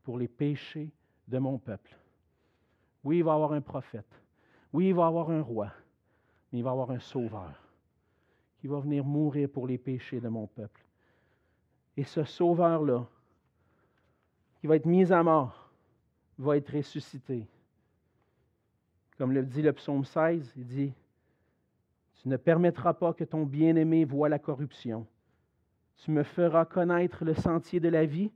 pour 0.04 0.18
les 0.18 0.28
péchés 0.28 0.92
de 1.26 1.38
mon 1.38 1.58
peuple? 1.58 1.96
Oui, 3.02 3.18
il 3.18 3.24
va 3.24 3.34
avoir 3.34 3.52
un 3.52 3.60
prophète. 3.60 4.22
Oui, 4.72 4.88
il 4.88 4.94
va 4.94 5.06
avoir 5.06 5.30
un 5.30 5.42
roi. 5.42 5.72
Mais 6.52 6.60
il 6.60 6.64
va 6.64 6.70
avoir 6.70 6.92
un 6.92 7.00
sauveur 7.00 7.52
qui 8.58 8.68
va 8.68 8.78
venir 8.78 9.04
mourir 9.04 9.48
pour 9.48 9.66
les 9.66 9.78
péchés 9.78 10.20
de 10.20 10.28
mon 10.28 10.46
peuple. 10.46 10.84
Et 11.96 12.04
ce 12.04 12.22
sauveur-là, 12.22 13.06
qui 14.60 14.68
va 14.68 14.76
être 14.76 14.86
mis 14.86 15.12
à 15.12 15.22
mort, 15.24 15.61
va 16.38 16.56
être 16.56 16.74
ressuscité. 16.76 17.46
Comme 19.18 19.32
le 19.32 19.42
dit 19.42 19.62
le 19.62 19.72
psaume 19.72 20.04
16, 20.04 20.52
il 20.56 20.66
dit, 20.66 20.92
Tu 22.20 22.28
ne 22.28 22.36
permettras 22.36 22.94
pas 22.94 23.12
que 23.12 23.24
ton 23.24 23.44
bien-aimé 23.44 24.04
voie 24.04 24.28
la 24.28 24.38
corruption. 24.38 25.06
Tu 25.98 26.10
me 26.10 26.22
feras 26.22 26.64
connaître 26.64 27.24
le 27.24 27.34
sentier 27.34 27.78
de 27.78 27.88
la 27.88 28.04
vie. 28.04 28.32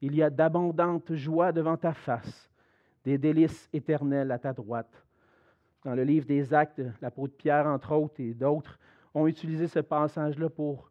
Il 0.00 0.14
y 0.14 0.22
a 0.22 0.30
d'abondantes 0.30 1.14
joies 1.14 1.52
devant 1.52 1.76
ta 1.76 1.92
face, 1.92 2.50
des 3.04 3.18
délices 3.18 3.68
éternelles 3.72 4.32
à 4.32 4.38
ta 4.38 4.52
droite. 4.52 5.04
Dans 5.84 5.94
le 5.94 6.04
livre 6.04 6.26
des 6.26 6.52
Actes, 6.54 6.82
l'apôtre 7.00 7.34
Pierre, 7.36 7.66
entre 7.66 7.92
autres, 7.92 8.20
et 8.20 8.34
d'autres, 8.34 8.78
ont 9.14 9.26
utilisé 9.26 9.68
ce 9.68 9.80
passage-là 9.80 10.48
pour 10.48 10.90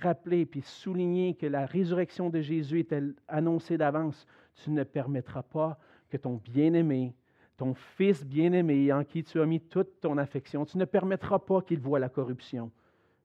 rappeler 0.00 0.46
puis 0.46 0.62
souligner 0.62 1.34
que 1.34 1.46
la 1.46 1.66
résurrection 1.66 2.30
de 2.30 2.40
Jésus 2.40 2.80
était 2.80 3.02
annoncée 3.26 3.76
d'avance 3.76 4.26
tu 4.62 4.70
ne 4.70 4.84
permettras 4.84 5.42
pas 5.42 5.78
que 6.10 6.16
ton 6.16 6.40
bien-aimé, 6.44 7.14
ton 7.56 7.74
fils 7.74 8.24
bien-aimé 8.24 8.92
en 8.92 9.04
qui 9.04 9.22
tu 9.22 9.40
as 9.40 9.46
mis 9.46 9.60
toute 9.60 10.00
ton 10.00 10.18
affection, 10.18 10.64
tu 10.64 10.78
ne 10.78 10.84
permettras 10.84 11.38
pas 11.38 11.62
qu'il 11.62 11.80
voie 11.80 11.98
la 11.98 12.08
corruption, 12.08 12.70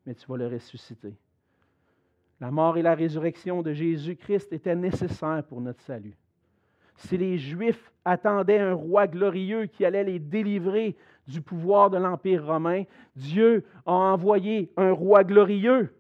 mais 0.06 0.16
tu 0.16 0.26
vas 0.28 0.38
le 0.38 0.48
ressusciter. 0.48 1.16
La 2.40 2.52
mort 2.52 2.78
et 2.78 2.82
la 2.82 2.96
résurrection 2.96 3.62
de 3.62 3.74
Jésus-Christ 3.74 4.52
étaient 4.52 4.76
nécessaires 4.76 5.44
pour 5.48 5.62
notre 5.62 5.82
salut. 5.82 6.18
Si 6.96 7.18
les 7.18 7.38
Juifs 7.38 7.92
attendaient 8.06 8.60
un 8.60 8.74
roi 8.74 9.08
glorieux 9.08 9.66
qui 9.66 9.86
allait 9.86 10.04
les 10.04 10.20
délivrer 10.20 10.96
du 11.28 11.42
pouvoir 11.42 11.90
de 11.90 11.98
l'Empire 11.98 12.46
romain, 12.46 12.84
Dieu 13.16 13.66
a 13.86 13.94
envoyé 13.94 14.72
un 14.78 14.92
roi 14.92 15.24
glorieux, 15.24 15.96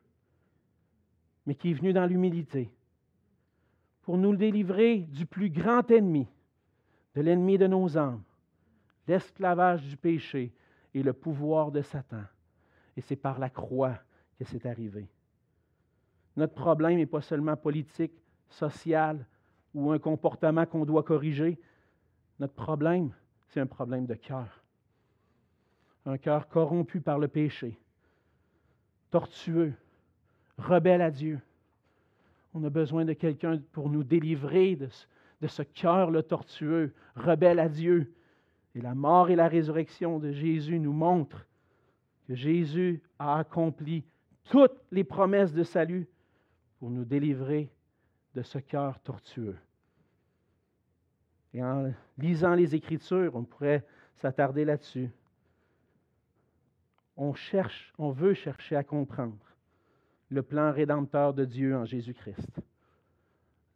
mais 1.45 1.55
qui 1.55 1.71
est 1.71 1.73
venu 1.73 1.93
dans 1.93 2.05
l'humilité, 2.05 2.71
pour 4.03 4.17
nous 4.17 4.35
délivrer 4.35 4.99
du 4.99 5.25
plus 5.25 5.49
grand 5.49 5.89
ennemi, 5.89 6.27
de 7.15 7.21
l'ennemi 7.21 7.57
de 7.57 7.67
nos 7.67 7.97
âmes, 7.97 8.23
l'esclavage 9.07 9.83
du 9.83 9.97
péché 9.97 10.53
et 10.93 11.03
le 11.03 11.13
pouvoir 11.13 11.71
de 11.71 11.81
Satan. 11.81 12.23
Et 12.95 13.01
c'est 13.01 13.15
par 13.15 13.39
la 13.39 13.49
croix 13.49 13.97
que 14.37 14.45
c'est 14.45 14.65
arrivé. 14.65 15.07
Notre 16.35 16.53
problème 16.53 16.97
n'est 16.97 17.05
pas 17.05 17.21
seulement 17.21 17.55
politique, 17.55 18.13
social 18.49 19.25
ou 19.73 19.91
un 19.91 19.99
comportement 19.99 20.65
qu'on 20.65 20.85
doit 20.85 21.03
corriger. 21.03 21.59
Notre 22.39 22.53
problème, 22.53 23.13
c'est 23.47 23.59
un 23.59 23.67
problème 23.67 24.05
de 24.05 24.15
cœur. 24.15 24.63
Un 26.05 26.17
cœur 26.17 26.47
corrompu 26.47 26.99
par 26.99 27.17
le 27.17 27.27
péché, 27.27 27.79
tortueux, 29.09 29.73
rebelle 30.57 31.01
à 31.01 31.11
Dieu 31.11 31.39
on 32.53 32.63
a 32.63 32.69
besoin 32.69 33.05
de 33.05 33.13
quelqu'un 33.13 33.59
pour 33.71 33.89
nous 33.89 34.03
délivrer 34.03 34.75
de 34.75 35.47
ce, 35.47 35.63
cœur 35.63 36.11
le 36.11 36.23
tortueux, 36.23 36.93
rebelle 37.15 37.59
à 37.59 37.67
Dieu. 37.67 38.13
Et 38.75 38.81
la 38.81 38.95
mort 38.95 39.29
et 39.29 39.35
la 39.35 39.47
résurrection 39.47 40.19
de 40.19 40.31
Jésus 40.31 40.79
nous 40.79 40.93
montrent 40.93 41.45
que 42.27 42.35
Jésus 42.35 43.01
a 43.19 43.39
accompli 43.39 44.03
toutes 44.45 44.79
les 44.91 45.03
promesses 45.03 45.53
de 45.53 45.63
salut 45.63 46.07
pour 46.79 46.89
nous 46.89 47.05
délivrer 47.05 47.71
de 48.35 48.41
ce 48.41 48.59
cœur 48.59 48.99
tortueux. 48.99 49.57
Et 51.53 51.63
en 51.63 51.91
lisant 52.17 52.55
les 52.55 52.73
Écritures, 52.75 53.35
on 53.35 53.43
pourrait 53.43 53.85
s'attarder 54.15 54.65
là-dessus. 54.65 55.09
On 57.15 57.33
cherche, 57.33 57.93
on 57.99 58.09
veut 58.09 58.33
chercher 58.33 58.75
à 58.75 58.83
comprendre 58.83 59.37
le 60.33 60.41
plan 60.41 60.71
rédempteur 60.71 61.33
de 61.33 61.45
Dieu 61.45 61.75
en 61.77 61.85
Jésus-Christ. 61.85 62.59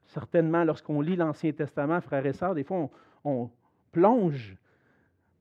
Certainement, 0.07 0.63
lorsqu'on 0.63 1.01
lit 1.01 1.15
l'Ancien 1.15 1.51
Testament, 1.51 2.01
frères 2.01 2.25
et 2.25 2.33
sœurs, 2.33 2.55
des 2.55 2.63
fois, 2.63 2.89
on, 3.23 3.49
plonge 3.91 4.55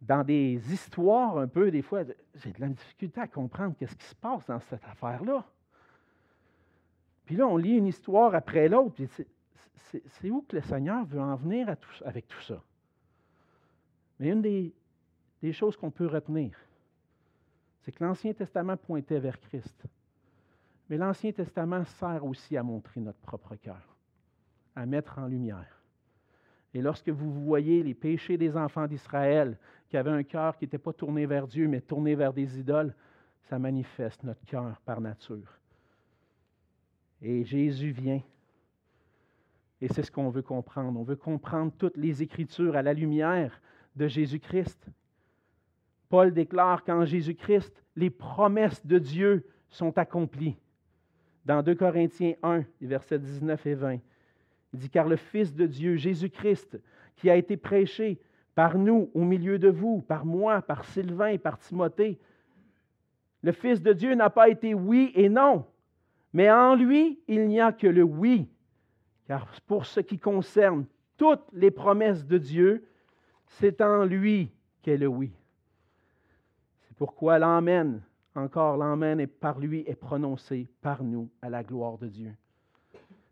dans 0.00 0.24
des 0.24 0.72
histoires 0.72 1.36
un 1.36 1.48
peu, 1.48 1.70
des 1.70 1.82
fois, 1.82 2.04
j'ai 2.34 2.52
de 2.52 2.60
la 2.60 2.68
difficulté 2.68 3.20
à 3.20 3.26
comprendre 3.26 3.74
qu'est-ce 3.76 3.96
qui 3.96 4.06
se 4.06 4.14
passe 4.14 4.46
dans 4.46 4.60
cette 4.60 4.84
affaire-là. 4.84 5.44
Puis 7.26 7.36
là, 7.36 7.46
on 7.46 7.56
lit 7.56 7.76
une 7.76 7.86
histoire 7.86 8.34
après 8.34 8.68
l'autre, 8.68 9.02
c'est 9.90 10.30
où 10.30 10.42
que 10.42 10.56
le 10.56 10.62
Seigneur 10.62 11.04
veut 11.04 11.20
en 11.20 11.34
venir 11.34 11.74
avec 12.04 12.28
tout 12.28 12.40
ça? 12.42 12.62
Mais 14.18 14.28
une 14.28 14.42
des, 14.42 14.72
des 15.42 15.52
choses 15.52 15.76
qu'on 15.76 15.90
peut 15.90 16.06
retenir, 16.06 16.56
c'est 17.82 17.92
que 17.92 18.02
l'Ancien 18.02 18.32
Testament 18.32 18.76
pointait 18.76 19.18
vers 19.18 19.38
Christ. 19.40 19.86
Mais 20.88 20.96
l'Ancien 20.96 21.32
Testament 21.32 21.84
sert 21.84 22.24
aussi 22.24 22.56
à 22.56 22.62
montrer 22.62 23.00
notre 23.00 23.18
propre 23.18 23.56
cœur, 23.56 23.96
à 24.74 24.86
mettre 24.86 25.18
en 25.18 25.26
lumière. 25.26 25.82
Et 26.74 26.82
lorsque 26.82 27.08
vous 27.08 27.32
voyez 27.32 27.82
les 27.82 27.94
péchés 27.94 28.36
des 28.36 28.56
enfants 28.56 28.86
d'Israël, 28.86 29.58
qui 29.88 29.96
avaient 29.96 30.10
un 30.10 30.22
cœur 30.22 30.56
qui 30.56 30.64
n'était 30.64 30.78
pas 30.78 30.92
tourné 30.92 31.26
vers 31.26 31.46
Dieu, 31.46 31.68
mais 31.68 31.80
tourné 31.80 32.14
vers 32.14 32.32
des 32.32 32.58
idoles, 32.58 32.94
ça 33.48 33.58
manifeste 33.58 34.22
notre 34.24 34.44
cœur 34.44 34.80
par 34.84 35.00
nature. 35.00 35.58
Et 37.22 37.44
Jésus 37.44 37.90
vient. 37.90 38.20
Et 39.80 39.88
c'est 39.88 40.02
ce 40.02 40.10
qu'on 40.10 40.30
veut 40.30 40.42
comprendre. 40.42 40.98
On 40.98 41.04
veut 41.04 41.16
comprendre 41.16 41.72
toutes 41.78 41.96
les 41.96 42.22
Écritures 42.22 42.76
à 42.76 42.82
la 42.82 42.92
lumière 42.92 43.60
de 43.94 44.06
Jésus-Christ. 44.06 44.86
Paul 46.08 46.32
déclare 46.32 46.84
qu'en 46.84 47.04
Jésus-Christ, 47.04 47.82
les 47.96 48.10
promesses 48.10 48.84
de 48.86 48.98
Dieu 48.98 49.46
sont 49.68 49.96
accomplies. 49.98 50.56
Dans 51.46 51.62
2 51.62 51.76
Corinthiens 51.76 52.34
1, 52.42 52.64
versets 52.80 53.20
19 53.20 53.66
et 53.66 53.74
20, 53.74 53.98
il 54.72 54.78
dit, 54.80 54.90
car 54.90 55.06
le 55.06 55.14
Fils 55.14 55.54
de 55.54 55.64
Dieu, 55.64 55.94
Jésus-Christ, 55.94 56.80
qui 57.14 57.30
a 57.30 57.36
été 57.36 57.56
prêché 57.56 58.20
par 58.56 58.76
nous 58.76 59.10
au 59.14 59.22
milieu 59.22 59.56
de 59.56 59.68
vous, 59.68 60.02
par 60.02 60.26
moi, 60.26 60.60
par 60.60 60.84
Sylvain, 60.84 61.38
par 61.38 61.58
Timothée, 61.58 62.18
le 63.42 63.52
Fils 63.52 63.80
de 63.80 63.92
Dieu 63.92 64.16
n'a 64.16 64.28
pas 64.28 64.48
été 64.48 64.74
oui 64.74 65.12
et 65.14 65.28
non, 65.28 65.64
mais 66.32 66.50
en 66.50 66.74
lui, 66.74 67.20
il 67.28 67.46
n'y 67.46 67.60
a 67.60 67.70
que 67.70 67.86
le 67.86 68.02
oui. 68.02 68.48
Car 69.28 69.48
pour 69.68 69.86
ce 69.86 70.00
qui 70.00 70.18
concerne 70.18 70.84
toutes 71.16 71.46
les 71.52 71.70
promesses 71.70 72.26
de 72.26 72.38
Dieu, 72.38 72.88
c'est 73.46 73.80
en 73.80 74.04
lui 74.04 74.50
qu'est 74.82 74.96
le 74.96 75.06
oui. 75.06 75.30
C'est 76.80 76.96
pourquoi 76.96 77.38
l'Amen, 77.38 78.02
encore 78.36 78.76
l'Amen 78.76 79.26
par 79.26 79.58
lui 79.58 79.84
est 79.86 79.96
prononcé 79.96 80.68
par 80.80 81.02
nous 81.02 81.30
à 81.42 81.48
la 81.48 81.62
gloire 81.62 81.98
de 81.98 82.08
Dieu. 82.08 82.34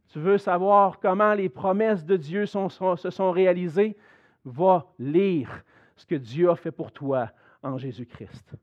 Tu 0.09 0.21
veux 0.21 0.39
savoir 0.39 1.01
comment 1.01 1.35
les 1.35 1.49
promesses 1.49 2.05
de 2.05 2.17
Dieu 2.17 2.47
se 2.47 3.11
sont 3.11 3.31
réalisées? 3.33 3.97
Va 4.45 4.87
lire 4.99 5.65
ce 5.97 6.07
que 6.07 6.15
Dieu 6.15 6.51
a 6.51 6.57
fait 6.57 6.71
pour 6.71 6.93
toi 6.93 7.31
en 7.63 7.79
Jésus-Christ. 7.79 8.55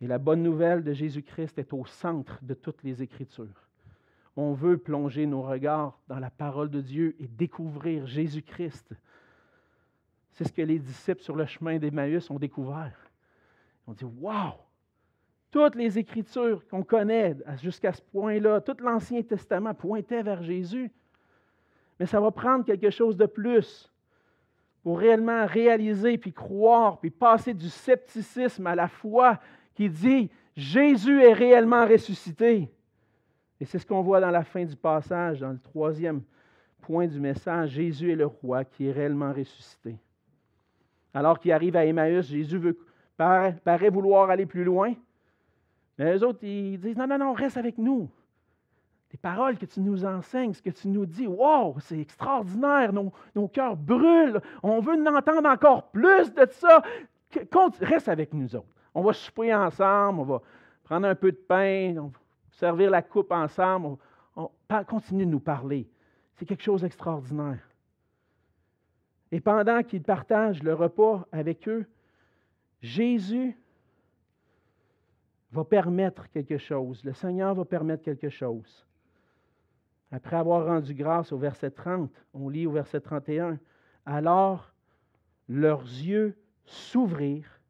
Et 0.00 0.06
la 0.06 0.18
bonne 0.18 0.42
nouvelle 0.42 0.82
de 0.82 0.92
Jésus-Christ 0.92 1.58
est 1.58 1.72
au 1.72 1.84
centre 1.84 2.38
de 2.42 2.54
toutes 2.54 2.82
les 2.82 3.02
Écritures. 3.02 3.68
On 4.36 4.52
veut 4.52 4.78
plonger 4.78 5.26
nos 5.26 5.42
regards 5.42 5.98
dans 6.08 6.18
la 6.18 6.30
parole 6.30 6.70
de 6.70 6.80
Dieu 6.80 7.14
et 7.20 7.28
découvrir 7.28 8.06
Jésus-Christ. 8.06 8.94
C'est 10.32 10.44
ce 10.44 10.52
que 10.52 10.62
les 10.62 10.78
disciples 10.78 11.22
sur 11.22 11.36
le 11.36 11.46
chemin 11.46 11.78
d'Emmaüs 11.78 12.28
ont 12.30 12.38
découvert. 12.38 12.98
Ont 13.86 13.92
dit 13.92 14.04
Waouh 14.04 14.54
Toutes 15.54 15.76
les 15.76 16.00
Écritures 16.00 16.66
qu'on 16.66 16.82
connaît 16.82 17.36
jusqu'à 17.62 17.92
ce 17.92 18.02
point-là, 18.02 18.60
tout 18.60 18.74
l'Ancien 18.80 19.22
Testament 19.22 19.72
pointait 19.72 20.20
vers 20.20 20.42
Jésus. 20.42 20.90
Mais 22.00 22.06
ça 22.06 22.18
va 22.18 22.32
prendre 22.32 22.64
quelque 22.64 22.90
chose 22.90 23.16
de 23.16 23.26
plus 23.26 23.88
pour 24.82 24.98
réellement 24.98 25.46
réaliser, 25.46 26.18
puis 26.18 26.32
croire, 26.32 26.98
puis 26.98 27.10
passer 27.10 27.54
du 27.54 27.68
scepticisme 27.68 28.66
à 28.66 28.74
la 28.74 28.88
foi 28.88 29.38
qui 29.76 29.88
dit 29.88 30.28
Jésus 30.56 31.22
est 31.22 31.34
réellement 31.34 31.86
ressuscité. 31.86 32.68
Et 33.60 33.64
c'est 33.64 33.78
ce 33.78 33.86
qu'on 33.86 34.02
voit 34.02 34.20
dans 34.20 34.32
la 34.32 34.42
fin 34.42 34.64
du 34.64 34.74
passage, 34.74 35.38
dans 35.38 35.52
le 35.52 35.60
troisième 35.60 36.22
point 36.80 37.06
du 37.06 37.20
message. 37.20 37.70
Jésus 37.70 38.10
est 38.10 38.16
le 38.16 38.26
roi 38.26 38.64
qui 38.64 38.88
est 38.88 38.92
réellement 38.92 39.32
ressuscité. 39.32 40.00
Alors 41.14 41.38
qu'il 41.38 41.52
arrive 41.52 41.76
à 41.76 41.86
Emmaüs, 41.86 42.26
Jésus 42.26 42.58
veut, 42.58 42.76
paraît, 43.16 43.56
paraît 43.62 43.90
vouloir 43.90 44.30
aller 44.30 44.46
plus 44.46 44.64
loin. 44.64 44.94
Mais 45.98 46.12
les 46.12 46.22
autres, 46.22 46.42
ils 46.42 46.78
disent 46.78 46.96
Non, 46.96 47.06
non, 47.06 47.18
non, 47.18 47.32
reste 47.32 47.56
avec 47.56 47.78
nous. 47.78 48.10
Les 49.14 49.18
paroles 49.18 49.56
que 49.56 49.66
tu 49.66 49.80
nous 49.80 50.04
enseignes, 50.04 50.52
ce 50.54 50.60
que 50.60 50.70
tu 50.70 50.88
nous 50.88 51.06
dis, 51.06 51.28
wow, 51.28 51.76
c'est 51.78 52.00
extraordinaire, 52.00 52.92
nos, 52.92 53.12
nos, 53.36 53.46
cœurs 53.46 53.76
brûlent, 53.76 54.40
on 54.60 54.80
veut 54.80 54.94
en 54.94 55.14
entendre 55.14 55.48
encore 55.48 55.88
plus 55.90 56.34
de 56.34 56.48
ça. 56.50 56.82
Reste 57.80 58.08
avec 58.08 58.34
nous 58.34 58.56
autres. 58.56 58.74
On 58.92 59.02
va 59.02 59.12
souper 59.12 59.54
ensemble, 59.54 60.18
on 60.18 60.24
va 60.24 60.42
prendre 60.82 61.06
un 61.06 61.14
peu 61.14 61.30
de 61.30 61.36
pain, 61.36 61.94
on 61.96 62.08
va 62.08 62.18
servir 62.50 62.90
la 62.90 63.02
coupe 63.02 63.30
ensemble. 63.30 63.98
On, 64.34 64.50
continue 64.88 65.24
de 65.24 65.30
nous 65.30 65.38
parler. 65.38 65.88
C'est 66.34 66.44
quelque 66.44 66.64
chose 66.64 66.82
d'extraordinaire. 66.82 67.60
Et 69.30 69.38
pendant 69.38 69.84
qu'ils 69.84 70.02
partagent 70.02 70.62
le 70.62 70.74
repas 70.74 71.24
avec 71.30 71.68
eux, 71.68 71.86
Jésus 72.82 73.56
va 75.54 75.64
permettre 75.64 76.28
quelque 76.30 76.58
chose. 76.58 77.02
Le 77.04 77.12
Seigneur 77.12 77.54
va 77.54 77.64
permettre 77.64 78.02
quelque 78.02 78.28
chose. 78.28 78.84
Après 80.10 80.36
avoir 80.36 80.66
rendu 80.66 80.94
grâce 80.94 81.32
au 81.32 81.38
verset 81.38 81.70
30, 81.70 82.10
on 82.34 82.48
lit 82.48 82.66
au 82.66 82.72
verset 82.72 83.00
31, 83.00 83.58
alors 84.04 84.72
leurs 85.48 85.82
yeux 85.82 86.36
s'ouvrirent 86.64 87.60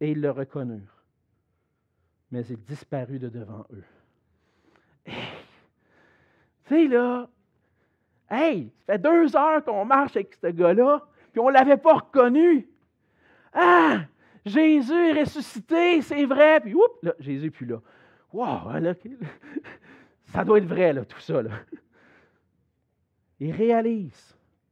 et 0.00 0.12
ils 0.12 0.20
le 0.20 0.30
reconnurent. 0.30 1.04
Mais 2.30 2.44
il 2.46 2.62
disparut 2.62 3.18
de 3.18 3.28
devant 3.28 3.66
eux. 3.72 3.84
Tu 5.04 5.12
sais, 6.68 6.88
là, 6.88 7.28
hey, 8.30 8.70
ça 8.86 8.92
fait 8.94 8.98
deux 8.98 9.36
heures 9.36 9.64
qu'on 9.64 9.84
marche 9.84 10.16
avec 10.16 10.34
ce 10.40 10.46
gars-là, 10.46 11.04
puis 11.32 11.40
on 11.40 11.48
ne 11.48 11.54
l'avait 11.54 11.76
pas 11.76 11.94
reconnu. 11.94 12.68
Ah, 13.52 14.04
Jésus 14.44 14.92
est 14.92 15.20
ressuscité, 15.20 16.02
c'est 16.02 16.26
vrai. 16.26 16.60
Puis, 16.60 16.74
oups, 16.74 17.02
là, 17.02 17.14
Jésus 17.18 17.46
n'est 17.46 17.50
plus 17.50 17.66
là. 17.66 17.80
Wow, 18.32 18.78
là, 18.80 18.94
ça 20.24 20.44
doit 20.44 20.58
être 20.58 20.66
vrai, 20.66 20.92
là, 20.92 21.04
tout 21.04 21.20
ça. 21.20 21.42
Là. 21.42 21.50
Il. 23.38 24.10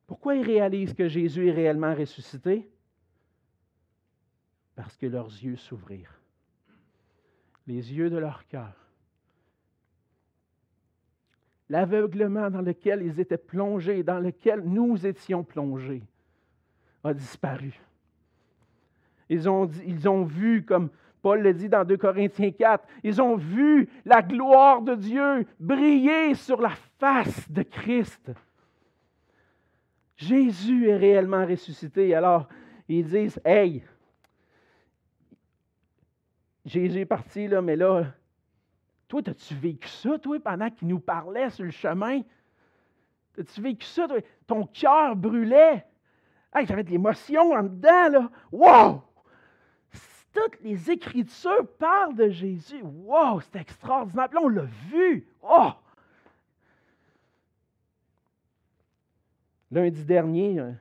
Pourquoi 0.06 0.34
il 0.34 0.44
réalise 0.44 0.94
que 0.94 1.08
Jésus 1.08 1.48
est 1.48 1.52
réellement 1.52 1.94
ressuscité? 1.94 2.68
parce 4.80 4.96
que 4.96 5.04
leurs 5.04 5.26
yeux 5.26 5.56
s'ouvrirent. 5.56 6.18
Les 7.66 7.92
yeux 7.92 8.08
de 8.08 8.16
leur 8.16 8.46
cœur. 8.46 8.74
L'aveuglement 11.68 12.48
dans 12.48 12.62
lequel 12.62 13.02
ils 13.02 13.20
étaient 13.20 13.36
plongés, 13.36 14.02
dans 14.02 14.18
lequel 14.18 14.62
nous 14.62 15.06
étions 15.06 15.44
plongés, 15.44 16.02
a 17.04 17.12
disparu. 17.12 17.78
Ils 19.31 19.49
ont, 19.49 19.70
ils 19.87 20.09
ont 20.09 20.24
vu, 20.24 20.64
comme 20.64 20.91
Paul 21.22 21.41
le 21.41 21.55
dit 21.55 21.68
dans 21.68 21.85
2 21.85 21.97
Corinthiens 21.97 22.51
4, 22.51 22.85
ils 23.05 23.22
ont 23.22 23.37
vu 23.37 23.89
la 24.05 24.22
gloire 24.22 24.83
de 24.83 24.97
Dieu 24.97 25.47
briller 25.61 26.35
sur 26.35 26.61
la 26.61 26.72
face 26.99 27.51
de 27.51 27.62
Christ. 27.62 28.33
Jésus 30.16 30.89
est 30.89 30.97
réellement 30.97 31.47
ressuscité. 31.47 32.12
Alors, 32.12 32.49
ils 32.89 33.07
disent, 33.07 33.41
Hey, 33.45 33.85
Jésus 36.64 36.99
est 36.99 37.07
parti, 37.07 37.47
là, 37.47 37.62
mais 37.62 37.76
là, 37.76 38.07
toi, 39.07 39.22
as-tu 39.26 39.55
vécu 39.55 39.89
ça, 39.89 40.18
toi, 40.18 40.39
pendant 40.41 40.70
qu'il 40.70 40.89
nous 40.89 41.01
parlait 41.01 41.51
sur 41.51 41.64
le 41.64 41.70
chemin? 41.70 42.20
As-tu 43.39 43.61
vécu 43.61 43.87
ça, 43.87 44.09
toi? 44.09 44.18
Ton 44.47 44.66
cœur 44.66 45.14
brûlait. 45.14 45.87
Hey, 46.53 46.66
J'avais 46.66 46.83
de 46.83 46.91
l'émotion 46.91 47.53
en 47.53 47.62
dedans, 47.62 48.09
là. 48.09 48.31
Wow! 48.51 49.03
Toutes 50.33 50.61
les 50.62 50.91
Écritures 50.91 51.66
parlent 51.78 52.14
de 52.14 52.28
Jésus. 52.28 52.83
Wow! 52.83 53.41
C'est 53.41 53.61
extraordinaire. 53.61 54.28
là, 54.33 54.41
on 54.43 54.49
l'a 54.49 54.66
vu. 54.91 55.26
Oh! 55.43 55.70
Lundi 59.72 60.05
dernier, 60.05 60.59
euh, 60.59 60.72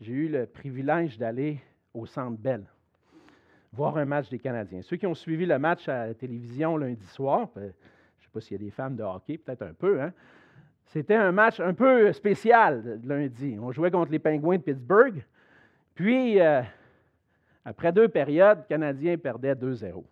j'ai 0.00 0.12
eu 0.12 0.28
le 0.28 0.46
privilège 0.46 1.18
d'aller 1.18 1.60
au 1.92 2.06
Centre 2.06 2.38
Belle 2.38 2.66
voir 3.72 3.96
un 3.96 4.04
match 4.04 4.28
des 4.28 4.38
Canadiens. 4.38 4.82
Ceux 4.82 4.96
qui 4.96 5.06
ont 5.06 5.14
suivi 5.14 5.46
le 5.46 5.58
match 5.58 5.88
à 5.88 6.08
la 6.08 6.14
télévision 6.14 6.76
lundi 6.76 7.06
soir, 7.06 7.48
je 7.56 7.60
ne 7.60 7.66
sais 7.68 8.28
pas 8.32 8.40
s'il 8.40 8.58
y 8.58 8.60
a 8.60 8.64
des 8.64 8.70
femmes 8.70 8.96
de 8.96 9.02
hockey, 9.02 9.38
peut-être 9.38 9.62
un 9.62 9.72
peu, 9.72 10.00
hein? 10.00 10.12
C'était 10.86 11.14
un 11.14 11.32
match 11.32 11.58
un 11.58 11.72
peu 11.72 12.12
spécial 12.12 13.00
lundi. 13.04 13.56
On 13.58 13.72
jouait 13.72 13.90
contre 13.90 14.12
les 14.12 14.18
Pingouins 14.18 14.58
de 14.58 14.62
Pittsburgh. 14.62 15.24
Puis, 15.94 16.38
euh, 16.38 16.60
après 17.64 17.92
deux 17.92 18.08
périodes, 18.08 18.58
le 18.58 18.64
Canadien 18.64 19.16
perdait 19.16 19.54
2-0. 19.54 20.02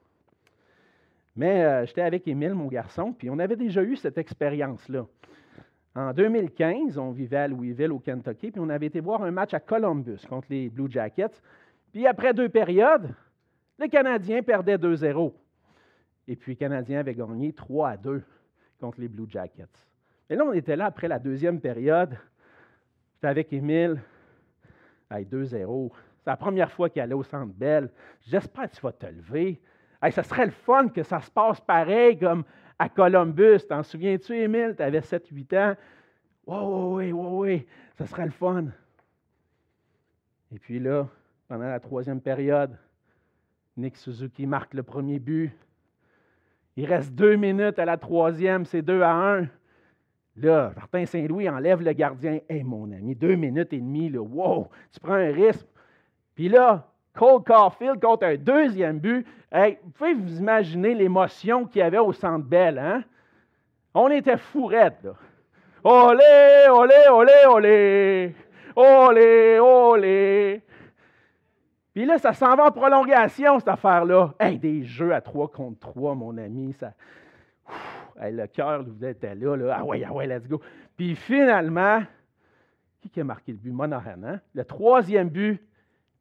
Mais 1.36 1.64
euh, 1.64 1.86
j'étais 1.86 2.02
avec 2.02 2.26
Émile, 2.28 2.54
mon 2.54 2.66
garçon, 2.66 3.12
puis 3.12 3.30
on 3.30 3.38
avait 3.38 3.56
déjà 3.56 3.82
eu 3.82 3.96
cette 3.96 4.18
expérience-là. 4.18 5.06
En 5.94 6.12
2015, 6.12 6.98
on 6.98 7.10
vivait 7.10 7.38
à 7.38 7.48
Louisville, 7.48 7.90
au 7.90 7.98
Kentucky, 7.98 8.52
puis 8.52 8.60
on 8.60 8.68
avait 8.68 8.86
été 8.86 9.00
voir 9.00 9.22
un 9.22 9.30
match 9.32 9.54
à 9.54 9.60
Columbus 9.60 10.20
contre 10.28 10.46
les 10.50 10.68
Blue 10.68 10.90
Jackets. 10.90 11.42
Puis 11.92 12.06
après 12.06 12.32
deux 12.32 12.48
périodes, 12.48 13.12
le 13.78 13.88
Canadien 13.88 14.42
perdait 14.42 14.76
2-0. 14.76 15.32
Et 16.28 16.36
puis 16.36 16.52
le 16.52 16.56
Canadien 16.56 17.00
avait 17.00 17.14
gagné 17.14 17.52
3 17.52 17.96
2 17.96 18.22
contre 18.78 19.00
les 19.00 19.08
Blue 19.08 19.26
Jackets. 19.28 19.66
Et 20.28 20.36
là, 20.36 20.44
on 20.44 20.52
était 20.52 20.76
là 20.76 20.86
après 20.86 21.08
la 21.08 21.18
deuxième 21.18 21.60
période. 21.60 22.16
J'étais 23.14 23.26
avec 23.26 23.52
Émile. 23.52 24.00
Hey, 25.10 25.24
2-0. 25.24 25.90
La 26.30 26.36
première 26.36 26.70
fois 26.70 26.88
qu'il 26.88 27.02
allait 27.02 27.12
au 27.12 27.24
Centre 27.24 27.52
Bell. 27.52 27.90
J'espère 28.20 28.70
que 28.70 28.76
tu 28.76 28.80
vas 28.82 28.92
te 28.92 29.04
lever. 29.04 29.60
Hey, 30.00 30.12
ça 30.12 30.22
serait 30.22 30.44
le 30.44 30.52
fun 30.52 30.86
que 30.86 31.02
ça 31.02 31.20
se 31.20 31.28
passe 31.28 31.60
pareil 31.60 32.16
comme 32.16 32.44
à 32.78 32.88
Columbus. 32.88 33.66
T'en 33.68 33.82
souviens-tu, 33.82 34.36
Émile? 34.36 34.74
Tu 34.76 34.82
avais 34.84 35.00
7-8 35.00 35.58
ans. 35.58 35.76
Oui, 36.46 37.10
oui, 37.10 37.12
oui, 37.12 37.26
oui, 37.32 37.66
ça 37.98 38.06
serait 38.06 38.26
le 38.26 38.30
fun. 38.30 38.66
Et 40.54 40.60
puis 40.60 40.78
là, 40.78 41.08
pendant 41.48 41.66
la 41.66 41.80
troisième 41.80 42.20
période, 42.20 42.78
Nick 43.76 43.96
Suzuki 43.96 44.46
marque 44.46 44.74
le 44.74 44.84
premier 44.84 45.18
but. 45.18 45.50
Il 46.76 46.86
reste 46.86 47.12
deux 47.12 47.34
minutes 47.34 47.80
à 47.80 47.84
la 47.84 47.96
troisième, 47.96 48.64
c'est 48.66 48.82
2 48.82 49.02
à 49.02 49.14
1. 49.40 49.48
Là, 50.36 50.72
Martin 50.76 51.04
Saint-Louis 51.06 51.48
enlève 51.48 51.82
le 51.82 51.92
gardien. 51.92 52.38
Hé, 52.48 52.62
mon 52.62 52.92
ami, 52.92 53.16
deux 53.16 53.34
minutes 53.34 53.72
et 53.72 53.80
demie, 53.80 54.16
wow, 54.16 54.68
tu 54.92 55.00
prends 55.00 55.14
un 55.14 55.32
risque. 55.32 55.66
Puis 56.40 56.48
là, 56.48 56.86
Cole 57.12 57.42
Caulfield 57.44 58.00
compte 58.00 58.22
un 58.22 58.34
deuxième 58.34 58.98
but. 58.98 59.26
Hey, 59.52 59.76
vous 59.84 59.90
pouvez 59.90 60.14
vous 60.14 60.38
imaginer 60.38 60.94
l'émotion 60.94 61.66
qu'il 61.66 61.80
y 61.80 61.82
avait 61.82 61.98
au 61.98 62.14
centre 62.14 62.46
Bell, 62.46 62.78
hein? 62.78 63.04
On 63.92 64.08
était 64.08 64.38
fourrettes, 64.38 65.02
là. 65.04 65.12
Olé, 65.84 66.66
olé, 66.70 66.94
olé, 67.10 67.32
olé! 67.46 68.34
Olé, 68.74 69.58
olé! 69.60 70.62
Puis 71.92 72.06
là, 72.06 72.16
ça 72.16 72.32
s'en 72.32 72.56
va 72.56 72.68
en 72.68 72.70
prolongation, 72.70 73.58
cette 73.58 73.68
affaire-là. 73.68 74.32
Hey, 74.40 74.58
des 74.58 74.82
jeux 74.82 75.12
à 75.12 75.20
3 75.20 75.48
contre 75.48 75.78
3, 75.80 76.14
mon 76.14 76.38
ami, 76.38 76.72
ça. 76.72 76.94
le 78.18 78.46
cœur 78.46 78.82
vous 78.82 79.04
était 79.04 79.34
là, 79.34 79.56
là. 79.56 79.76
Ah 79.80 79.84
ouais, 79.84 80.02
ah 80.08 80.12
ouais, 80.14 80.26
let's 80.26 80.48
go. 80.48 80.58
Puis 80.96 81.16
finalement, 81.16 82.00
qui 83.12 83.20
a 83.20 83.24
marqué 83.24 83.52
le 83.52 83.58
but? 83.58 83.72
Monahan, 83.72 84.22
hein? 84.24 84.40
Le 84.54 84.64
troisième 84.64 85.28
but, 85.28 85.60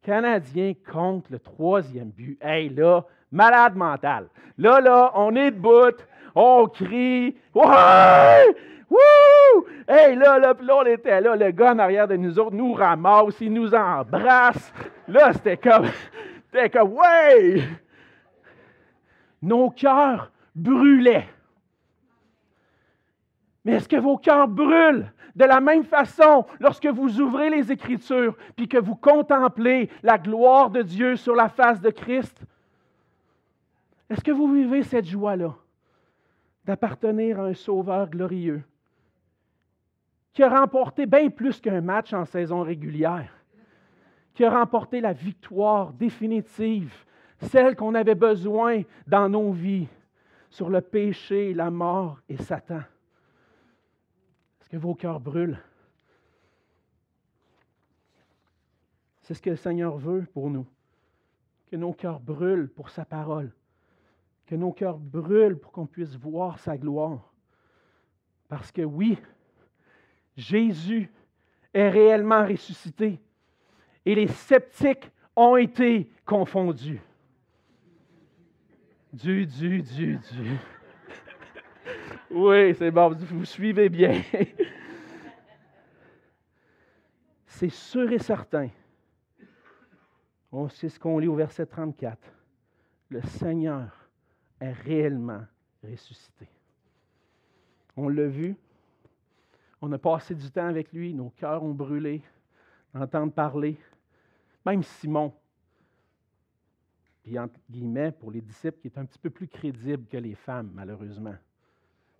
Canadien 0.02 0.72
contre 0.90 1.30
le 1.30 1.38
troisième 1.38 2.10
but. 2.10 2.38
Hey, 2.40 2.68
là, 2.70 3.04
malade 3.30 3.76
mental. 3.76 4.28
Là, 4.58 4.80
là, 4.80 5.12
on 5.14 5.34
est 5.36 5.50
debout, 5.50 5.96
on 6.34 6.66
crie. 6.66 7.36
Ouais! 7.54 8.56
Wouh! 8.90 9.66
Hey, 9.86 10.16
là, 10.16 10.38
là, 10.38 10.54
puis 10.54 10.66
là, 10.66 10.76
on 10.78 10.86
était 10.86 11.20
là, 11.20 11.36
le 11.36 11.50
gars 11.50 11.72
en 11.72 11.78
arrière 11.78 12.08
de 12.08 12.16
nous 12.16 12.38
autres 12.38 12.56
nous 12.56 12.72
ramasse, 12.72 13.40
il 13.40 13.52
nous 13.52 13.74
embrasse. 13.74 14.72
Là, 15.06 15.32
c'était 15.32 15.56
comme, 15.56 15.86
c'était 16.46 16.70
comme, 16.70 16.92
ouais! 16.94 17.62
Nos 19.42 19.70
cœurs 19.70 20.30
brûlaient. 20.54 21.28
Mais 23.64 23.72
est-ce 23.72 23.88
que 23.88 23.96
vos 23.96 24.16
cœurs 24.16 24.48
brûlent 24.48 25.12
de 25.36 25.44
la 25.44 25.60
même 25.60 25.84
façon 25.84 26.46
lorsque 26.58 26.86
vous 26.86 27.20
ouvrez 27.20 27.50
les 27.50 27.70
Écritures 27.70 28.36
puis 28.56 28.68
que 28.68 28.78
vous 28.78 28.96
contemplez 28.96 29.90
la 30.02 30.18
gloire 30.18 30.70
de 30.70 30.82
Dieu 30.82 31.16
sur 31.16 31.34
la 31.34 31.48
face 31.48 31.80
de 31.80 31.90
Christ? 31.90 32.44
Est-ce 34.08 34.24
que 34.24 34.32
vous 34.32 34.52
vivez 34.52 34.82
cette 34.82 35.06
joie-là 35.06 35.54
d'appartenir 36.64 37.40
à 37.40 37.44
un 37.44 37.54
Sauveur 37.54 38.08
glorieux 38.08 38.62
qui 40.32 40.42
a 40.42 40.48
remporté 40.48 41.06
bien 41.06 41.28
plus 41.28 41.60
qu'un 41.60 41.80
match 41.80 42.12
en 42.12 42.24
saison 42.24 42.62
régulière, 42.62 43.32
qui 44.34 44.44
a 44.44 44.50
remporté 44.50 45.00
la 45.00 45.12
victoire 45.12 45.92
définitive, 45.92 46.94
celle 47.40 47.74
qu'on 47.76 47.94
avait 47.94 48.14
besoin 48.14 48.82
dans 49.06 49.28
nos 49.28 49.52
vies 49.52 49.88
sur 50.50 50.70
le 50.70 50.80
péché, 50.80 51.52
la 51.52 51.70
mort 51.70 52.18
et 52.28 52.36
Satan? 52.36 52.80
Que 54.70 54.76
vos 54.76 54.94
cœurs 54.94 55.20
brûlent. 55.20 55.58
C'est 59.22 59.34
ce 59.34 59.42
que 59.42 59.50
le 59.50 59.56
Seigneur 59.56 59.98
veut 59.98 60.26
pour 60.32 60.48
nous. 60.48 60.66
Que 61.70 61.76
nos 61.76 61.92
cœurs 61.92 62.20
brûlent 62.20 62.68
pour 62.68 62.90
sa 62.90 63.04
parole. 63.04 63.52
Que 64.46 64.54
nos 64.54 64.72
cœurs 64.72 64.98
brûlent 64.98 65.58
pour 65.58 65.72
qu'on 65.72 65.86
puisse 65.86 66.14
voir 66.16 66.58
sa 66.58 66.76
gloire. 66.76 67.32
Parce 68.48 68.72
que 68.72 68.82
oui, 68.82 69.18
Jésus 70.36 71.10
est 71.74 71.88
réellement 71.88 72.46
ressuscité. 72.46 73.20
Et 74.04 74.14
les 74.14 74.28
sceptiques 74.28 75.10
ont 75.36 75.56
été 75.56 76.10
confondus. 76.24 77.00
Du, 79.12 79.46
du, 79.46 79.82
du, 79.82 80.18
du. 80.32 80.58
Oui, 82.30 82.74
c'est 82.76 82.90
bon, 82.90 83.12
vous 83.12 83.44
suivez 83.44 83.88
bien. 83.88 84.22
c'est 87.46 87.70
sûr 87.70 88.10
et 88.12 88.18
certain. 88.18 88.68
C'est 90.70 90.88
ce 90.88 90.98
qu'on 90.98 91.18
lit 91.18 91.28
au 91.28 91.34
verset 91.34 91.66
34. 91.66 92.18
Le 93.08 93.22
Seigneur 93.22 93.90
est 94.60 94.72
réellement 94.72 95.42
ressuscité. 95.82 96.48
On 97.96 98.08
l'a 98.08 98.26
vu. 98.26 98.56
On 99.82 99.90
a 99.92 99.98
passé 99.98 100.34
du 100.34 100.50
temps 100.50 100.66
avec 100.66 100.92
lui. 100.92 101.14
Nos 101.14 101.30
cœurs 101.30 101.62
ont 101.62 101.74
brûlé 101.74 102.22
d'entendre 102.94 103.32
parler. 103.32 103.78
Même 104.64 104.82
Simon, 104.82 105.32
puis 107.22 107.38
entre 107.38 107.58
guillemets, 107.68 108.12
pour 108.12 108.30
les 108.30 108.40
disciples, 108.40 108.78
qui 108.80 108.88
est 108.88 108.98
un 108.98 109.04
petit 109.04 109.18
peu 109.18 109.30
plus 109.30 109.48
crédible 109.48 110.06
que 110.06 110.16
les 110.16 110.34
femmes, 110.34 110.70
malheureusement. 110.74 111.34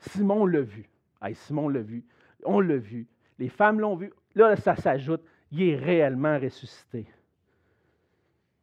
Simon 0.00 0.46
l'a 0.46 0.62
vu. 0.62 0.88
Simon 1.34 1.68
l'a 1.68 1.80
vu. 1.80 2.04
On 2.44 2.60
l'a 2.60 2.76
vu. 2.76 3.06
Les 3.38 3.48
femmes 3.48 3.80
l'ont 3.80 3.96
vu. 3.96 4.12
Là, 4.34 4.56
ça 4.56 4.74
s'ajoute. 4.74 5.22
Il 5.52 5.62
est 5.62 5.76
réellement 5.76 6.38
ressuscité. 6.38 7.06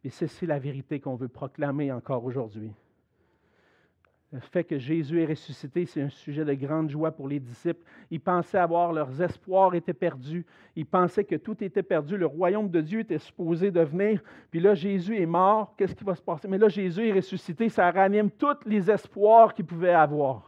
Et 0.04 0.10
c'est 0.10 0.46
la 0.46 0.58
vérité 0.58 1.00
qu'on 1.00 1.16
veut 1.16 1.28
proclamer 1.28 1.92
encore 1.92 2.24
aujourd'hui. 2.24 2.72
Le 4.30 4.40
fait 4.40 4.62
que 4.62 4.78
Jésus 4.78 5.22
est 5.22 5.26
ressuscité, 5.26 5.86
c'est 5.86 6.02
un 6.02 6.10
sujet 6.10 6.44
de 6.44 6.52
grande 6.52 6.90
joie 6.90 7.10
pour 7.10 7.28
les 7.28 7.40
disciples. 7.40 7.82
Ils 8.10 8.20
pensaient 8.20 8.58
avoir 8.58 8.92
leurs 8.92 9.22
espoirs 9.22 9.74
étaient 9.74 9.94
perdus. 9.94 10.44
Ils 10.76 10.84
pensaient 10.84 11.24
que 11.24 11.36
tout 11.36 11.64
était 11.64 11.82
perdu. 11.82 12.18
Le 12.18 12.26
royaume 12.26 12.68
de 12.68 12.82
Dieu 12.82 13.00
était 13.00 13.18
supposé 13.18 13.70
de 13.70 13.80
venir. 13.80 14.22
Puis 14.50 14.60
là, 14.60 14.74
Jésus 14.74 15.18
est 15.18 15.26
mort. 15.26 15.74
Qu'est-ce 15.76 15.94
qui 15.94 16.04
va 16.04 16.14
se 16.14 16.20
passer? 16.20 16.46
Mais 16.46 16.58
là, 16.58 16.68
Jésus 16.68 17.08
est 17.08 17.12
ressuscité. 17.12 17.70
Ça 17.70 17.90
ranime 17.90 18.30
tous 18.30 18.58
les 18.66 18.90
espoirs 18.90 19.54
qu'ils 19.54 19.64
pouvaient 19.64 19.94
avoir. 19.94 20.47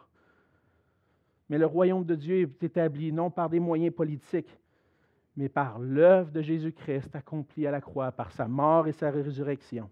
Mais 1.51 1.59
le 1.59 1.67
royaume 1.67 2.05
de 2.05 2.15
Dieu 2.15 2.43
est 2.43 2.63
établi 2.63 3.13
non 3.13 3.29
par 3.29 3.51
des 3.51 3.59
moyens 3.59 3.93
politiques, 3.93 4.57
mais 5.37 5.49
par 5.49 5.81
l'œuvre 5.81 6.31
de 6.31 6.41
Jésus-Christ 6.41 7.15
accomplie 7.17 7.67
à 7.67 7.73
la 7.73 7.81
croix, 7.81 8.13
par 8.13 8.31
sa 8.31 8.47
mort 8.47 8.87
et 8.87 8.93
sa 8.93 9.11
résurrection. 9.11 9.91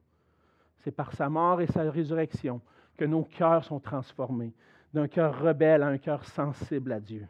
C'est 0.79 0.93
par 0.93 1.13
sa 1.13 1.29
mort 1.29 1.61
et 1.61 1.67
sa 1.67 1.91
résurrection 1.91 2.61
que 2.97 3.05
nos 3.05 3.25
cœurs 3.25 3.65
sont 3.65 3.81
transformés 3.81 4.55
d'un 4.95 5.09
cœur 5.09 5.41
rebelle 5.41 5.83
à 5.83 5.89
un 5.89 5.99
cœur 5.99 6.25
sensible 6.25 6.93
à 6.93 7.01
Dieu. 7.01 7.27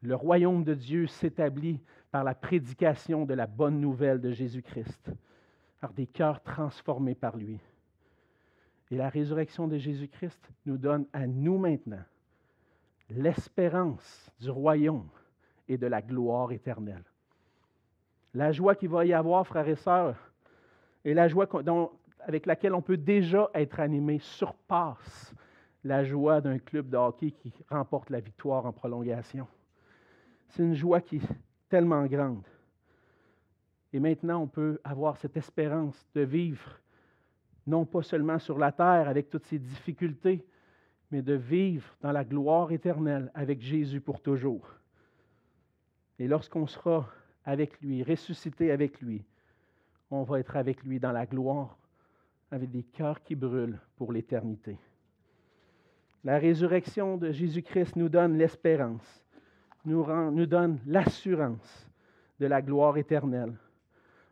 Le 0.00 0.14
royaume 0.14 0.62
de 0.62 0.74
Dieu 0.74 1.08
s'établit 1.08 1.80
par 2.12 2.22
la 2.22 2.36
prédication 2.36 3.26
de 3.26 3.34
la 3.34 3.48
bonne 3.48 3.80
nouvelle 3.80 4.20
de 4.20 4.30
Jésus-Christ, 4.30 5.10
par 5.80 5.92
des 5.92 6.06
cœurs 6.06 6.40
transformés 6.42 7.16
par 7.16 7.36
lui. 7.36 7.58
Et 8.92 8.96
la 8.96 9.08
résurrection 9.08 9.66
de 9.66 9.76
Jésus-Christ 9.76 10.40
nous 10.66 10.78
donne 10.78 11.04
à 11.12 11.26
nous 11.26 11.58
maintenant 11.58 12.04
l'espérance 13.10 14.30
du 14.40 14.50
royaume 14.50 15.08
et 15.68 15.76
de 15.76 15.86
la 15.86 16.02
gloire 16.02 16.52
éternelle. 16.52 17.04
La 18.34 18.52
joie 18.52 18.74
qu'il 18.74 18.90
va 18.90 19.04
y 19.04 19.12
avoir, 19.12 19.46
frères 19.46 19.68
et 19.68 19.76
sœurs, 19.76 20.16
et 21.04 21.14
la 21.14 21.28
joie 21.28 21.48
avec 22.20 22.46
laquelle 22.46 22.74
on 22.74 22.82
peut 22.82 22.96
déjà 22.96 23.50
être 23.54 23.80
animé 23.80 24.18
surpasse 24.18 25.34
la 25.84 26.04
joie 26.04 26.40
d'un 26.40 26.58
club 26.58 26.88
de 26.88 26.96
hockey 26.96 27.30
qui 27.30 27.52
remporte 27.70 28.10
la 28.10 28.20
victoire 28.20 28.66
en 28.66 28.72
prolongation. 28.72 29.46
C'est 30.48 30.62
une 30.62 30.74
joie 30.74 31.00
qui 31.00 31.16
est 31.16 31.28
tellement 31.68 32.04
grande. 32.06 32.46
Et 33.92 34.00
maintenant, 34.00 34.42
on 34.42 34.46
peut 34.46 34.80
avoir 34.84 35.16
cette 35.16 35.36
espérance 35.36 36.06
de 36.14 36.22
vivre 36.22 36.80
non 37.66 37.84
pas 37.84 38.02
seulement 38.02 38.38
sur 38.38 38.58
la 38.58 38.72
terre 38.72 39.08
avec 39.08 39.30
toutes 39.30 39.44
ses 39.46 39.58
difficultés, 39.58 40.44
mais 41.10 41.22
de 41.22 41.34
vivre 41.34 41.96
dans 42.00 42.12
la 42.12 42.24
gloire 42.24 42.72
éternelle 42.72 43.30
avec 43.34 43.60
Jésus 43.60 44.00
pour 44.00 44.20
toujours. 44.20 44.68
Et 46.18 46.28
lorsqu'on 46.28 46.66
sera 46.66 47.08
avec 47.44 47.80
lui, 47.80 48.02
ressuscité 48.02 48.70
avec 48.70 49.00
lui, 49.00 49.24
on 50.10 50.22
va 50.22 50.40
être 50.40 50.56
avec 50.56 50.82
lui 50.82 50.98
dans 50.98 51.12
la 51.12 51.26
gloire, 51.26 51.78
avec 52.50 52.70
des 52.70 52.82
cœurs 52.82 53.22
qui 53.22 53.34
brûlent 53.34 53.78
pour 53.96 54.12
l'éternité. 54.12 54.78
La 56.24 56.38
résurrection 56.38 57.16
de 57.16 57.30
Jésus-Christ 57.30 57.96
nous 57.96 58.08
donne 58.08 58.36
l'espérance, 58.36 59.24
nous, 59.84 60.46
donne 60.46 60.78
l'assurance 60.86 61.88
de 62.40 62.46
la 62.46 62.60
gloire 62.60 62.96
éternelle. 62.98 63.54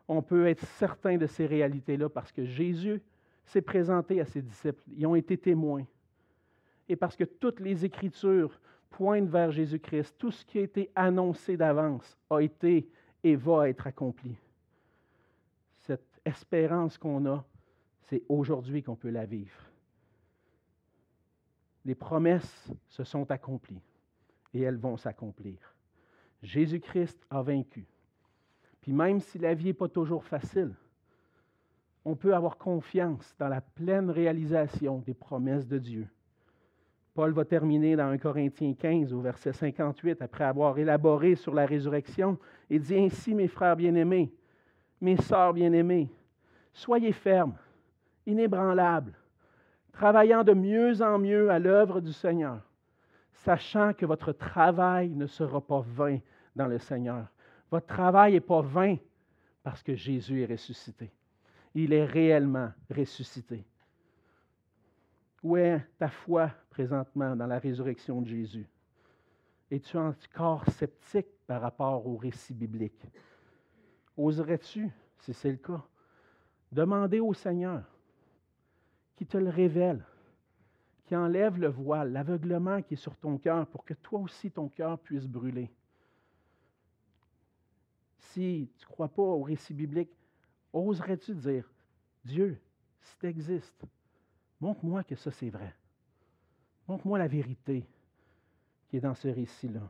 On 0.08 0.22
peut 0.22 0.46
être 0.46 0.66
certain 0.66 1.16
de 1.16 1.26
ces 1.26 1.46
réalités-là 1.46 2.08
parce 2.08 2.32
que 2.32 2.44
Jésus 2.44 3.00
s'est 3.44 3.62
présenté 3.62 4.20
à 4.20 4.24
ses 4.24 4.42
disciples. 4.42 4.82
Ils 4.96 5.06
ont 5.06 5.14
été 5.14 5.36
témoins. 5.36 5.84
Et 6.88 6.96
parce 6.96 7.16
que 7.16 7.24
toutes 7.24 7.60
les 7.60 7.84
Écritures 7.84 8.60
pointent 8.90 9.28
vers 9.28 9.50
Jésus-Christ, 9.50 10.14
tout 10.18 10.30
ce 10.30 10.44
qui 10.44 10.58
a 10.58 10.62
été 10.62 10.90
annoncé 10.94 11.56
d'avance 11.56 12.16
a 12.30 12.40
été 12.40 12.88
et 13.22 13.36
va 13.36 13.68
être 13.68 13.86
accompli. 13.86 14.36
Cette 15.80 16.20
espérance 16.24 16.96
qu'on 16.96 17.26
a, 17.26 17.44
c'est 18.02 18.22
aujourd'hui 18.28 18.82
qu'on 18.82 18.96
peut 18.96 19.10
la 19.10 19.26
vivre. 19.26 19.60
Les 21.84 21.94
promesses 21.94 22.70
se 22.88 23.04
sont 23.04 23.30
accomplies 23.30 23.82
et 24.54 24.62
elles 24.62 24.76
vont 24.76 24.96
s'accomplir. 24.96 25.58
Jésus-Christ 26.42 27.18
a 27.30 27.42
vaincu. 27.42 27.86
Puis 28.80 28.92
même 28.92 29.20
si 29.20 29.38
la 29.38 29.54
vie 29.54 29.66
n'est 29.66 29.72
pas 29.72 29.88
toujours 29.88 30.24
facile, 30.24 30.74
on 32.04 32.14
peut 32.14 32.34
avoir 32.34 32.56
confiance 32.56 33.34
dans 33.38 33.48
la 33.48 33.60
pleine 33.60 34.10
réalisation 34.10 35.00
des 35.00 35.14
promesses 35.14 35.66
de 35.66 35.78
Dieu. 35.78 36.08
Paul 37.16 37.32
va 37.32 37.46
terminer 37.46 37.96
dans 37.96 38.08
1 38.08 38.18
Corinthiens 38.18 38.74
15 38.74 39.14
au 39.14 39.20
verset 39.22 39.54
58, 39.54 40.20
après 40.20 40.44
avoir 40.44 40.78
élaboré 40.78 41.34
sur 41.34 41.54
la 41.54 41.64
résurrection, 41.64 42.38
et 42.68 42.78
dit 42.78 42.94
ainsi, 42.94 43.34
mes 43.34 43.48
frères 43.48 43.74
bien-aimés, 43.74 44.30
mes 45.00 45.16
sœurs 45.16 45.54
bien-aimées, 45.54 46.10
soyez 46.74 47.12
fermes, 47.12 47.56
inébranlables, 48.26 49.14
travaillant 49.92 50.44
de 50.44 50.52
mieux 50.52 51.00
en 51.00 51.18
mieux 51.18 51.50
à 51.50 51.58
l'œuvre 51.58 52.02
du 52.02 52.12
Seigneur, 52.12 52.60
sachant 53.32 53.94
que 53.94 54.04
votre 54.04 54.32
travail 54.32 55.08
ne 55.08 55.26
sera 55.26 55.62
pas 55.62 55.80
vain 55.80 56.18
dans 56.54 56.66
le 56.66 56.78
Seigneur. 56.78 57.28
Votre 57.70 57.86
travail 57.86 58.34
n'est 58.34 58.40
pas 58.40 58.60
vain 58.60 58.96
parce 59.62 59.82
que 59.82 59.94
Jésus 59.94 60.42
est 60.42 60.52
ressuscité. 60.52 61.10
Il 61.74 61.94
est 61.94 62.04
réellement 62.04 62.72
ressuscité. 62.94 63.64
Où 65.46 65.56
est 65.56 65.80
ta 65.96 66.08
foi 66.08 66.50
présentement 66.70 67.36
dans 67.36 67.46
la 67.46 67.60
résurrection 67.60 68.20
de 68.20 68.26
Jésus? 68.26 68.68
Es-tu 69.70 69.96
encore 69.96 70.68
sceptique 70.72 71.28
par 71.46 71.60
rapport 71.60 72.04
au 72.04 72.16
récit 72.16 72.52
biblique? 72.52 73.06
Oserais-tu, 74.16 74.90
si 75.20 75.32
c'est 75.32 75.52
le 75.52 75.58
cas, 75.58 75.84
demander 76.72 77.20
au 77.20 77.32
Seigneur 77.32 77.84
qui 79.14 79.24
te 79.24 79.38
le 79.38 79.48
révèle, 79.48 80.04
qui 81.04 81.14
enlève 81.14 81.60
le 81.60 81.68
voile, 81.68 82.10
l'aveuglement 82.10 82.82
qui 82.82 82.94
est 82.94 82.96
sur 82.96 83.16
ton 83.16 83.38
cœur 83.38 83.68
pour 83.68 83.84
que 83.84 83.94
toi 83.94 84.18
aussi 84.18 84.50
ton 84.50 84.68
cœur 84.68 84.98
puisse 84.98 85.28
brûler? 85.28 85.70
Si 88.18 88.68
tu 88.78 88.84
ne 88.84 88.90
crois 88.90 89.08
pas 89.10 89.22
au 89.22 89.44
récit 89.44 89.74
biblique, 89.74 90.10
oserais-tu 90.72 91.36
dire, 91.36 91.70
Dieu, 92.24 92.60
si 93.00 93.16
tu 93.18 93.26
existes, 93.26 93.86
montre-moi 94.60 95.04
que 95.04 95.16
ça 95.16 95.30
c'est 95.30 95.50
vrai. 95.50 95.74
Montre-moi 96.88 97.18
la 97.18 97.28
vérité 97.28 97.84
qui 98.88 98.96
est 98.96 99.00
dans 99.00 99.14
ce 99.14 99.28
récit-là. 99.28 99.88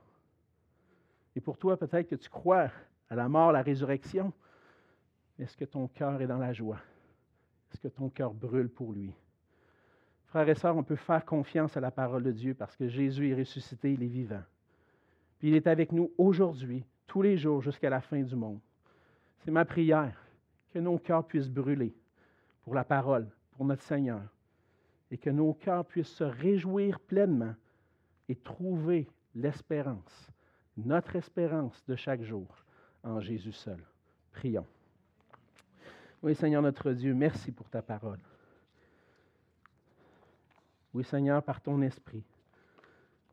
Et 1.35 1.41
pour 1.41 1.59
toi, 1.59 1.77
peut-être 1.77 2.09
que 2.09 2.15
tu 2.15 2.31
crois 2.31 2.71
à 3.11 3.15
la 3.15 3.29
mort, 3.29 3.51
à 3.51 3.53
la 3.53 3.63
résurrection. 3.63 4.33
Est-ce 5.39 5.57
que 5.57 5.65
ton 5.65 5.87
cœur 5.89 6.21
est 6.23 6.27
dans 6.27 6.39
la 6.39 6.53
joie? 6.53 6.81
Est-ce 7.71 7.81
que 7.81 7.89
ton 7.89 8.09
cœur 8.09 8.33
brûle 8.33 8.71
pour 8.71 8.93
lui? 8.93 9.13
Frères 10.27 10.49
et 10.49 10.55
sœurs, 10.55 10.77
on 10.77 10.83
peut 10.83 10.97
faire 10.97 11.25
confiance 11.25 11.77
à 11.77 11.81
la 11.81 11.91
parole 11.91 12.23
de 12.23 12.33
Dieu 12.33 12.55
parce 12.55 12.75
que 12.77 12.89
Jésus 12.89 13.31
est 13.31 13.35
ressuscité, 13.35 13.93
il 13.93 14.03
est 14.03 14.09
vivant. 14.09 14.43
Puis 15.39 15.49
il 15.49 15.55
est 15.55 15.67
avec 15.67 15.93
nous 15.93 16.11
aujourd'hui, 16.17 16.85
tous 17.07 17.23
les 17.23 17.37
jours, 17.37 17.61
jusqu'à 17.61 17.91
la 17.91 18.01
fin 18.01 18.21
du 18.23 18.35
monde. 18.35 18.61
C'est 19.41 19.51
ma 19.51 19.65
prière, 19.65 20.19
que 20.73 20.79
nos 20.79 20.99
cœurs 20.99 21.27
puissent 21.27 21.51
brûler 21.51 21.95
pour 22.65 22.75
la 22.75 22.85
parole, 22.85 23.29
pour 23.53 23.65
notre 23.67 23.83
Seigneur, 23.83 24.23
et 25.11 25.19
que 25.19 25.31
nos 25.31 25.55
cœurs 25.55 25.85
puissent 25.85 26.09
se 26.09 26.25
réjouir 26.25 27.01
pleinement 27.01 27.55
et 28.29 28.35
trouver 28.35 29.09
l'espérance, 29.35 30.31
notre 30.77 31.17
espérance 31.17 31.85
de 31.87 31.97
chaque 31.97 32.23
jour 32.23 32.65
en 33.03 33.21
Jésus 33.21 33.53
seul. 33.53 33.83
Prions. 34.33 34.67
Oui, 36.23 36.35
Seigneur 36.35 36.63
notre 36.63 36.93
Dieu, 36.93 37.15
merci 37.15 37.53
pour 37.53 37.69
ta 37.69 37.83
parole. 37.83 38.19
Oui, 40.93 41.05
Seigneur, 41.05 41.43
par 41.43 41.61
ton 41.61 41.83
esprit, 41.83 42.25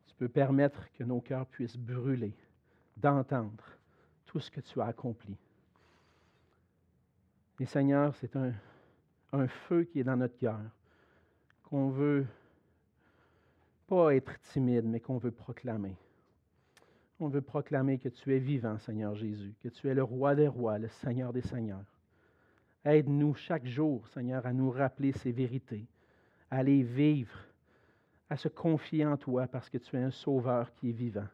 tu 0.06 0.14
peux 0.16 0.28
permettre 0.28 0.86
que 0.92 1.02
nos 1.02 1.20
cœurs 1.20 1.46
puissent 1.46 1.78
brûler, 1.78 2.34
d'entendre 2.96 3.64
tout 4.26 4.38
ce 4.38 4.50
que 4.50 4.60
tu 4.60 4.80
as 4.80 4.86
accompli. 4.86 5.36
Et 7.58 7.66
Seigneur, 7.66 8.14
c'est 8.16 8.36
un, 8.36 8.52
un 9.32 9.48
feu 9.48 9.84
qui 9.84 10.00
est 10.00 10.04
dans 10.04 10.16
notre 10.16 10.36
cœur, 10.36 10.60
qu'on 11.74 11.88
veut 11.88 12.24
pas 13.88 14.14
être 14.14 14.38
timide, 14.52 14.84
mais 14.84 15.00
qu'on 15.00 15.18
veut 15.18 15.32
proclamer. 15.32 15.96
On 17.18 17.26
veut 17.26 17.42
proclamer 17.42 17.98
que 17.98 18.08
tu 18.08 18.32
es 18.32 18.38
vivant, 18.38 18.78
Seigneur 18.78 19.16
Jésus, 19.16 19.56
que 19.60 19.68
tu 19.68 19.88
es 19.88 19.94
le 19.94 20.04
roi 20.04 20.36
des 20.36 20.46
rois, 20.46 20.78
le 20.78 20.86
Seigneur 20.86 21.32
des 21.32 21.42
seigneurs. 21.42 21.98
Aide-nous 22.84 23.34
chaque 23.34 23.66
jour, 23.66 24.06
Seigneur, 24.06 24.46
à 24.46 24.52
nous 24.52 24.70
rappeler 24.70 25.10
ces 25.10 25.32
vérités, 25.32 25.84
à 26.48 26.62
les 26.62 26.84
vivre, 26.84 27.40
à 28.30 28.36
se 28.36 28.46
confier 28.46 29.04
en 29.04 29.16
toi 29.16 29.48
parce 29.48 29.68
que 29.68 29.78
tu 29.78 29.96
es 29.96 30.00
un 30.00 30.12
sauveur 30.12 30.72
qui 30.74 30.90
est 30.90 30.92
vivant. 30.92 31.26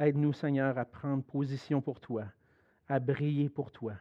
Aide-nous, 0.00 0.34
Seigneur, 0.34 0.76
à 0.76 0.84
prendre 0.84 1.24
position 1.24 1.80
pour 1.80 1.98
toi, 1.98 2.26
à 2.88 3.00
briller 3.00 3.48
pour 3.48 3.72
toi. 3.72 3.94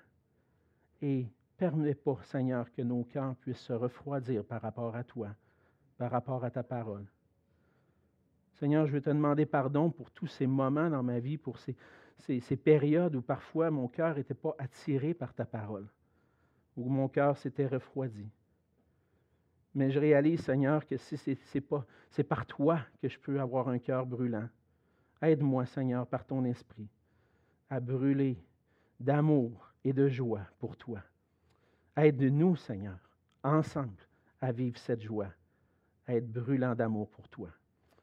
Et 1.01 1.27
permets 1.59 1.93
pas, 1.93 2.17
Seigneur, 2.23 2.71
que 2.71 2.81
nos 2.81 3.03
cœurs 3.03 3.35
puissent 3.35 3.57
se 3.59 3.73
refroidir 3.73 4.45
par 4.45 4.61
rapport 4.61 4.95
à 4.95 5.03
toi, 5.03 5.35
par 5.97 6.09
rapport 6.09 6.45
à 6.45 6.49
ta 6.49 6.63
parole. 6.63 7.05
Seigneur, 8.53 8.87
je 8.87 8.93
veux 8.93 9.01
te 9.01 9.09
demander 9.09 9.45
pardon 9.45 9.91
pour 9.91 10.09
tous 10.09 10.27
ces 10.27 10.47
moments 10.47 10.89
dans 10.89 11.03
ma 11.03 11.19
vie, 11.19 11.37
pour 11.37 11.57
ces, 11.59 11.75
périodes 12.63 13.15
où 13.15 13.21
parfois 13.21 13.71
mon 13.71 13.89
cœur 13.89 14.15
n'était 14.15 14.33
pas 14.33 14.55
attiré 14.57 15.13
par 15.13 15.33
ta 15.33 15.45
parole, 15.45 15.87
où 16.77 16.89
mon 16.89 17.09
cœur 17.09 17.37
s'était 17.37 17.67
refroidi. 17.67 18.29
Mais 19.75 19.91
je 19.91 19.99
réalise, 19.99 20.41
Seigneur, 20.41 20.85
que 20.87 20.95
c'est 20.95 21.37
c'est 22.09 22.23
par 22.23 22.45
toi 22.45 22.79
que 23.01 23.09
je 23.09 23.19
peux 23.19 23.39
avoir 23.39 23.67
un 23.67 23.79
cœur 23.79 24.05
brûlant. 24.05 24.47
Aide-moi, 25.21 25.65
Seigneur, 25.65 26.07
par 26.07 26.25
ton 26.25 26.45
esprit, 26.45 26.87
à 27.69 27.81
brûler 27.81 28.41
d'amour 28.99 29.73
et 29.83 29.91
de 29.91 30.07
joie 30.07 30.45
pour 30.57 30.77
toi. 30.77 31.01
Aide-nous, 32.01 32.55
Seigneur, 32.55 32.97
ensemble, 33.43 34.07
à 34.39 34.53
vivre 34.53 34.77
cette 34.77 35.01
joie, 35.01 35.33
à 36.07 36.15
être 36.15 36.31
brûlant 36.31 36.73
d'amour 36.73 37.09
pour 37.09 37.27
toi. 37.27 37.49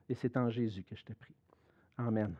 Et 0.09 0.15
c'est 0.15 0.37
en 0.37 0.51
Jésus 0.51 0.83
que 0.83 0.95
je 0.95 1.03
te 1.03 1.15
prie. 1.15 1.35
Amen. 1.97 2.35